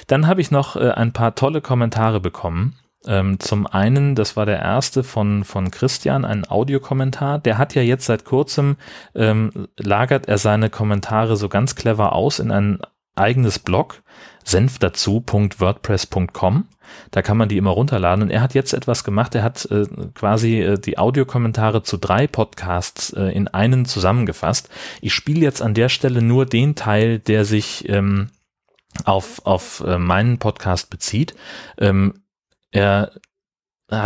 Dann 0.08 0.28
habe 0.28 0.42
ich 0.42 0.52
noch 0.52 0.76
äh, 0.76 0.92
ein 0.92 1.14
paar 1.14 1.36
tolle 1.36 1.62
Kommentare 1.62 2.20
bekommen. 2.20 2.76
Ähm, 3.06 3.40
zum 3.40 3.66
einen, 3.66 4.14
das 4.14 4.38
war 4.38 4.46
der 4.46 4.60
erste 4.60 5.04
von, 5.04 5.44
von 5.44 5.72
Christian, 5.72 6.24
ein 6.24 6.48
Audiokommentar. 6.48 7.40
Der 7.40 7.58
hat 7.58 7.74
ja 7.74 7.82
jetzt 7.82 8.06
seit 8.06 8.26
kurzem, 8.26 8.78
ähm, 9.16 9.68
lagert 9.78 10.28
er 10.28 10.38
seine 10.38 10.70
Kommentare 10.70 11.36
so 11.36 11.50
ganz 11.50 11.76
clever 11.76 12.14
aus 12.14 12.38
in 12.38 12.52
einen 12.52 12.80
eigenes 13.22 13.60
Blog, 13.60 14.02
senfdazu.wordpress.com. 14.44 16.68
Da 17.12 17.22
kann 17.22 17.38
man 17.38 17.48
die 17.48 17.56
immer 17.58 17.70
runterladen. 17.72 18.24
Und 18.24 18.32
er 18.32 18.42
hat 18.42 18.54
jetzt 18.54 18.74
etwas 18.74 19.06
gemacht. 19.06 19.34
Er 19.36 19.44
hat 19.44 19.66
äh, 19.72 19.86
quasi 20.14 20.60
äh, 20.62 20.78
die 20.78 20.98
Audiokommentare 20.98 21.84
zu 21.84 21.96
drei 21.98 22.28
Podcasts 22.28 23.14
äh, 23.14 23.32
in 23.32 23.48
einen 23.48 23.86
zusammengefasst. 23.86 24.70
Ich 25.02 25.14
spiele 25.14 25.40
jetzt 25.42 25.62
an 25.62 25.74
der 25.74 25.88
Stelle 25.90 26.22
nur 26.22 26.46
den 26.46 26.76
Teil, 26.76 27.20
der 27.20 27.46
sich 27.46 27.88
ähm, 27.88 28.30
auf, 29.06 29.46
auf 29.46 29.82
äh, 29.86 29.98
meinen 29.98 30.38
Podcast 30.38 30.90
bezieht. 30.90 31.34
Ähm, 31.78 32.24
er 32.72 33.14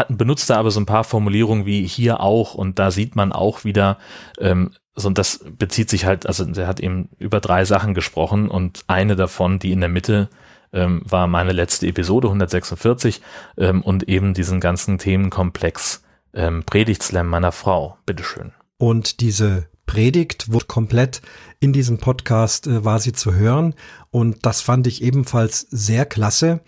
benutzt 0.09 0.49
da 0.49 0.57
aber 0.57 0.71
so 0.71 0.79
ein 0.79 0.85
paar 0.85 1.03
Formulierungen 1.03 1.65
wie 1.65 1.85
hier 1.85 2.19
auch 2.19 2.55
und 2.55 2.79
da 2.79 2.91
sieht 2.91 3.15
man 3.15 3.31
auch 3.31 3.63
wieder, 3.63 3.97
ähm, 4.39 4.71
so, 4.95 5.07
und 5.07 5.17
das 5.17 5.45
bezieht 5.57 5.89
sich 5.89 6.05
halt, 6.05 6.25
also 6.25 6.45
der 6.45 6.67
hat 6.67 6.79
eben 6.79 7.09
über 7.19 7.39
drei 7.39 7.65
Sachen 7.65 7.93
gesprochen 7.93 8.49
und 8.49 8.83
eine 8.87 9.15
davon, 9.15 9.59
die 9.59 9.71
in 9.71 9.81
der 9.81 9.89
Mitte 9.89 10.29
ähm, 10.73 11.01
war 11.05 11.27
meine 11.27 11.51
letzte 11.51 11.87
Episode 11.87 12.27
146 12.27 13.21
ähm, 13.57 13.81
und 13.81 14.09
eben 14.09 14.33
diesen 14.33 14.59
ganzen 14.59 14.97
Themenkomplex 14.97 16.03
ähm, 16.33 16.63
Predigtslam 16.63 17.27
meiner 17.27 17.51
Frau. 17.51 17.97
Bitteschön. 18.05 18.53
Und 18.77 19.21
diese 19.21 19.67
Predigt 19.85 20.51
wurde 20.51 20.65
komplett 20.65 21.21
in 21.59 21.73
diesem 21.73 21.99
Podcast 21.99 22.67
äh, 22.67 22.83
war 22.83 22.99
sie 22.99 23.13
zu 23.13 23.33
hören 23.35 23.75
und 24.09 24.45
das 24.45 24.61
fand 24.61 24.87
ich 24.87 25.03
ebenfalls 25.03 25.61
sehr 25.69 26.05
klasse 26.05 26.61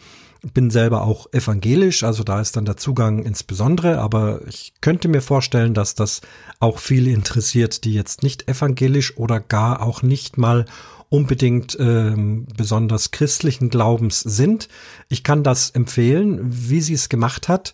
bin 0.54 0.70
selber 0.70 1.04
auch 1.04 1.32
evangelisch, 1.34 2.04
also 2.04 2.24
da 2.24 2.41
ist 2.41 2.56
dann 2.56 2.66
der 2.66 2.78
Zugang 2.78 3.24
insbesondere, 3.24 4.00
aber 4.00 4.41
ich 4.48 4.74
könnte 4.82 5.08
mir 5.08 5.22
vorstellen, 5.22 5.74
dass 5.74 5.95
das 5.95 6.22
auch 6.60 6.80
viele 6.80 7.12
interessiert, 7.12 7.84
die 7.84 7.93
jetzt 7.93 8.24
nicht 8.24 8.48
evangelisch 8.48 9.18
oder 9.18 9.39
gar 9.39 9.82
auch 9.82 10.02
nicht 10.02 10.38
mal 10.38 10.66
unbedingt 11.10 11.78
ähm, 11.80 12.48
besonders 12.56 13.12
christlichen 13.12 13.70
Glaubens 13.70 14.20
sind. 14.20 14.68
Ich 15.08 15.24
kann 15.24 15.43
das 15.43 15.70
empfehlen, 15.70 16.39
wie 16.43 16.82
sie 16.82 16.93
es 16.93 17.10
gemacht 17.10 17.48
hat. 17.48 17.74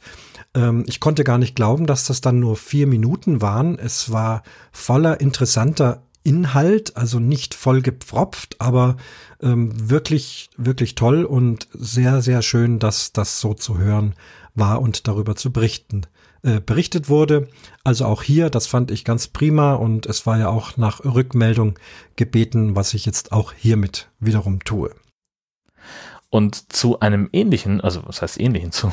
Ähm, 0.54 0.84
ich 0.88 1.00
konnte 1.00 1.24
gar 1.24 1.38
nicht 1.38 1.56
glauben, 1.56 1.88
dass 1.88 2.06
das 2.06 2.22
dann 2.22 2.40
nur 2.40 2.56
vier 2.56 2.88
Minuten 2.88 3.42
waren. 3.42 3.80
Es 3.80 4.12
war 4.12 4.44
voller 4.72 5.20
interessanter 5.20 6.04
Inhalt, 6.24 6.96
also 6.96 7.20
nicht 7.20 7.54
voll 7.54 7.82
gepfropft, 7.82 8.56
aber 8.60 8.96
ähm, 9.44 9.90
wirklich, 9.90 10.50
wirklich 10.58 10.96
toll 10.96 11.26
und 11.26 11.68
sehr, 11.74 12.22
sehr 12.22 12.42
schön, 12.42 12.80
dass 12.80 13.14
das 13.14 13.40
so 13.40 13.54
zu 13.54 13.78
hören 13.78 14.16
war 14.56 14.82
und 14.82 15.08
darüber 15.08 15.36
zu 15.36 15.52
berichten 15.52 16.08
äh, 16.44 16.60
berichtet 16.60 17.10
wurde. 17.10 17.48
Also 17.84 18.06
auch 18.06 18.22
hier, 18.22 18.50
das 18.50 18.68
fand 18.68 18.92
ich 18.92 19.06
ganz 19.06 19.28
prima 19.28 19.76
und 19.76 20.06
es 20.06 20.26
war 20.26 20.38
ja 20.38 20.50
auch 20.50 20.78
nach 20.78 21.04
Rückmeldung 21.06 21.80
gebeten, 22.16 22.76
was 22.76 22.94
ich 22.94 23.06
jetzt 23.06 23.32
auch 23.32 23.54
hiermit 23.54 24.10
wiederum 24.20 24.64
tue. 24.64 24.94
Und 26.30 26.74
zu 26.74 27.00
einem 27.00 27.30
ähnlichen, 27.32 27.80
also 27.80 28.02
was 28.06 28.22
heißt 28.22 28.40
ähnlichen, 28.40 28.72
zu 28.72 28.92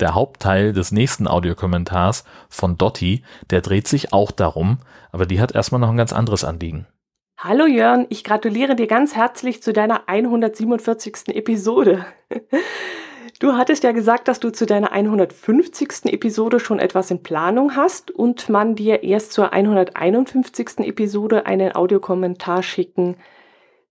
der 0.00 0.14
Hauptteil 0.14 0.72
des 0.72 0.92
nächsten 0.92 1.26
Audiokommentars 1.26 2.24
von 2.48 2.76
Dotti, 2.76 3.22
der 3.50 3.62
dreht 3.62 3.88
sich 3.88 4.12
auch 4.12 4.30
darum, 4.30 4.78
aber 5.10 5.26
die 5.26 5.40
hat 5.40 5.54
erstmal 5.54 5.80
noch 5.80 5.90
ein 5.90 5.96
ganz 5.96 6.12
anderes 6.12 6.44
Anliegen. 6.44 6.86
Hallo 7.38 7.66
Jörn, 7.66 8.06
ich 8.08 8.24
gratuliere 8.24 8.74
dir 8.76 8.86
ganz 8.86 9.14
herzlich 9.14 9.62
zu 9.62 9.74
deiner 9.74 10.08
147. 10.08 11.28
Episode. 11.36 12.06
Du 13.38 13.52
hattest 13.52 13.84
ja 13.84 13.92
gesagt, 13.92 14.28
dass 14.28 14.40
du 14.40 14.50
zu 14.50 14.64
deiner 14.64 14.92
150. 14.92 16.06
Episode 16.06 16.58
schon 16.58 16.78
etwas 16.78 17.10
in 17.10 17.22
Planung 17.22 17.76
hast 17.76 18.10
und 18.10 18.48
man 18.48 18.74
dir 18.76 19.02
erst 19.02 19.32
zur 19.32 19.52
151. 19.52 20.78
Episode 20.78 21.44
einen 21.44 21.74
Audiokommentar 21.74 22.62
schicken 22.62 23.18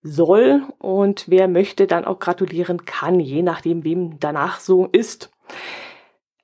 soll 0.01 0.63
und 0.79 1.25
wer 1.29 1.47
möchte 1.47 1.85
dann 1.85 2.05
auch 2.05 2.17
gratulieren 2.17 2.85
kann, 2.85 3.19
je 3.19 3.43
nachdem, 3.43 3.83
wem 3.83 4.19
danach 4.19 4.59
so 4.59 4.87
ist. 4.91 5.29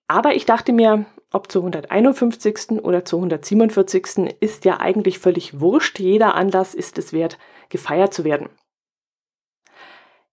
Aber 0.08 0.36
ich 0.36 0.46
dachte 0.46 0.72
mir, 0.72 1.06
ob 1.32 1.52
zur 1.52 1.62
151. 1.62 2.84
oder 2.84 3.06
zur 3.06 3.20
147. 3.20 4.36
ist 4.40 4.66
ja 4.66 4.80
eigentlich 4.80 5.20
völlig 5.20 5.60
wurscht. 5.60 6.00
Jeder 6.00 6.36
Anlass 6.36 6.76
ist 6.76 6.98
es 6.98 7.14
wert, 7.14 7.38
gefeiert 7.70 8.14
zu 8.14 8.24
werden. 8.24 8.50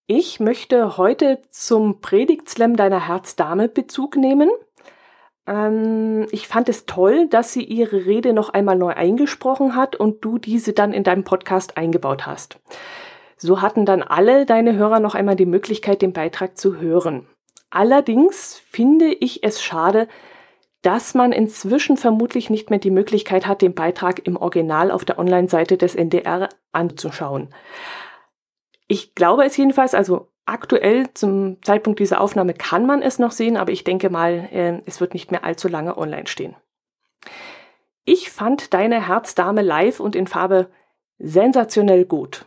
Ich 0.07 0.41
möchte 0.41 0.97
heute 0.97 1.43
zum 1.51 2.01
Predigtslam 2.01 2.77
deiner 2.77 3.09
Herzdame 3.09 3.69
Bezug 3.69 4.17
nehmen. 4.17 4.51
Ähm, 5.47 6.27
ich 6.31 6.49
fand 6.49 6.69
es 6.69 6.87
toll, 6.87 7.29
dass 7.29 7.53
sie 7.53 7.63
ihre 7.63 8.07
Rede 8.07 8.33
noch 8.33 8.49
einmal 8.49 8.77
neu 8.77 8.95
eingesprochen 8.95 9.77
hat 9.77 9.97
und 9.97 10.25
du 10.25 10.39
diese 10.39 10.73
dann 10.73 10.93
in 10.93 11.05
deinem 11.05 11.25
Podcast 11.25 11.77
eingebaut 11.77 12.27
hast. 12.27 12.59
So 13.37 13.63
hatten 13.63 13.87
dann 13.87 14.03
alle 14.03 14.47
deine 14.47 14.75
Hörer 14.77 14.99
noch 14.99 15.15
einmal 15.15 15.37
die 15.37 15.47
Möglichkeit, 15.47 16.03
den 16.03 16.13
Beitrag 16.13 16.59
zu 16.59 16.79
hören. 16.79 17.27
Allerdings 17.71 18.61
finde 18.71 19.13
ich 19.13 19.45
es 19.45 19.63
schade, 19.63 20.09
dass 20.83 21.15
man 21.15 21.33
inzwischen 21.33 21.97
vermutlich 21.97 22.51
nicht 22.51 22.71
mehr 22.71 22.79
die 22.79 22.91
Möglichkeit 22.91 23.47
hat, 23.47 23.63
den 23.63 23.75
Beitrag 23.75 24.25
im 24.27 24.37
Original 24.37 24.91
auf 24.91 25.05
der 25.05 25.19
Online-Seite 25.19 25.77
des 25.77 25.95
NDR 25.95 26.49
anzuschauen. 26.73 27.53
Ich 28.87 29.15
glaube 29.15 29.45
es 29.45 29.57
jedenfalls, 29.57 29.95
also 29.95 30.29
aktuell 30.47 31.13
zum 31.15 31.63
Zeitpunkt 31.63 32.01
dieser 32.01 32.21
Aufnahme 32.21 32.55
kann 32.55 32.87
man 32.87 33.03
es 33.03 33.19
noch 33.19 33.33
sehen, 33.33 33.57
aber 33.57 33.73
ich 33.73 33.85
denke 33.85 34.09
mal, 34.09 34.49
äh, 34.53 34.81
es 34.87 35.01
wird 35.01 35.15
nicht 35.15 35.31
mehr 35.31 35.45
allzu 35.45 35.69
lange 35.69 35.99
online 35.99 36.27
stehen. 36.27 36.57
Ich 38.05 38.31
fand 38.31 38.73
deine 38.73 39.07
Herzdame 39.07 39.61
live 39.61 40.01
und 40.01 40.17
in 40.17 40.27
Farbe 40.27 40.71
sensationell 41.19 42.07
gut. 42.07 42.47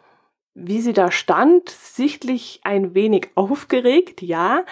Wie 0.53 0.81
sie 0.81 0.93
da 0.93 1.11
stand, 1.11 1.69
sichtlich 1.69 2.61
ein 2.63 2.95
wenig 2.95 3.29
aufgeregt, 3.35 4.21
ja, 4.21 4.63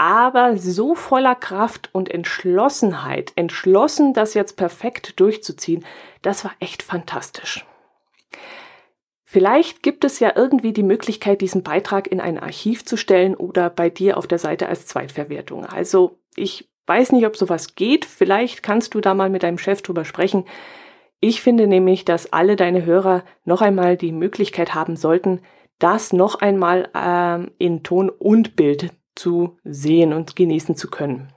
aber 0.00 0.56
so 0.56 0.94
voller 0.94 1.34
Kraft 1.34 1.90
und 1.92 2.10
Entschlossenheit, 2.10 3.32
entschlossen, 3.36 4.14
das 4.14 4.32
jetzt 4.32 4.56
perfekt 4.56 5.20
durchzuziehen, 5.20 5.84
das 6.22 6.42
war 6.42 6.52
echt 6.58 6.82
fantastisch. 6.82 7.66
Vielleicht 9.24 9.82
gibt 9.82 10.04
es 10.04 10.18
ja 10.18 10.32
irgendwie 10.34 10.72
die 10.72 10.82
Möglichkeit, 10.82 11.42
diesen 11.42 11.62
Beitrag 11.62 12.06
in 12.06 12.18
ein 12.18 12.38
Archiv 12.38 12.86
zu 12.86 12.96
stellen 12.96 13.34
oder 13.34 13.68
bei 13.68 13.90
dir 13.90 14.16
auf 14.16 14.26
der 14.26 14.38
Seite 14.38 14.70
als 14.70 14.86
Zweitverwertung. 14.86 15.66
Also 15.66 16.18
ich 16.34 16.70
weiß 16.86 17.12
nicht, 17.12 17.26
ob 17.26 17.36
sowas 17.36 17.74
geht. 17.74 18.06
Vielleicht 18.06 18.62
kannst 18.62 18.94
du 18.94 19.02
da 19.02 19.12
mal 19.12 19.28
mit 19.28 19.42
deinem 19.42 19.58
Chef 19.58 19.82
drüber 19.82 20.06
sprechen. 20.06 20.46
Ich 21.20 21.42
finde 21.42 21.66
nämlich, 21.66 22.06
dass 22.06 22.32
alle 22.32 22.56
deine 22.56 22.86
Hörer 22.86 23.22
noch 23.44 23.60
einmal 23.60 23.98
die 23.98 24.12
Möglichkeit 24.12 24.74
haben 24.74 24.96
sollten, 24.96 25.42
das 25.78 26.14
noch 26.14 26.36
einmal 26.36 26.88
ähm, 26.94 27.50
in 27.58 27.82
Ton 27.82 28.08
und 28.08 28.56
Bild 28.56 28.94
zu 29.14 29.58
sehen 29.64 30.12
und 30.12 30.36
genießen 30.36 30.76
zu 30.76 30.90
können. 30.90 31.32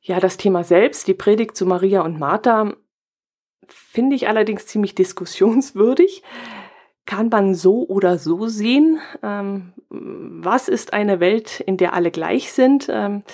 Ja, 0.00 0.18
das 0.18 0.36
Thema 0.36 0.64
selbst, 0.64 1.06
die 1.06 1.14
Predigt 1.14 1.56
zu 1.56 1.64
Maria 1.64 2.02
und 2.02 2.18
Martha, 2.18 2.74
finde 3.68 4.16
ich 4.16 4.28
allerdings 4.28 4.66
ziemlich 4.66 4.94
diskussionswürdig. 4.96 6.22
Kann 7.04 7.28
man 7.28 7.54
so 7.54 7.86
oder 7.88 8.18
so 8.18 8.46
sehen? 8.46 9.00
Ähm, 9.22 9.72
was 9.88 10.68
ist 10.68 10.92
eine 10.92 11.20
Welt, 11.20 11.60
in 11.60 11.76
der 11.76 11.94
alle 11.94 12.10
gleich 12.10 12.52
sind? 12.52 12.88
Ähm, 12.88 13.24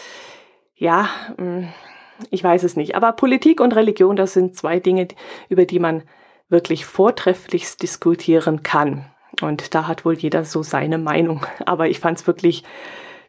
ja, 0.74 1.09
hm, 1.36 1.68
ich 2.30 2.42
weiß 2.42 2.62
es 2.62 2.76
nicht. 2.76 2.94
Aber 2.94 3.12
Politik 3.12 3.61
und 3.61 3.74
Religion, 3.74 4.16
das 4.16 4.32
sind 4.32 4.57
zwei 4.57 4.80
Dinge, 4.80 5.09
über 5.49 5.66
die 5.66 5.78
man 5.78 6.03
wirklich 6.49 6.86
vortrefflichst 6.86 7.82
diskutieren 7.82 8.62
kann. 8.62 9.07
Und 9.41 9.74
da 9.74 9.86
hat 9.86 10.05
wohl 10.05 10.14
jeder 10.14 10.45
so 10.45 10.62
seine 10.62 10.99
Meinung. 10.99 11.47
Aber 11.66 11.89
ich 11.89 12.01
fand 12.01 12.18
es 12.18 12.26
wirklich, 12.26 12.64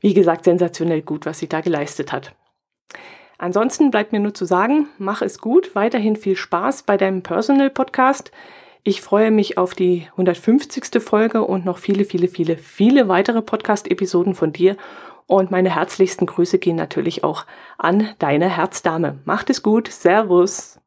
wie 0.01 0.14
gesagt, 0.14 0.45
sensationell 0.45 1.01
gut, 1.01 1.26
was 1.26 1.39
sie 1.39 1.49
da 1.49 1.62
geleistet 1.62 2.12
hat. 2.12 2.34
Ansonsten 3.38 3.89
bleibt 3.89 4.12
mir 4.12 4.20
nur 4.20 4.34
zu 4.34 4.43
sagen, 4.43 4.89
mach 4.97 5.22
es 5.22 5.39
gut, 5.39 5.74
weiterhin 5.74 6.18
viel 6.18 6.36
Spaß 6.36 6.84
bei 6.84 6.97
deinem 6.97 7.24
Personal 7.24 7.70
Podcast. 7.70 8.32
Ich 8.84 9.01
freue 9.01 9.32
mich 9.32 9.57
auf 9.57 9.74
die 9.74 10.07
150. 10.12 11.01
Folge 11.01 11.43
und 11.43 11.64
noch 11.64 11.78
viele, 11.78 12.05
viele, 12.05 12.28
viele, 12.28 12.57
viele 12.57 13.07
weitere 13.07 13.41
Podcast-Episoden 13.41 14.36
von 14.36 14.51
dir. 14.51 14.76
Und 15.26 15.51
meine 15.51 15.76
herzlichsten 15.76 16.26
Grüße 16.26 16.60
gehen 16.60 16.76
natürlich 16.76 17.24
auch 17.24 17.45
an 17.78 18.10
deine 18.20 18.49
Herzdame. 18.49 19.20
Macht 19.26 19.49
es 19.49 19.62
gut. 19.64 19.88
Servus. 19.88 20.80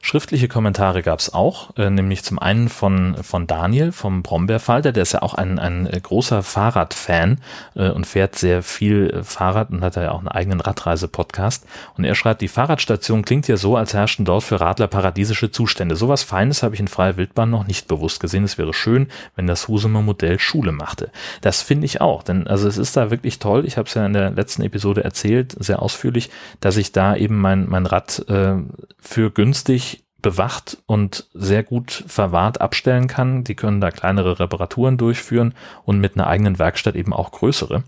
Schriftliche 0.00 0.48
Kommentare 0.48 1.02
gab 1.02 1.18
es 1.18 1.32
auch, 1.32 1.76
äh, 1.76 1.88
nämlich 1.88 2.22
zum 2.22 2.38
einen 2.38 2.68
von, 2.68 3.16
von 3.22 3.46
Daniel 3.46 3.90
vom 3.90 4.22
Brombeerfalter, 4.22 4.92
der 4.92 5.02
ist 5.02 5.12
ja 5.12 5.22
auch 5.22 5.34
ein, 5.34 5.58
ein 5.58 5.86
äh, 5.86 5.98
großer 5.98 6.42
Fahrradfan 6.42 7.40
äh, 7.74 7.88
und 7.88 8.06
fährt 8.06 8.36
sehr 8.36 8.62
viel 8.62 9.10
äh, 9.10 9.24
Fahrrad 9.24 9.70
und 9.70 9.82
hat 9.82 9.96
ja 9.96 10.10
auch 10.10 10.18
einen 10.18 10.28
eigenen 10.28 10.60
Radreise-Podcast. 10.60 11.66
Und 11.96 12.04
er 12.04 12.14
schreibt, 12.14 12.42
die 12.42 12.48
Fahrradstation 12.48 13.24
klingt 13.24 13.48
ja 13.48 13.56
so, 13.56 13.76
als 13.76 13.94
herrschten 13.94 14.24
dort 14.24 14.44
für 14.44 14.60
Radler 14.60 14.88
paradiesische 14.88 15.50
Zustände. 15.50 15.96
Sowas 15.96 16.22
Feines 16.22 16.62
habe 16.62 16.74
ich 16.74 16.80
in 16.80 16.88
freier 16.88 17.16
Wildbahn 17.16 17.50
noch 17.50 17.66
nicht 17.66 17.88
bewusst 17.88 18.20
gesehen. 18.20 18.44
Es 18.44 18.58
wäre 18.58 18.74
schön, 18.74 19.08
wenn 19.36 19.46
das 19.46 19.68
Husumer 19.68 20.02
Modell 20.02 20.38
Schule 20.38 20.72
machte. 20.72 21.10
Das 21.40 21.62
finde 21.62 21.86
ich 21.86 22.00
auch, 22.00 22.22
denn 22.22 22.46
also 22.46 22.68
es 22.68 22.76
ist 22.76 22.96
da 22.96 23.10
wirklich 23.10 23.38
toll. 23.38 23.64
Ich 23.64 23.78
habe 23.78 23.88
es 23.88 23.94
ja 23.94 24.04
in 24.04 24.12
der 24.12 24.30
letzten 24.30 24.62
Episode 24.62 25.02
erzählt, 25.02 25.56
sehr 25.58 25.80
ausführlich, 25.80 26.30
dass 26.60 26.76
ich 26.76 26.92
da 26.92 27.16
eben 27.16 27.40
mein, 27.40 27.68
mein 27.68 27.86
Rad 27.86 28.24
äh, 28.28 28.56
für 29.00 29.30
günstig 29.64 30.04
bewacht 30.20 30.78
und 30.86 31.28
sehr 31.34 31.62
gut 31.62 32.04
verwahrt 32.06 32.60
abstellen 32.60 33.08
kann. 33.08 33.44
Die 33.44 33.54
können 33.54 33.80
da 33.80 33.90
kleinere 33.90 34.40
Reparaturen 34.40 34.96
durchführen 34.96 35.54
und 35.84 36.00
mit 36.00 36.16
einer 36.16 36.26
eigenen 36.26 36.58
Werkstatt 36.58 36.96
eben 36.96 37.12
auch 37.12 37.30
größere. 37.30 37.82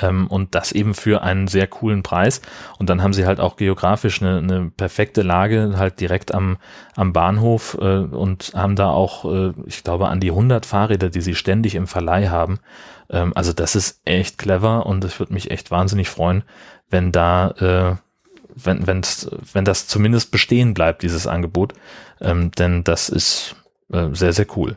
Ähm, 0.00 0.26
und 0.28 0.54
das 0.54 0.72
eben 0.72 0.94
für 0.94 1.22
einen 1.22 1.48
sehr 1.48 1.66
coolen 1.66 2.02
Preis. 2.02 2.42
Und 2.78 2.90
dann 2.90 3.02
haben 3.02 3.14
sie 3.14 3.26
halt 3.26 3.40
auch 3.40 3.56
geografisch 3.56 4.22
eine, 4.22 4.38
eine 4.38 4.70
perfekte 4.70 5.22
Lage, 5.22 5.74
halt 5.76 6.00
direkt 6.00 6.34
am, 6.34 6.58
am 6.96 7.12
Bahnhof 7.12 7.76
äh, 7.80 7.98
und 7.98 8.52
haben 8.54 8.76
da 8.76 8.90
auch, 8.90 9.24
äh, 9.24 9.52
ich 9.66 9.82
glaube, 9.84 10.08
an 10.08 10.20
die 10.20 10.30
100 10.30 10.66
Fahrräder, 10.66 11.08
die 11.08 11.22
sie 11.22 11.34
ständig 11.34 11.74
im 11.74 11.86
Verleih 11.86 12.28
haben. 12.28 12.60
Ähm, 13.10 13.32
also 13.34 13.52
das 13.54 13.74
ist 13.74 14.02
echt 14.04 14.38
clever 14.38 14.86
und 14.86 15.02
es 15.04 15.18
würde 15.18 15.32
mich 15.32 15.50
echt 15.50 15.70
wahnsinnig 15.70 16.08
freuen, 16.10 16.44
wenn 16.90 17.10
da 17.10 17.50
äh, 17.58 17.96
wenn, 18.54 18.86
wenn's, 18.86 19.30
wenn 19.52 19.64
das 19.64 19.86
zumindest 19.86 20.30
bestehen 20.30 20.74
bleibt, 20.74 21.02
dieses 21.02 21.26
Angebot, 21.26 21.74
ähm, 22.20 22.50
denn 22.52 22.84
das 22.84 23.08
ist 23.08 23.56
äh, 23.92 24.08
sehr, 24.12 24.32
sehr 24.32 24.46
cool. 24.56 24.76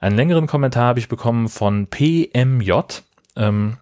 Einen 0.00 0.16
längeren 0.16 0.46
Kommentar 0.46 0.84
habe 0.84 0.98
ich 0.98 1.08
bekommen 1.08 1.48
von 1.48 1.86
PMJ. 1.86 2.72
Ähm, 3.36 3.78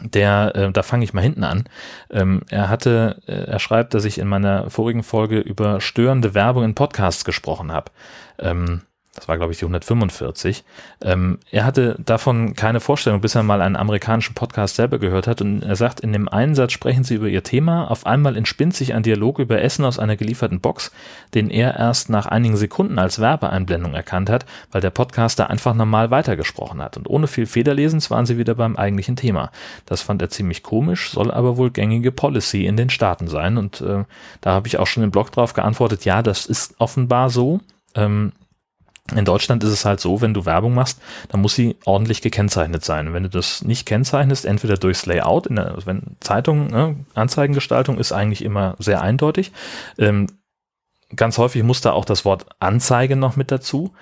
der, 0.00 0.52
äh, 0.54 0.72
da 0.72 0.82
fange 0.82 1.04
ich 1.04 1.14
mal 1.14 1.22
hinten 1.22 1.44
an. 1.44 1.64
Ähm, 2.10 2.42
er 2.50 2.68
hatte, 2.68 3.22
äh, 3.26 3.44
er 3.50 3.58
schreibt, 3.58 3.94
dass 3.94 4.04
ich 4.04 4.18
in 4.18 4.28
meiner 4.28 4.68
vorigen 4.68 5.02
Folge 5.02 5.38
über 5.38 5.80
störende 5.80 6.34
Werbung 6.34 6.64
in 6.64 6.74
Podcasts 6.74 7.24
gesprochen 7.24 7.72
habe. 7.72 7.92
Ähm, 8.38 8.82
das 9.16 9.28
war 9.28 9.36
glaube 9.36 9.52
ich 9.52 9.58
die 9.58 9.64
145, 9.64 10.64
ähm, 11.02 11.38
er 11.50 11.64
hatte 11.64 11.96
davon 11.98 12.54
keine 12.54 12.80
Vorstellung, 12.80 13.20
bis 13.20 13.34
er 13.34 13.42
mal 13.42 13.60
einen 13.60 13.76
amerikanischen 13.76 14.34
Podcast 14.34 14.76
selber 14.76 14.98
gehört 14.98 15.26
hat. 15.26 15.40
Und 15.40 15.62
er 15.62 15.76
sagt, 15.76 16.00
in 16.00 16.12
dem 16.12 16.28
einen 16.28 16.54
Satz 16.54 16.72
sprechen 16.72 17.04
sie 17.04 17.14
über 17.14 17.28
ihr 17.28 17.42
Thema, 17.42 17.90
auf 17.90 18.06
einmal 18.06 18.36
entspinnt 18.36 18.74
sich 18.74 18.94
ein 18.94 19.02
Dialog 19.02 19.38
über 19.38 19.60
Essen 19.60 19.84
aus 19.84 19.98
einer 19.98 20.16
gelieferten 20.16 20.60
Box, 20.60 20.92
den 21.34 21.50
er 21.50 21.76
erst 21.76 22.10
nach 22.10 22.26
einigen 22.26 22.56
Sekunden 22.56 22.98
als 22.98 23.20
Werbeeinblendung 23.20 23.94
erkannt 23.94 24.30
hat, 24.30 24.46
weil 24.70 24.80
der 24.80 24.90
Podcaster 24.90 25.50
einfach 25.50 25.74
normal 25.74 26.10
weitergesprochen 26.10 26.82
hat. 26.82 26.96
Und 26.96 27.08
ohne 27.08 27.26
viel 27.26 27.46
Federlesens 27.46 28.10
waren 28.10 28.26
sie 28.26 28.38
wieder 28.38 28.54
beim 28.54 28.76
eigentlichen 28.76 29.16
Thema. 29.16 29.50
Das 29.86 30.02
fand 30.02 30.22
er 30.22 30.30
ziemlich 30.30 30.62
komisch, 30.62 31.10
soll 31.10 31.30
aber 31.30 31.56
wohl 31.56 31.70
gängige 31.70 32.12
Policy 32.12 32.66
in 32.66 32.76
den 32.76 32.90
Staaten 32.90 33.28
sein. 33.28 33.56
Und 33.58 33.80
äh, 33.80 34.04
da 34.40 34.52
habe 34.52 34.68
ich 34.68 34.78
auch 34.78 34.86
schon 34.86 35.02
im 35.02 35.10
Blog 35.10 35.32
drauf 35.32 35.54
geantwortet, 35.54 36.04
ja, 36.04 36.22
das 36.22 36.46
ist 36.46 36.74
offenbar 36.78 37.30
so. 37.30 37.60
Ähm, 37.94 38.32
in 39.14 39.24
Deutschland 39.24 39.62
ist 39.62 39.70
es 39.70 39.84
halt 39.84 40.00
so, 40.00 40.20
wenn 40.20 40.34
du 40.34 40.44
Werbung 40.44 40.74
machst, 40.74 41.00
dann 41.28 41.40
muss 41.40 41.54
sie 41.54 41.76
ordentlich 41.84 42.22
gekennzeichnet 42.22 42.84
sein. 42.84 43.12
wenn 43.12 43.22
du 43.22 43.28
das 43.28 43.62
nicht 43.62 43.86
kennzeichnest, 43.86 44.44
entweder 44.44 44.76
durchs 44.76 45.06
Layout, 45.06 45.46
in 45.46 45.56
der, 45.56 45.74
also 45.74 45.86
wenn 45.86 46.02
Zeitung, 46.20 46.68
ne, 46.68 46.96
Anzeigengestaltung 47.14 47.98
ist 47.98 48.12
eigentlich 48.12 48.42
immer 48.42 48.74
sehr 48.78 49.02
eindeutig. 49.02 49.52
Ähm, 49.98 50.26
ganz 51.14 51.38
häufig 51.38 51.62
muss 51.62 51.80
da 51.80 51.92
auch 51.92 52.04
das 52.04 52.24
Wort 52.24 52.46
Anzeige 52.58 53.16
noch 53.16 53.36
mit 53.36 53.50
dazu. 53.50 53.92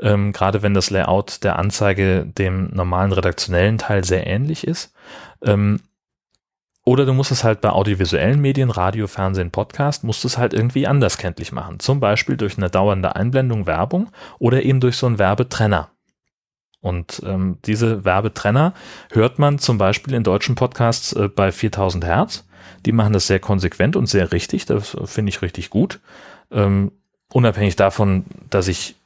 Ähm, 0.00 0.32
gerade 0.32 0.62
wenn 0.62 0.74
das 0.74 0.90
Layout 0.90 1.44
der 1.44 1.58
Anzeige 1.58 2.26
dem 2.26 2.70
normalen 2.72 3.12
redaktionellen 3.12 3.78
Teil 3.78 4.04
sehr 4.04 4.26
ähnlich 4.26 4.66
ist. 4.66 4.92
Ähm, 5.42 5.80
oder 6.84 7.04
du 7.04 7.12
musst 7.12 7.30
es 7.30 7.44
halt 7.44 7.60
bei 7.60 7.70
audiovisuellen 7.70 8.40
Medien, 8.40 8.70
Radio, 8.70 9.06
Fernsehen, 9.06 9.50
Podcast, 9.50 10.02
musst 10.02 10.24
es 10.24 10.38
halt 10.38 10.54
irgendwie 10.54 10.86
anders 10.86 11.18
kenntlich 11.18 11.52
machen. 11.52 11.78
Zum 11.78 12.00
Beispiel 12.00 12.36
durch 12.36 12.56
eine 12.56 12.70
dauernde 12.70 13.16
Einblendung 13.16 13.66
Werbung 13.66 14.08
oder 14.38 14.62
eben 14.62 14.80
durch 14.80 14.96
so 14.96 15.06
einen 15.06 15.18
Werbetrenner. 15.18 15.90
Und 16.80 17.22
ähm, 17.26 17.58
diese 17.66 18.04
Werbetrenner 18.04 18.72
hört 19.12 19.38
man 19.38 19.58
zum 19.58 19.76
Beispiel 19.76 20.14
in 20.14 20.24
deutschen 20.24 20.54
Podcasts 20.54 21.12
äh, 21.12 21.28
bei 21.28 21.52
4000 21.52 22.04
Hertz. 22.06 22.46
Die 22.86 22.92
machen 22.92 23.12
das 23.12 23.26
sehr 23.26 23.40
konsequent 23.40 23.96
und 23.96 24.06
sehr 24.06 24.32
richtig. 24.32 24.64
Das 24.64 24.96
finde 25.04 25.28
ich 25.28 25.42
richtig 25.42 25.68
gut. 25.68 26.00
Ähm, 26.50 26.92
unabhängig 27.32 27.76
davon, 27.76 28.24
dass 28.48 28.68
ich 28.68 28.96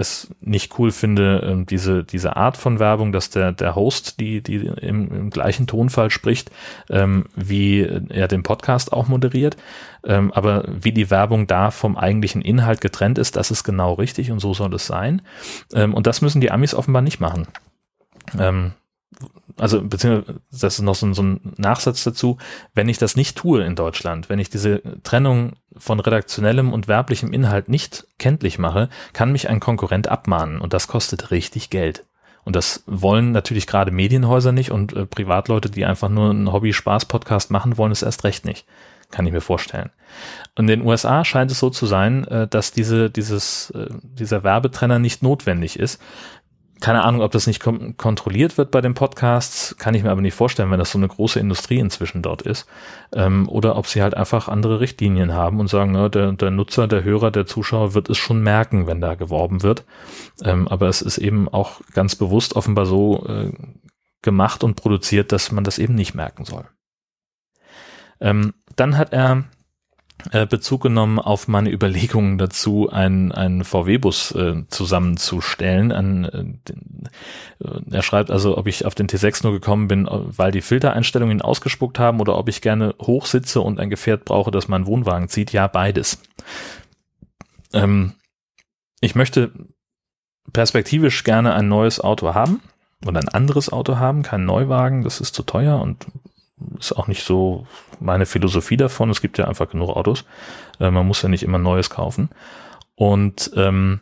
es 0.00 0.34
nicht 0.40 0.78
cool 0.78 0.90
finde, 0.90 1.42
ähm, 1.44 1.66
diese, 1.66 2.04
diese 2.04 2.36
Art 2.36 2.56
von 2.56 2.78
Werbung, 2.78 3.12
dass 3.12 3.30
der, 3.30 3.52
der 3.52 3.74
Host 3.74 4.18
die, 4.20 4.42
die 4.42 4.56
im, 4.56 5.10
im 5.10 5.30
gleichen 5.30 5.66
Tonfall 5.66 6.10
spricht, 6.10 6.50
ähm, 6.88 7.26
wie 7.36 7.80
er 8.08 8.28
den 8.28 8.42
Podcast 8.42 8.92
auch 8.92 9.08
moderiert. 9.08 9.56
Ähm, 10.04 10.32
aber 10.32 10.64
wie 10.66 10.92
die 10.92 11.10
Werbung 11.10 11.46
da 11.46 11.70
vom 11.70 11.96
eigentlichen 11.96 12.42
Inhalt 12.42 12.80
getrennt 12.80 13.18
ist, 13.18 13.36
das 13.36 13.50
ist 13.50 13.64
genau 13.64 13.94
richtig 13.94 14.30
und 14.30 14.40
so 14.40 14.54
soll 14.54 14.74
es 14.74 14.86
sein. 14.86 15.22
Ähm, 15.72 15.94
und 15.94 16.06
das 16.06 16.22
müssen 16.22 16.40
die 16.40 16.50
Amis 16.50 16.74
offenbar 16.74 17.02
nicht 17.02 17.20
machen. 17.20 17.46
Also 19.60 19.82
beziehungsweise 19.82 20.40
das 20.50 20.74
ist 20.74 20.80
noch 20.80 20.94
so, 20.94 21.12
so, 21.12 21.22
ein 21.22 21.52
Nachsatz 21.58 22.02
dazu, 22.02 22.38
wenn 22.74 22.88
ich 22.88 22.96
das 22.96 23.14
nicht 23.14 23.36
tue 23.36 23.62
in 23.62 23.76
Deutschland, 23.76 24.30
wenn 24.30 24.38
ich 24.38 24.48
diese 24.48 24.82
Trennung 25.02 25.52
von 25.76 26.00
redaktionellem 26.00 26.72
und 26.72 26.88
werblichem 26.88 27.32
Inhalt 27.32 27.68
nicht 27.68 28.06
kenntlich 28.18 28.58
mache, 28.58 28.88
kann 29.12 29.32
mich 29.32 29.50
ein 29.50 29.60
Konkurrent 29.60 30.08
abmahnen 30.08 30.62
und 30.62 30.72
das 30.72 30.88
kostet 30.88 31.30
richtig 31.30 31.68
Geld. 31.68 32.04
Und 32.44 32.56
das 32.56 32.82
wollen 32.86 33.32
natürlich 33.32 33.66
gerade 33.66 33.90
Medienhäuser 33.90 34.52
nicht 34.52 34.70
und 34.70 34.94
äh, 34.94 35.04
Privatleute, 35.04 35.68
die 35.68 35.84
einfach 35.84 36.08
nur 36.08 36.30
einen 36.30 36.50
Hobby-Spaß-Podcast 36.50 37.50
machen, 37.50 37.76
wollen 37.76 37.92
es 37.92 38.02
erst 38.02 38.24
recht 38.24 38.46
nicht. 38.46 38.66
Kann 39.10 39.26
ich 39.26 39.32
mir 39.32 39.40
vorstellen. 39.42 39.90
In 40.56 40.68
den 40.68 40.82
USA 40.82 41.24
scheint 41.24 41.50
es 41.50 41.58
so 41.58 41.68
zu 41.68 41.84
sein, 41.84 42.24
äh, 42.28 42.48
dass 42.48 42.72
diese, 42.72 43.10
dieses, 43.10 43.70
äh, 43.70 43.88
dieser 44.02 44.42
Werbetrenner 44.42 44.98
nicht 44.98 45.22
notwendig 45.22 45.78
ist, 45.78 46.00
keine 46.80 47.04
Ahnung, 47.04 47.20
ob 47.20 47.32
das 47.32 47.46
nicht 47.46 47.60
kontrolliert 47.60 48.56
wird 48.58 48.70
bei 48.70 48.80
den 48.80 48.94
Podcasts, 48.94 49.76
kann 49.78 49.94
ich 49.94 50.02
mir 50.02 50.10
aber 50.10 50.22
nicht 50.22 50.34
vorstellen, 50.34 50.70
wenn 50.70 50.78
das 50.78 50.90
so 50.90 50.98
eine 50.98 51.08
große 51.08 51.38
Industrie 51.38 51.78
inzwischen 51.78 52.22
dort 52.22 52.42
ist. 52.42 52.66
Ähm, 53.12 53.48
oder 53.48 53.76
ob 53.76 53.86
sie 53.86 54.02
halt 54.02 54.16
einfach 54.16 54.48
andere 54.48 54.80
Richtlinien 54.80 55.34
haben 55.34 55.60
und 55.60 55.68
sagen, 55.68 55.92
na, 55.92 56.08
der, 56.08 56.32
der 56.32 56.50
Nutzer, 56.50 56.88
der 56.88 57.04
Hörer, 57.04 57.30
der 57.30 57.46
Zuschauer 57.46 57.94
wird 57.94 58.08
es 58.08 58.18
schon 58.18 58.42
merken, 58.42 58.86
wenn 58.86 59.00
da 59.00 59.14
geworben 59.14 59.62
wird. 59.62 59.84
Ähm, 60.42 60.68
aber 60.68 60.88
es 60.88 61.02
ist 61.02 61.18
eben 61.18 61.48
auch 61.48 61.80
ganz 61.92 62.16
bewusst 62.16 62.56
offenbar 62.56 62.86
so 62.86 63.26
äh, 63.26 63.52
gemacht 64.22 64.64
und 64.64 64.76
produziert, 64.76 65.32
dass 65.32 65.52
man 65.52 65.64
das 65.64 65.78
eben 65.78 65.94
nicht 65.94 66.14
merken 66.14 66.44
soll. 66.44 66.64
Ähm, 68.20 68.54
dann 68.76 68.96
hat 68.96 69.12
er 69.12 69.44
Bezug 70.46 70.82
genommen 70.82 71.18
auf 71.18 71.48
meine 71.48 71.70
Überlegungen 71.70 72.38
dazu, 72.38 72.88
einen, 72.90 73.32
einen 73.32 73.64
VW-Bus 73.64 74.32
äh, 74.32 74.64
zusammenzustellen. 74.68 75.92
An, 75.92 76.24
äh, 76.24 77.64
äh, 77.64 77.80
er 77.90 78.02
schreibt 78.02 78.30
also, 78.30 78.56
ob 78.58 78.66
ich 78.66 78.84
auf 78.84 78.94
den 78.94 79.08
T6 79.08 79.42
nur 79.42 79.52
gekommen 79.52 79.88
bin, 79.88 80.08
weil 80.10 80.52
die 80.52 80.62
Filtereinstellungen 80.62 81.38
ihn 81.38 81.42
ausgespuckt 81.42 81.98
haben 81.98 82.20
oder 82.20 82.36
ob 82.36 82.48
ich 82.48 82.60
gerne 82.60 82.94
hochsitze 83.00 83.60
und 83.60 83.80
ein 83.80 83.90
Gefährt 83.90 84.24
brauche, 84.24 84.50
das 84.50 84.68
meinen 84.68 84.86
Wohnwagen 84.86 85.28
zieht. 85.28 85.52
Ja, 85.52 85.66
beides. 85.66 86.20
Ähm, 87.72 88.14
ich 89.00 89.14
möchte 89.14 89.50
perspektivisch 90.52 91.24
gerne 91.24 91.54
ein 91.54 91.68
neues 91.68 92.00
Auto 92.00 92.34
haben 92.34 92.60
oder 93.06 93.20
ein 93.20 93.28
anderes 93.28 93.70
Auto 93.72 93.98
haben, 93.98 94.22
kein 94.22 94.44
Neuwagen, 94.44 95.02
das 95.02 95.20
ist 95.20 95.34
zu 95.34 95.42
teuer 95.42 95.80
und 95.80 96.06
ist 96.78 96.92
auch 96.92 97.06
nicht 97.06 97.24
so 97.24 97.66
meine 98.00 98.26
Philosophie 98.26 98.76
davon. 98.76 99.10
Es 99.10 99.20
gibt 99.20 99.38
ja 99.38 99.46
einfach 99.46 99.70
genug 99.70 99.90
Autos. 99.90 100.24
Äh, 100.78 100.90
man 100.90 101.06
muss 101.06 101.22
ja 101.22 101.28
nicht 101.28 101.42
immer 101.42 101.58
Neues 101.58 101.90
kaufen. 101.90 102.30
Und 102.94 103.50
ähm, 103.56 104.00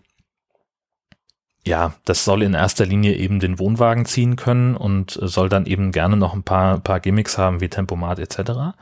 ja, 1.64 1.94
das 2.04 2.24
soll 2.24 2.42
in 2.42 2.54
erster 2.54 2.86
Linie 2.86 3.14
eben 3.14 3.40
den 3.40 3.58
Wohnwagen 3.58 4.06
ziehen 4.06 4.36
können 4.36 4.76
und 4.76 5.18
soll 5.20 5.48
dann 5.48 5.66
eben 5.66 5.92
gerne 5.92 6.16
noch 6.16 6.34
ein 6.34 6.42
paar, 6.42 6.78
paar 6.80 7.00
Gimmicks 7.00 7.36
haben 7.36 7.60
wie 7.60 7.68
Tempomat 7.68 8.18
etc. 8.18 8.76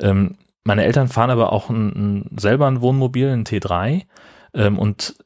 Ähm, 0.00 0.36
meine 0.64 0.84
Eltern 0.84 1.08
fahren 1.08 1.30
aber 1.30 1.52
auch 1.52 1.70
ein, 1.70 1.88
ein, 1.88 2.36
selber 2.38 2.66
ein 2.66 2.80
Wohnmobil, 2.80 3.28
ein 3.28 3.44
T3 3.44 4.02
ähm, 4.54 4.78
und 4.78 5.16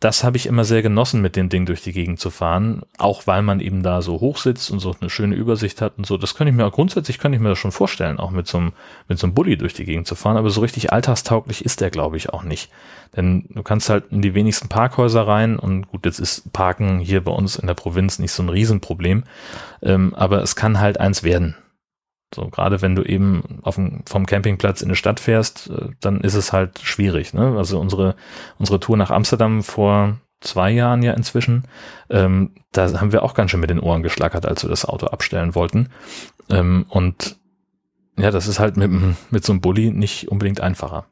das 0.00 0.24
habe 0.24 0.36
ich 0.36 0.46
immer 0.46 0.64
sehr 0.64 0.82
genossen, 0.82 1.20
mit 1.20 1.36
dem 1.36 1.48
Ding 1.48 1.66
durch 1.66 1.82
die 1.82 1.92
Gegend 1.92 2.20
zu 2.20 2.30
fahren, 2.30 2.82
auch 2.98 3.26
weil 3.26 3.42
man 3.42 3.60
eben 3.60 3.82
da 3.82 4.02
so 4.02 4.20
hoch 4.20 4.38
sitzt 4.38 4.70
und 4.70 4.78
so 4.78 4.94
eine 5.00 5.10
schöne 5.10 5.34
Übersicht 5.34 5.80
hat 5.80 5.98
und 5.98 6.06
so. 6.06 6.16
Das 6.16 6.34
könnte 6.34 6.50
ich 6.50 6.56
mir 6.56 6.66
auch 6.66 6.72
grundsätzlich 6.72 7.18
könnte 7.18 7.36
ich 7.36 7.42
mir 7.42 7.50
das 7.50 7.58
schon 7.58 7.72
vorstellen, 7.72 8.18
auch 8.18 8.30
mit 8.30 8.46
so 8.46 8.58
einem 8.58 8.72
mit 9.08 9.18
so 9.18 9.26
einem 9.26 9.34
Bulli 9.34 9.56
durch 9.56 9.74
die 9.74 9.84
Gegend 9.84 10.06
zu 10.06 10.14
fahren. 10.14 10.36
Aber 10.36 10.50
so 10.50 10.60
richtig 10.60 10.92
alltagstauglich 10.92 11.64
ist 11.64 11.80
der, 11.80 11.90
glaube 11.90 12.16
ich, 12.16 12.30
auch 12.30 12.42
nicht. 12.42 12.70
Denn 13.16 13.46
du 13.50 13.62
kannst 13.62 13.88
halt 13.90 14.04
in 14.10 14.22
die 14.22 14.34
wenigsten 14.34 14.68
Parkhäuser 14.68 15.26
rein 15.26 15.58
und 15.58 15.88
gut, 15.88 16.04
jetzt 16.04 16.18
ist 16.18 16.52
Parken 16.52 16.98
hier 16.98 17.22
bei 17.22 17.32
uns 17.32 17.56
in 17.56 17.66
der 17.66 17.74
Provinz 17.74 18.18
nicht 18.18 18.32
so 18.32 18.42
ein 18.42 18.48
Riesenproblem, 18.48 19.24
ähm, 19.82 20.14
aber 20.14 20.42
es 20.42 20.56
kann 20.56 20.80
halt 20.80 21.00
eins 21.00 21.22
werden. 21.22 21.56
So, 22.34 22.48
gerade 22.48 22.82
wenn 22.82 22.94
du 22.94 23.02
eben 23.02 23.60
auf 23.62 23.76
dem, 23.76 24.02
vom 24.06 24.26
Campingplatz 24.26 24.82
in 24.82 24.88
eine 24.88 24.96
Stadt 24.96 25.20
fährst, 25.20 25.70
äh, 25.70 25.90
dann 26.00 26.20
ist 26.20 26.34
es 26.34 26.52
halt 26.52 26.78
schwierig. 26.80 27.32
Ne? 27.32 27.54
Also 27.56 27.80
unsere, 27.80 28.16
unsere 28.58 28.80
Tour 28.80 28.96
nach 28.96 29.10
Amsterdam 29.10 29.62
vor 29.62 30.18
zwei 30.40 30.70
Jahren 30.70 31.02
ja 31.02 31.12
inzwischen, 31.14 31.64
ähm, 32.10 32.54
da 32.72 33.00
haben 33.00 33.12
wir 33.12 33.22
auch 33.22 33.34
ganz 33.34 33.50
schön 33.50 33.60
mit 33.60 33.70
den 33.70 33.80
Ohren 33.80 34.02
geschlackert, 34.02 34.46
als 34.46 34.62
wir 34.62 34.70
das 34.70 34.84
Auto 34.84 35.06
abstellen 35.06 35.54
wollten. 35.54 35.88
Ähm, 36.50 36.86
und 36.88 37.38
ja, 38.18 38.30
das 38.30 38.46
ist 38.46 38.58
halt 38.58 38.76
mit, 38.76 38.90
mit 39.30 39.44
so 39.44 39.52
einem 39.52 39.60
Bulli 39.60 39.90
nicht 39.90 40.28
unbedingt 40.28 40.60
einfacher. 40.60 41.06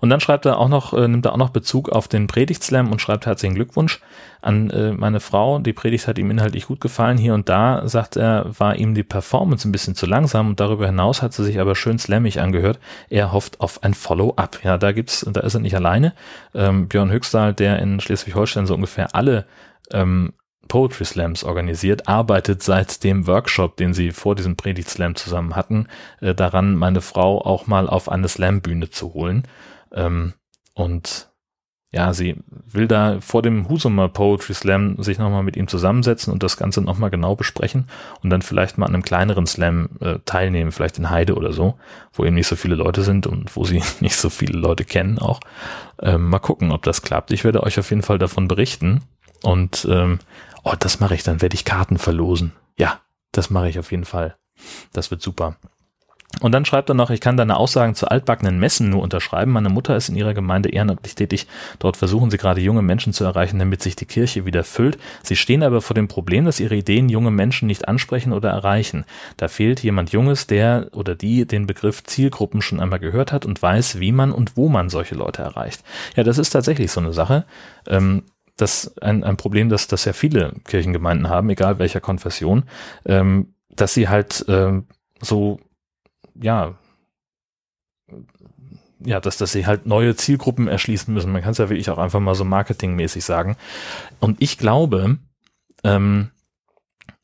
Und 0.00 0.10
dann 0.10 0.20
schreibt 0.20 0.44
er 0.44 0.58
auch 0.58 0.68
noch, 0.68 0.92
äh, 0.92 1.08
nimmt 1.08 1.24
er 1.26 1.32
auch 1.32 1.38
noch 1.38 1.50
Bezug 1.50 1.88
auf 1.88 2.08
den 2.08 2.26
Predigtslam 2.26 2.90
und 2.90 3.00
schreibt 3.00 3.26
herzlichen 3.26 3.54
Glückwunsch 3.54 4.00
an 4.40 4.70
äh, 4.70 4.92
meine 4.92 5.20
Frau. 5.20 5.58
Die 5.58 5.72
Predigt 5.72 6.08
hat 6.08 6.18
ihm 6.18 6.30
inhaltlich 6.30 6.66
gut 6.66 6.80
gefallen. 6.80 7.18
Hier 7.18 7.34
und 7.34 7.48
da, 7.48 7.88
sagt 7.88 8.16
er, 8.16 8.46
war 8.58 8.76
ihm 8.76 8.94
die 8.94 9.02
Performance 9.02 9.66
ein 9.66 9.72
bisschen 9.72 9.94
zu 9.94 10.06
langsam 10.06 10.48
und 10.48 10.60
darüber 10.60 10.86
hinaus 10.86 11.22
hat 11.22 11.32
sie 11.32 11.44
sich 11.44 11.60
aber 11.60 11.74
schön 11.74 11.98
slammig 11.98 12.40
angehört. 12.40 12.78
Er 13.08 13.32
hofft 13.32 13.60
auf 13.60 13.82
ein 13.82 13.94
Follow-up. 13.94 14.60
Ja, 14.62 14.78
da 14.78 14.92
gibt's, 14.92 15.26
da 15.30 15.40
ist 15.40 15.54
er 15.54 15.60
nicht 15.60 15.76
alleine. 15.76 16.12
Ähm, 16.54 16.88
Björn 16.88 17.10
Höchstahl, 17.10 17.54
der 17.54 17.78
in 17.78 18.00
Schleswig-Holstein 18.00 18.66
so 18.66 18.74
ungefähr 18.74 19.14
alle 19.14 19.46
ähm, 19.90 20.32
Poetry 20.68 21.04
Slams 21.04 21.44
organisiert, 21.44 22.08
arbeitet 22.08 22.62
seit 22.62 23.04
dem 23.04 23.26
Workshop, 23.26 23.76
den 23.76 23.94
sie 23.94 24.10
vor 24.10 24.34
diesem 24.34 24.56
Predigt 24.56 24.88
Slam 24.88 25.14
zusammen 25.14 25.56
hatten, 25.56 25.86
äh, 26.20 26.34
daran, 26.34 26.76
meine 26.76 27.00
Frau 27.00 27.44
auch 27.44 27.66
mal 27.66 27.88
auf 27.88 28.08
eine 28.08 28.28
Slam-Bühne 28.28 28.90
zu 28.90 29.14
holen. 29.14 29.44
Ähm, 29.92 30.34
und 30.74 31.32
ja, 31.94 32.14
sie 32.14 32.36
will 32.48 32.88
da 32.88 33.20
vor 33.20 33.42
dem 33.42 33.68
Husumer 33.68 34.08
Poetry 34.08 34.54
Slam 34.54 34.96
sich 35.02 35.18
nochmal 35.18 35.42
mit 35.42 35.58
ihm 35.58 35.68
zusammensetzen 35.68 36.32
und 36.32 36.42
das 36.42 36.56
Ganze 36.56 36.80
nochmal 36.80 37.10
genau 37.10 37.36
besprechen 37.36 37.86
und 38.22 38.30
dann 38.30 38.40
vielleicht 38.40 38.78
mal 38.78 38.86
an 38.86 38.94
einem 38.94 39.02
kleineren 39.02 39.46
Slam 39.46 39.90
äh, 40.00 40.18
teilnehmen, 40.24 40.72
vielleicht 40.72 40.96
in 40.96 41.10
Heide 41.10 41.34
oder 41.34 41.52
so, 41.52 41.78
wo 42.14 42.24
eben 42.24 42.34
nicht 42.34 42.46
so 42.46 42.56
viele 42.56 42.76
Leute 42.76 43.02
sind 43.02 43.26
und 43.26 43.54
wo 43.56 43.64
sie 43.64 43.82
nicht 44.00 44.16
so 44.16 44.30
viele 44.30 44.58
Leute 44.58 44.86
kennen 44.86 45.18
auch. 45.18 45.40
Ähm, 46.00 46.30
mal 46.30 46.38
gucken, 46.38 46.72
ob 46.72 46.82
das 46.82 47.02
klappt. 47.02 47.30
Ich 47.30 47.44
werde 47.44 47.62
euch 47.62 47.78
auf 47.78 47.90
jeden 47.90 48.02
Fall 48.02 48.18
davon 48.18 48.48
berichten 48.48 49.02
und 49.42 49.86
ähm, 49.90 50.18
oh, 50.64 50.74
das 50.78 51.00
mache 51.00 51.14
ich, 51.14 51.22
dann 51.22 51.42
werde 51.42 51.54
ich 51.54 51.64
Karten 51.64 51.98
verlosen. 51.98 52.52
Ja, 52.76 53.00
das 53.32 53.50
mache 53.50 53.68
ich 53.68 53.78
auf 53.78 53.90
jeden 53.90 54.04
Fall. 54.04 54.36
Das 54.92 55.10
wird 55.10 55.22
super. 55.22 55.56
Und 56.40 56.52
dann 56.52 56.64
schreibt 56.64 56.88
er 56.88 56.94
noch, 56.94 57.10
ich 57.10 57.20
kann 57.20 57.36
deine 57.36 57.56
Aussagen 57.56 57.94
zu 57.94 58.08
altbackenen 58.08 58.58
Messen 58.58 58.88
nur 58.88 59.02
unterschreiben. 59.02 59.52
Meine 59.52 59.68
Mutter 59.68 59.96
ist 59.96 60.08
in 60.08 60.16
ihrer 60.16 60.32
Gemeinde 60.32 60.70
ehrenamtlich 60.70 61.14
tätig. 61.14 61.46
Dort 61.78 61.96
versuchen 61.96 62.30
sie 62.30 62.38
gerade 62.38 62.60
junge 62.60 62.82
Menschen 62.82 63.12
zu 63.12 63.24
erreichen, 63.24 63.58
damit 63.58 63.82
sich 63.82 63.96
die 63.96 64.06
Kirche 64.06 64.46
wieder 64.46 64.64
füllt. 64.64 64.98
Sie 65.22 65.36
stehen 65.36 65.62
aber 65.62 65.82
vor 65.82 65.94
dem 65.94 66.08
Problem, 66.08 66.46
dass 66.46 66.58
ihre 66.58 66.74
Ideen 66.74 67.10
junge 67.10 67.30
Menschen 67.30 67.66
nicht 67.66 67.86
ansprechen 67.86 68.32
oder 68.32 68.50
erreichen. 68.50 69.04
Da 69.36 69.48
fehlt 69.48 69.82
jemand 69.82 70.12
Junges, 70.12 70.46
der 70.46 70.88
oder 70.92 71.14
die 71.14 71.46
den 71.46 71.66
Begriff 71.66 72.02
Zielgruppen 72.02 72.62
schon 72.62 72.80
einmal 72.80 72.98
gehört 72.98 73.30
hat 73.30 73.44
und 73.44 73.60
weiß, 73.60 74.00
wie 74.00 74.12
man 74.12 74.32
und 74.32 74.56
wo 74.56 74.68
man 74.68 74.88
solche 74.88 75.14
Leute 75.14 75.42
erreicht. 75.42 75.84
Ja, 76.16 76.24
das 76.24 76.38
ist 76.38 76.50
tatsächlich 76.50 76.90
so 76.90 77.00
eine 77.00 77.12
Sache. 77.12 77.44
Ähm, 77.86 78.22
das 78.62 78.96
ein, 78.98 79.24
ein 79.24 79.36
Problem, 79.36 79.68
das, 79.68 79.88
das 79.88 80.04
ja 80.04 80.12
viele 80.12 80.54
Kirchengemeinden 80.64 81.28
haben, 81.28 81.50
egal 81.50 81.78
welcher 81.78 82.00
Konfession, 82.00 82.64
ähm, 83.04 83.54
dass 83.74 83.94
sie 83.94 84.08
halt 84.08 84.44
ähm, 84.48 84.86
so 85.20 85.60
ja, 86.34 86.74
ja, 89.04 89.20
dass, 89.20 89.36
dass 89.36 89.52
sie 89.52 89.66
halt 89.66 89.86
neue 89.86 90.14
Zielgruppen 90.16 90.68
erschließen 90.68 91.12
müssen. 91.12 91.32
Man 91.32 91.42
kann 91.42 91.52
es 91.52 91.58
ja 91.58 91.68
wirklich 91.68 91.90
auch 91.90 91.98
einfach 91.98 92.20
mal 92.20 92.34
so 92.34 92.44
marketingmäßig 92.44 93.24
sagen. 93.24 93.56
Und 94.20 94.40
ich 94.40 94.58
glaube, 94.58 95.18
ähm, 95.84 96.30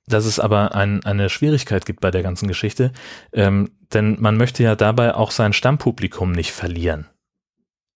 dass 0.06 0.24
es 0.24 0.40
aber 0.40 0.74
ein, 0.74 1.04
eine 1.04 1.28
Schwierigkeit 1.28 1.86
gibt 1.86 2.00
bei 2.00 2.10
der 2.10 2.22
ganzen 2.22 2.48
Geschichte, 2.48 2.92
ähm, 3.32 3.70
denn 3.92 4.16
man 4.20 4.36
möchte 4.36 4.62
ja 4.62 4.74
dabei 4.74 5.14
auch 5.14 5.30
sein 5.30 5.52
Stammpublikum 5.52 6.32
nicht 6.32 6.52
verlieren. 6.52 7.06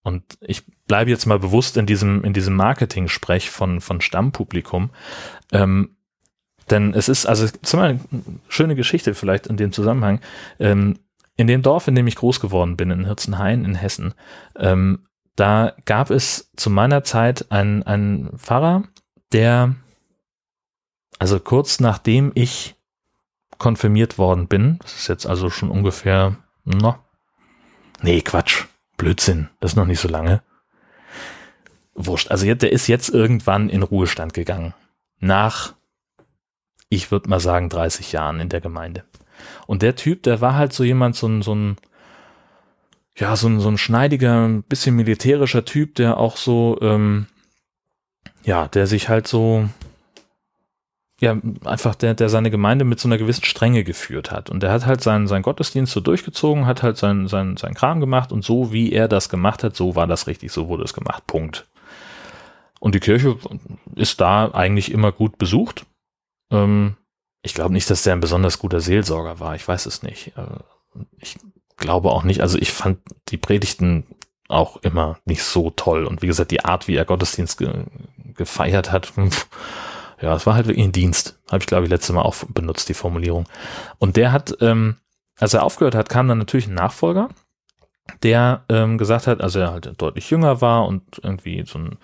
Und 0.03 0.39
ich 0.41 0.65
bleibe 0.87 1.11
jetzt 1.11 1.27
mal 1.27 1.39
bewusst 1.39 1.77
in 1.77 1.87
diesem, 1.87 2.25
in 2.25 2.33
diesem 2.33 2.55
Marketing-Sprech 2.57 3.51
von, 3.51 3.81
von 3.81 4.01
Stammpublikum. 4.01 4.91
Ähm, 5.53 5.97
denn 6.71 6.95
es 6.95 7.09
ist, 7.09 7.27
also, 7.27 7.47
zum 7.63 7.81
eine 7.81 8.01
schöne 8.49 8.75
Geschichte 8.75 9.15
vielleicht 9.15 9.47
in 9.47 9.57
dem 9.57 9.73
Zusammenhang. 9.73 10.21
Ähm, 10.59 10.99
in 11.37 11.47
dem 11.47 11.63
Dorf, 11.63 11.89
in 11.89 11.95
dem 11.95 12.07
ich 12.07 12.17
groß 12.17 12.41
geworden 12.41 12.77
bin, 12.77 12.91
in 12.91 13.07
Hirzenhain 13.07 13.65
in 13.65 13.75
Hessen, 13.75 14.15
ähm, 14.57 15.07
da 15.37 15.75
gab 15.87 16.11
es 16.11 16.51
zu 16.57 16.69
meiner 16.69 17.05
Zeit 17.05 17.51
einen, 17.51 17.83
einen 17.83 18.39
Pfarrer, 18.39 18.85
der, 19.33 19.75
also 21.19 21.41
kurz 21.41 21.81
nachdem 21.81 22.33
ich 22.35 22.75
konfirmiert 23.59 24.19
worden 24.19 24.47
bin, 24.47 24.79
das 24.83 24.95
ist 24.95 25.09
jetzt 25.09 25.27
also 25.27 25.49
schon 25.49 25.71
ungefähr, 25.71 26.37
no, 26.65 26.97
nee, 28.03 28.21
Quatsch, 28.21 28.65
Blödsinn, 29.03 29.49
das 29.59 29.73
ist 29.73 29.77
noch 29.77 29.87
nicht 29.87 29.99
so 29.99 30.07
lange. 30.07 30.43
Wurscht, 31.97 32.31
also 32.31 32.47
jetzt, 32.47 32.63
der 32.63 32.71
ist 32.71 32.87
jetzt 32.87 33.09
irgendwann 33.09 33.69
in 33.69 33.83
Ruhestand 33.83 34.33
gegangen. 34.33 34.75
Nach, 35.19 35.75
ich 36.89 37.11
würde 37.11 37.29
mal 37.29 37.41
sagen, 37.41 37.69
30 37.69 38.13
Jahren 38.13 38.39
in 38.39 38.49
der 38.49 38.61
Gemeinde. 38.61 39.03
Und 39.67 39.83
der 39.83 39.97
Typ, 39.97 40.23
der 40.23 40.41
war 40.41 40.55
halt 40.55 40.73
so 40.73 40.85
jemand, 40.85 41.17
so 41.17 41.27
ein, 41.27 41.43
so 41.43 41.53
ein, 41.53 41.79
ja, 43.17 43.35
so 43.35 43.49
ein, 43.49 43.59
so 43.59 43.69
ein 43.71 43.77
schneidiger, 43.77 44.47
ein 44.47 44.63
bisschen 44.63 44.95
militärischer 44.95 45.65
Typ, 45.65 45.97
der 45.97 46.17
auch 46.17 46.37
so, 46.37 46.79
ähm, 46.81 47.27
ja, 48.45 48.69
der 48.69 48.87
sich 48.87 49.09
halt 49.09 49.27
so, 49.27 49.69
ja, 51.23 51.37
einfach 51.65 51.95
der, 51.95 52.15
der 52.15 52.29
seine 52.29 52.51
Gemeinde 52.51 52.85
mit 52.85 52.99
so 52.99 53.07
einer 53.07 53.17
gewissen 53.17 53.45
Strenge 53.45 53.85
geführt 53.85 54.33
hat. 54.33 54.51
Und 54.51 54.61
der 54.61 54.73
hat 54.73 54.87
halt 54.87 55.03
seinen, 55.03 55.29
seinen 55.29 55.43
Gottesdienst 55.43 55.93
so 55.93 56.01
durchgezogen, 56.01 56.67
hat 56.67 56.83
halt 56.83 56.97
sein, 56.97 57.29
sein, 57.29 57.57
sein 57.57 57.75
Kram 57.75 58.01
gemacht 58.01 58.33
und 58.33 58.45
so 58.45 58.73
wie 58.73 58.93
er 58.93 59.07
das 59.07 59.29
gemacht 59.29 59.63
hat, 59.63 59.77
so 59.77 59.95
war 59.95 60.09
das 60.09 60.27
richtig, 60.27 60.51
so 60.51 60.67
wurde 60.67 60.83
es 60.83 60.95
gemacht. 60.95 61.29
Punkt. 61.29 61.69
Und 62.81 62.97
die 62.97 63.01
Kirche 63.01 63.39
ist 63.95 64.21
da 64.21 64.51
eigentlich 64.51 64.91
immer 64.91 65.13
gut 65.13 65.39
besucht. 65.39 65.87
Ähm, 66.51 66.97
ich 67.43 67.55
glaube 67.55 67.73
nicht, 67.73 67.89
dass 67.89 68.03
der 68.03 68.15
ein 68.15 68.21
besonders 68.21 68.59
guter 68.59 68.81
Seelsorger 68.81 69.39
war. 69.39 69.55
Ich 69.55 69.69
weiß 69.69 69.87
es 69.87 70.03
nicht. 70.03 70.37
Äh, 70.37 70.59
ich 71.19 71.39
glaube 71.77 72.11
auch 72.11 72.25
nicht. 72.25 72.41
Also 72.41 72.59
ich 72.59 72.73
fand 72.73 72.99
die 73.29 73.37
Predigten 73.37 74.09
auch 74.49 74.79
immer 74.79 75.21
nicht 75.25 75.45
so 75.45 75.71
toll. 75.71 76.05
Und 76.05 76.21
wie 76.21 76.27
gesagt, 76.27 76.51
die 76.51 76.65
Art, 76.65 76.89
wie 76.89 76.97
er 76.97 77.05
Gottesdienst 77.05 77.59
ge 77.59 77.85
gefeiert 78.35 78.91
hat, 78.91 79.13
ja, 80.23 80.35
es 80.35 80.47
war 80.47 80.55
halt 80.55 80.67
wirklich 80.67 80.87
ein 80.87 80.93
Dienst. 80.93 81.41
Habe 81.51 81.59
ich, 81.59 81.67
glaube 81.67 81.85
ich, 81.85 81.91
letztes 81.91 82.15
Mal 82.15 82.23
auch 82.23 82.37
benutzt, 82.49 82.89
die 82.89 82.95
Formulierung. 82.95 83.47
Und 83.99 84.17
der 84.17 84.33
hat, 84.33 84.57
ähm, 84.61 84.97
als 85.39 85.55
er 85.55 85.65
aufgehört 85.65 85.95
hat, 85.95 86.09
kam 86.09 86.29
dann 86.29 86.39
natürlich 86.39 86.69
ein 86.69 86.75
Nachfolger, 86.75 87.29
der 88.23 88.65
ähm, 88.69 88.99
gesagt 88.99 89.27
hat, 89.27 89.41
also 89.41 89.59
er 89.59 89.73
halt 89.73 89.93
deutlich 90.01 90.31
jünger 90.31 90.61
war 90.61 90.87
und 90.87 91.21
irgendwie 91.23 91.65
so 91.67 91.79
ein 91.79 91.99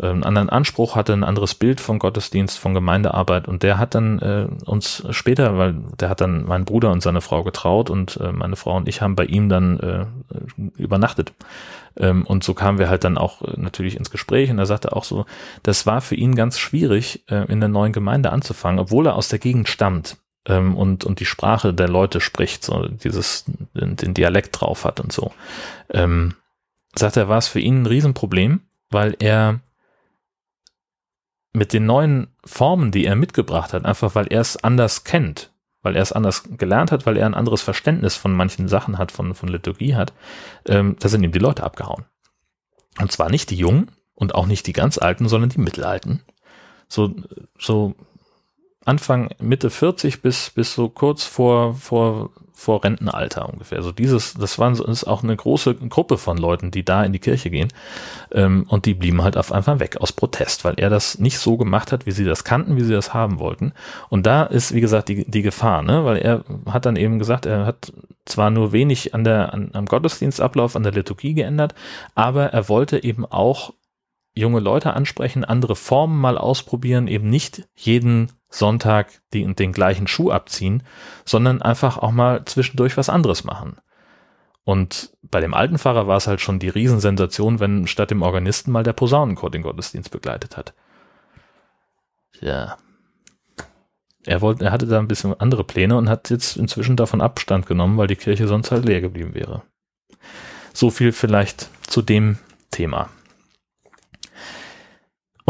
äh, 0.00 0.08
einen 0.08 0.24
anderen 0.24 0.48
Anspruch 0.48 0.96
hatte, 0.96 1.12
ein 1.12 1.24
anderes 1.24 1.54
Bild 1.54 1.80
von 1.80 1.98
Gottesdienst, 1.98 2.58
von 2.58 2.74
Gemeindearbeit 2.74 3.48
und 3.48 3.62
der 3.62 3.78
hat 3.78 3.94
dann 3.94 4.18
äh, 4.20 4.48
uns 4.64 5.04
später, 5.10 5.58
weil 5.58 5.74
der 5.98 6.08
hat 6.08 6.20
dann 6.20 6.44
meinen 6.44 6.64
Bruder 6.64 6.90
und 6.90 7.02
seine 7.02 7.20
Frau 7.20 7.44
getraut 7.44 7.90
und 7.90 8.16
äh, 8.16 8.32
meine 8.32 8.56
Frau 8.56 8.76
und 8.76 8.88
ich 8.88 9.02
haben 9.02 9.16
bei 9.16 9.26
ihm 9.26 9.48
dann 9.48 9.78
äh, 9.80 10.06
übernachtet. 10.76 11.32
Ähm, 11.96 12.24
und 12.26 12.44
so 12.44 12.54
kamen 12.54 12.78
wir 12.78 12.88
halt 12.88 13.04
dann 13.04 13.18
auch 13.18 13.42
äh, 13.42 13.54
natürlich 13.56 13.96
ins 13.96 14.10
Gespräch 14.10 14.50
und 14.50 14.58
er 14.58 14.66
sagte 14.66 14.94
auch 14.94 15.04
so, 15.04 15.26
das 15.62 15.86
war 15.86 16.00
für 16.00 16.14
ihn 16.14 16.34
ganz 16.34 16.58
schwierig, 16.58 17.24
äh, 17.28 17.50
in 17.50 17.60
der 17.60 17.68
neuen 17.68 17.92
Gemeinde 17.92 18.30
anzufangen, 18.30 18.78
obwohl 18.78 19.06
er 19.06 19.16
aus 19.16 19.28
der 19.28 19.38
Gegend 19.38 19.68
stammt 19.68 20.16
ähm, 20.46 20.76
und, 20.76 21.04
und 21.04 21.20
die 21.20 21.26
Sprache 21.26 21.74
der 21.74 21.88
Leute 21.88 22.20
spricht, 22.20 22.64
so 22.64 22.88
dieses, 22.88 23.44
den, 23.74 23.96
den 23.96 24.14
Dialekt 24.14 24.60
drauf 24.60 24.84
hat 24.84 25.00
und 25.00 25.12
so. 25.12 25.32
Ähm, 25.90 26.34
sagt 26.94 27.16
er, 27.16 27.28
war 27.28 27.38
es 27.38 27.48
für 27.48 27.60
ihn 27.60 27.82
ein 27.82 27.86
Riesenproblem, 27.86 28.60
weil 28.90 29.16
er 29.18 29.60
mit 31.52 31.72
den 31.72 31.86
neuen 31.86 32.28
Formen, 32.44 32.92
die 32.92 33.04
er 33.04 33.16
mitgebracht 33.16 33.72
hat, 33.72 33.84
einfach 33.84 34.14
weil 34.14 34.28
er 34.28 34.40
es 34.40 34.62
anders 34.62 35.04
kennt, 35.04 35.49
weil 35.82 35.96
er 35.96 36.02
es 36.02 36.12
anders 36.12 36.44
gelernt 36.56 36.92
hat, 36.92 37.06
weil 37.06 37.16
er 37.16 37.26
ein 37.26 37.34
anderes 37.34 37.62
Verständnis 37.62 38.16
von 38.16 38.34
manchen 38.34 38.68
Sachen 38.68 38.98
hat, 38.98 39.12
von, 39.12 39.34
von 39.34 39.48
Liturgie 39.48 39.94
hat, 39.94 40.12
ähm, 40.66 40.96
da 40.98 41.08
sind 41.08 41.22
ihm 41.22 41.32
die 41.32 41.38
Leute 41.38 41.62
abgehauen. 41.62 42.04
Und 42.98 43.12
zwar 43.12 43.30
nicht 43.30 43.50
die 43.50 43.56
Jungen 43.56 43.90
und 44.14 44.34
auch 44.34 44.46
nicht 44.46 44.66
die 44.66 44.72
ganz 44.72 44.98
Alten, 44.98 45.28
sondern 45.28 45.50
die 45.50 45.60
Mittelalten. 45.60 46.22
So, 46.88 47.14
so 47.58 47.94
Anfang, 48.84 49.30
Mitte 49.38 49.70
40 49.70 50.22
bis, 50.22 50.50
bis 50.50 50.74
so 50.74 50.88
kurz 50.88 51.24
vor, 51.24 51.74
vor 51.74 52.30
vor 52.60 52.84
Rentenalter 52.84 53.48
ungefähr. 53.48 53.78
Also 53.78 53.90
dieses, 53.90 54.34
das 54.34 54.58
waren 54.58 54.74
so, 54.74 54.84
ist 54.84 55.04
auch 55.04 55.22
eine 55.22 55.34
große 55.34 55.74
Gruppe 55.76 56.18
von 56.18 56.36
Leuten, 56.36 56.70
die 56.70 56.84
da 56.84 57.02
in 57.02 57.14
die 57.14 57.18
Kirche 57.18 57.48
gehen. 57.48 57.68
Ähm, 58.32 58.66
und 58.68 58.84
die 58.84 58.92
blieben 58.92 59.22
halt 59.22 59.38
auf 59.38 59.50
einfach 59.50 59.80
weg 59.80 59.96
aus 59.98 60.12
Protest, 60.12 60.62
weil 60.66 60.74
er 60.76 60.90
das 60.90 61.18
nicht 61.18 61.38
so 61.38 61.56
gemacht 61.56 61.90
hat, 61.90 62.04
wie 62.04 62.10
sie 62.10 62.24
das 62.24 62.44
kannten, 62.44 62.76
wie 62.76 62.84
sie 62.84 62.92
das 62.92 63.14
haben 63.14 63.38
wollten. 63.38 63.72
Und 64.10 64.26
da 64.26 64.42
ist, 64.42 64.74
wie 64.74 64.82
gesagt, 64.82 65.08
die, 65.08 65.28
die 65.28 65.40
Gefahr, 65.40 65.82
ne? 65.82 66.04
Weil 66.04 66.18
er 66.18 66.44
hat 66.70 66.84
dann 66.84 66.96
eben 66.96 67.18
gesagt, 67.18 67.46
er 67.46 67.64
hat 67.64 67.94
zwar 68.26 68.50
nur 68.50 68.72
wenig 68.72 69.14
an 69.14 69.24
der, 69.24 69.54
an, 69.54 69.70
am 69.72 69.86
Gottesdienstablauf, 69.86 70.76
an 70.76 70.82
der 70.82 70.92
Liturgie 70.92 71.32
geändert, 71.32 71.74
aber 72.14 72.52
er 72.52 72.68
wollte 72.68 73.02
eben 73.02 73.24
auch 73.24 73.72
junge 74.34 74.60
Leute 74.60 74.94
ansprechen, 74.94 75.44
andere 75.44 75.76
Formen 75.76 76.20
mal 76.20 76.38
ausprobieren, 76.38 77.08
eben 77.08 77.28
nicht 77.28 77.68
jeden 77.74 78.32
Sonntag 78.48 79.20
die, 79.32 79.54
den 79.54 79.72
gleichen 79.72 80.06
Schuh 80.06 80.30
abziehen, 80.30 80.82
sondern 81.24 81.62
einfach 81.62 81.98
auch 81.98 82.12
mal 82.12 82.44
zwischendurch 82.44 82.96
was 82.96 83.08
anderes 83.08 83.44
machen. 83.44 83.76
Und 84.64 85.16
bei 85.22 85.40
dem 85.40 85.54
alten 85.54 85.78
Pfarrer 85.78 86.06
war 86.06 86.16
es 86.16 86.26
halt 86.26 86.40
schon 86.40 86.58
die 86.58 86.68
Riesensensation, 86.68 87.60
wenn 87.60 87.86
statt 87.86 88.10
dem 88.10 88.22
Organisten 88.22 88.70
mal 88.70 88.82
der 88.82 88.92
Posaunenchor 88.92 89.50
den 89.50 89.62
Gottesdienst 89.62 90.10
begleitet 90.10 90.56
hat. 90.56 90.74
Ja. 92.40 92.76
Er 94.26 94.42
wollte, 94.42 94.66
er 94.66 94.72
hatte 94.72 94.86
da 94.86 94.98
ein 94.98 95.08
bisschen 95.08 95.38
andere 95.40 95.64
Pläne 95.64 95.96
und 95.96 96.08
hat 96.08 96.30
jetzt 96.30 96.56
inzwischen 96.56 96.96
davon 96.96 97.20
Abstand 97.20 97.66
genommen, 97.66 97.96
weil 97.96 98.06
die 98.06 98.16
Kirche 98.16 98.46
sonst 98.46 98.70
halt 98.70 98.84
leer 98.84 99.00
geblieben 99.00 99.34
wäre. 99.34 99.62
So 100.74 100.90
viel 100.90 101.12
vielleicht 101.12 101.68
zu 101.88 102.02
dem 102.02 102.38
Thema. 102.70 103.08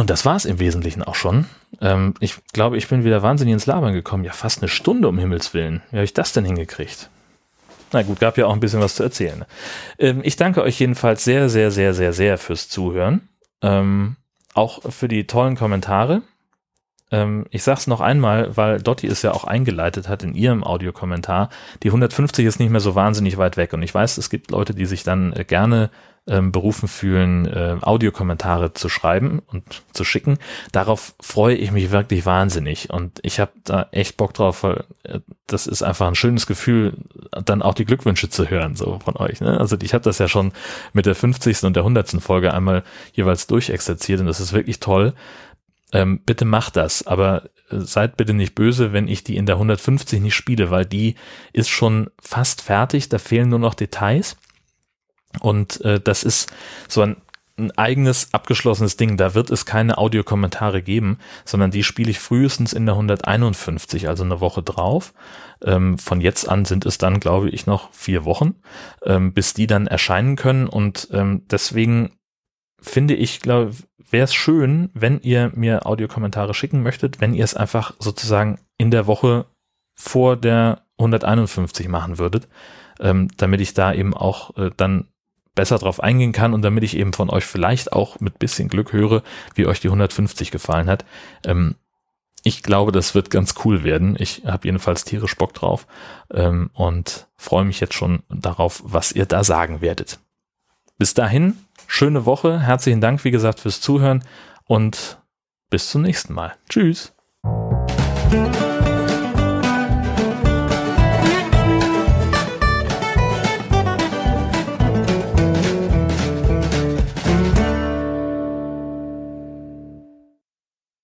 Und 0.00 0.08
das 0.08 0.24
war 0.24 0.34
es 0.34 0.46
im 0.46 0.58
Wesentlichen 0.60 1.02
auch 1.02 1.14
schon. 1.14 1.44
Ähm, 1.82 2.14
ich 2.20 2.36
glaube, 2.54 2.78
ich 2.78 2.88
bin 2.88 3.04
wieder 3.04 3.22
wahnsinnig 3.22 3.52
ins 3.52 3.66
Labern 3.66 3.92
gekommen. 3.92 4.24
Ja, 4.24 4.32
fast 4.32 4.62
eine 4.62 4.70
Stunde, 4.70 5.06
um 5.06 5.18
Himmels 5.18 5.52
Willen. 5.52 5.82
Wie 5.90 5.96
habe 5.96 6.04
ich 6.04 6.14
das 6.14 6.32
denn 6.32 6.46
hingekriegt? 6.46 7.10
Na 7.92 8.00
gut, 8.00 8.18
gab 8.18 8.38
ja 8.38 8.46
auch 8.46 8.54
ein 8.54 8.60
bisschen 8.60 8.80
was 8.80 8.94
zu 8.94 9.02
erzählen. 9.02 9.44
Ähm, 9.98 10.22
ich 10.24 10.36
danke 10.36 10.62
euch 10.62 10.80
jedenfalls 10.80 11.22
sehr, 11.22 11.50
sehr, 11.50 11.70
sehr, 11.70 11.92
sehr, 11.92 12.14
sehr 12.14 12.38
fürs 12.38 12.70
Zuhören. 12.70 13.28
Ähm, 13.60 14.16
auch 14.54 14.90
für 14.90 15.06
die 15.06 15.26
tollen 15.26 15.56
Kommentare. 15.56 16.22
Ähm, 17.10 17.44
ich 17.50 17.62
sag's 17.62 17.86
noch 17.86 18.00
einmal, 18.00 18.56
weil 18.56 18.80
Dotti 18.80 19.06
es 19.06 19.20
ja 19.20 19.32
auch 19.32 19.44
eingeleitet 19.44 20.08
hat 20.08 20.22
in 20.22 20.34
ihrem 20.34 20.64
Audiokommentar. 20.64 21.50
Die 21.82 21.88
150 21.88 22.46
ist 22.46 22.58
nicht 22.58 22.70
mehr 22.70 22.80
so 22.80 22.94
wahnsinnig 22.94 23.36
weit 23.36 23.58
weg. 23.58 23.74
Und 23.74 23.82
ich 23.82 23.92
weiß, 23.92 24.16
es 24.16 24.30
gibt 24.30 24.50
Leute, 24.50 24.74
die 24.74 24.86
sich 24.86 25.02
dann 25.02 25.34
äh, 25.34 25.44
gerne 25.44 25.90
ähm, 26.26 26.52
berufen 26.52 26.88
fühlen, 26.88 27.46
äh, 27.46 27.76
Audiokommentare 27.80 28.72
zu 28.72 28.88
schreiben 28.88 29.40
und 29.46 29.82
zu 29.92 30.04
schicken. 30.04 30.38
Darauf 30.72 31.14
freue 31.20 31.56
ich 31.56 31.72
mich 31.72 31.90
wirklich 31.90 32.26
wahnsinnig 32.26 32.90
und 32.90 33.18
ich 33.22 33.40
habe 33.40 33.52
da 33.64 33.88
echt 33.90 34.16
Bock 34.16 34.34
drauf, 34.34 34.62
weil 34.62 34.84
äh, 35.02 35.20
das 35.46 35.66
ist 35.66 35.82
einfach 35.82 36.06
ein 36.06 36.14
schönes 36.14 36.46
Gefühl, 36.46 36.94
dann 37.44 37.62
auch 37.62 37.74
die 37.74 37.84
Glückwünsche 37.84 38.28
zu 38.28 38.48
hören 38.48 38.76
so 38.76 39.00
von 39.04 39.16
euch. 39.16 39.40
Ne? 39.40 39.58
Also 39.58 39.76
ich 39.82 39.94
habe 39.94 40.04
das 40.04 40.18
ja 40.18 40.28
schon 40.28 40.52
mit 40.92 41.06
der 41.06 41.14
50. 41.14 41.64
und 41.64 41.74
der 41.74 41.82
100. 41.82 42.10
Folge 42.22 42.54
einmal 42.54 42.84
jeweils 43.12 43.46
durchexerziert 43.46 44.20
und 44.20 44.26
das 44.26 44.40
ist 44.40 44.52
wirklich 44.52 44.80
toll. 44.80 45.14
Ähm, 45.92 46.20
bitte 46.24 46.44
macht 46.44 46.76
das, 46.76 47.06
aber 47.06 47.44
äh, 47.70 47.80
seid 47.80 48.16
bitte 48.16 48.34
nicht 48.34 48.54
böse, 48.54 48.92
wenn 48.92 49.08
ich 49.08 49.24
die 49.24 49.36
in 49.36 49.46
der 49.46 49.56
150 49.56 50.20
nicht 50.20 50.34
spiele, 50.34 50.70
weil 50.70 50.86
die 50.86 51.16
ist 51.52 51.68
schon 51.68 52.10
fast 52.20 52.62
fertig, 52.62 53.08
da 53.08 53.18
fehlen 53.18 53.48
nur 53.48 53.58
noch 53.58 53.74
Details. 53.74 54.36
Und 55.38 55.80
äh, 55.82 56.00
das 56.00 56.24
ist 56.24 56.52
so 56.88 57.02
ein, 57.02 57.16
ein 57.58 57.70
eigenes 57.78 58.32
abgeschlossenes 58.32 58.96
Ding. 58.96 59.16
Da 59.16 59.34
wird 59.34 59.50
es 59.50 59.66
keine 59.66 59.98
Audiokommentare 59.98 60.82
geben, 60.82 61.18
sondern 61.44 61.70
die 61.70 61.84
spiele 61.84 62.10
ich 62.10 62.18
frühestens 62.18 62.72
in 62.72 62.86
der 62.86 62.94
151, 62.94 64.08
also 64.08 64.24
eine 64.24 64.40
Woche 64.40 64.62
drauf. 64.62 65.12
Ähm, 65.62 65.98
von 65.98 66.20
jetzt 66.20 66.48
an 66.48 66.64
sind 66.64 66.86
es 66.86 66.98
dann, 66.98 67.20
glaube 67.20 67.50
ich, 67.50 67.66
noch 67.66 67.92
vier 67.92 68.24
Wochen, 68.24 68.56
ähm, 69.04 69.32
bis 69.32 69.54
die 69.54 69.66
dann 69.66 69.86
erscheinen 69.86 70.36
können. 70.36 70.66
Und 70.66 71.08
ähm, 71.12 71.42
deswegen 71.48 72.12
finde 72.80 73.14
ich, 73.14 73.40
glaube 73.40 73.74
wäre 74.10 74.24
es 74.24 74.34
schön, 74.34 74.90
wenn 74.92 75.20
ihr 75.20 75.52
mir 75.54 75.86
Audiokommentare 75.86 76.54
schicken 76.54 76.82
möchtet, 76.82 77.20
wenn 77.20 77.34
ihr 77.34 77.44
es 77.44 77.54
einfach 77.54 77.94
sozusagen 77.98 78.58
in 78.78 78.90
der 78.90 79.06
Woche 79.06 79.46
vor 79.94 80.36
der 80.36 80.82
151 80.98 81.88
machen 81.88 82.18
würdet, 82.18 82.48
ähm, 82.98 83.28
damit 83.36 83.60
ich 83.60 83.74
da 83.74 83.92
eben 83.92 84.14
auch 84.14 84.56
äh, 84.56 84.70
dann 84.76 85.06
besser 85.60 85.76
drauf 85.76 86.02
eingehen 86.02 86.32
kann 86.32 86.54
und 86.54 86.62
damit 86.62 86.84
ich 86.84 86.96
eben 86.96 87.12
von 87.12 87.28
euch 87.28 87.44
vielleicht 87.44 87.92
auch 87.92 88.18
mit 88.18 88.38
bisschen 88.38 88.70
Glück 88.70 88.94
höre, 88.94 89.22
wie 89.54 89.66
euch 89.66 89.78
die 89.78 89.88
150 89.88 90.50
gefallen 90.50 90.88
hat. 90.88 91.04
Ähm, 91.44 91.74
ich 92.42 92.62
glaube, 92.62 92.92
das 92.92 93.14
wird 93.14 93.28
ganz 93.28 93.56
cool 93.62 93.84
werden. 93.84 94.16
Ich 94.18 94.44
habe 94.46 94.66
jedenfalls 94.66 95.04
tierisch 95.04 95.36
Bock 95.36 95.52
drauf 95.52 95.86
ähm, 96.32 96.70
und 96.72 97.28
freue 97.36 97.66
mich 97.66 97.78
jetzt 97.78 97.92
schon 97.92 98.22
darauf, 98.30 98.80
was 98.86 99.12
ihr 99.12 99.26
da 99.26 99.44
sagen 99.44 99.82
werdet. 99.82 100.18
Bis 100.96 101.12
dahin, 101.12 101.58
schöne 101.86 102.24
Woche. 102.24 102.60
Herzlichen 102.60 103.02
Dank, 103.02 103.22
wie 103.24 103.30
gesagt, 103.30 103.60
fürs 103.60 103.82
Zuhören 103.82 104.24
und 104.64 105.18
bis 105.68 105.90
zum 105.90 106.00
nächsten 106.00 106.32
Mal. 106.32 106.54
Tschüss. 106.70 107.12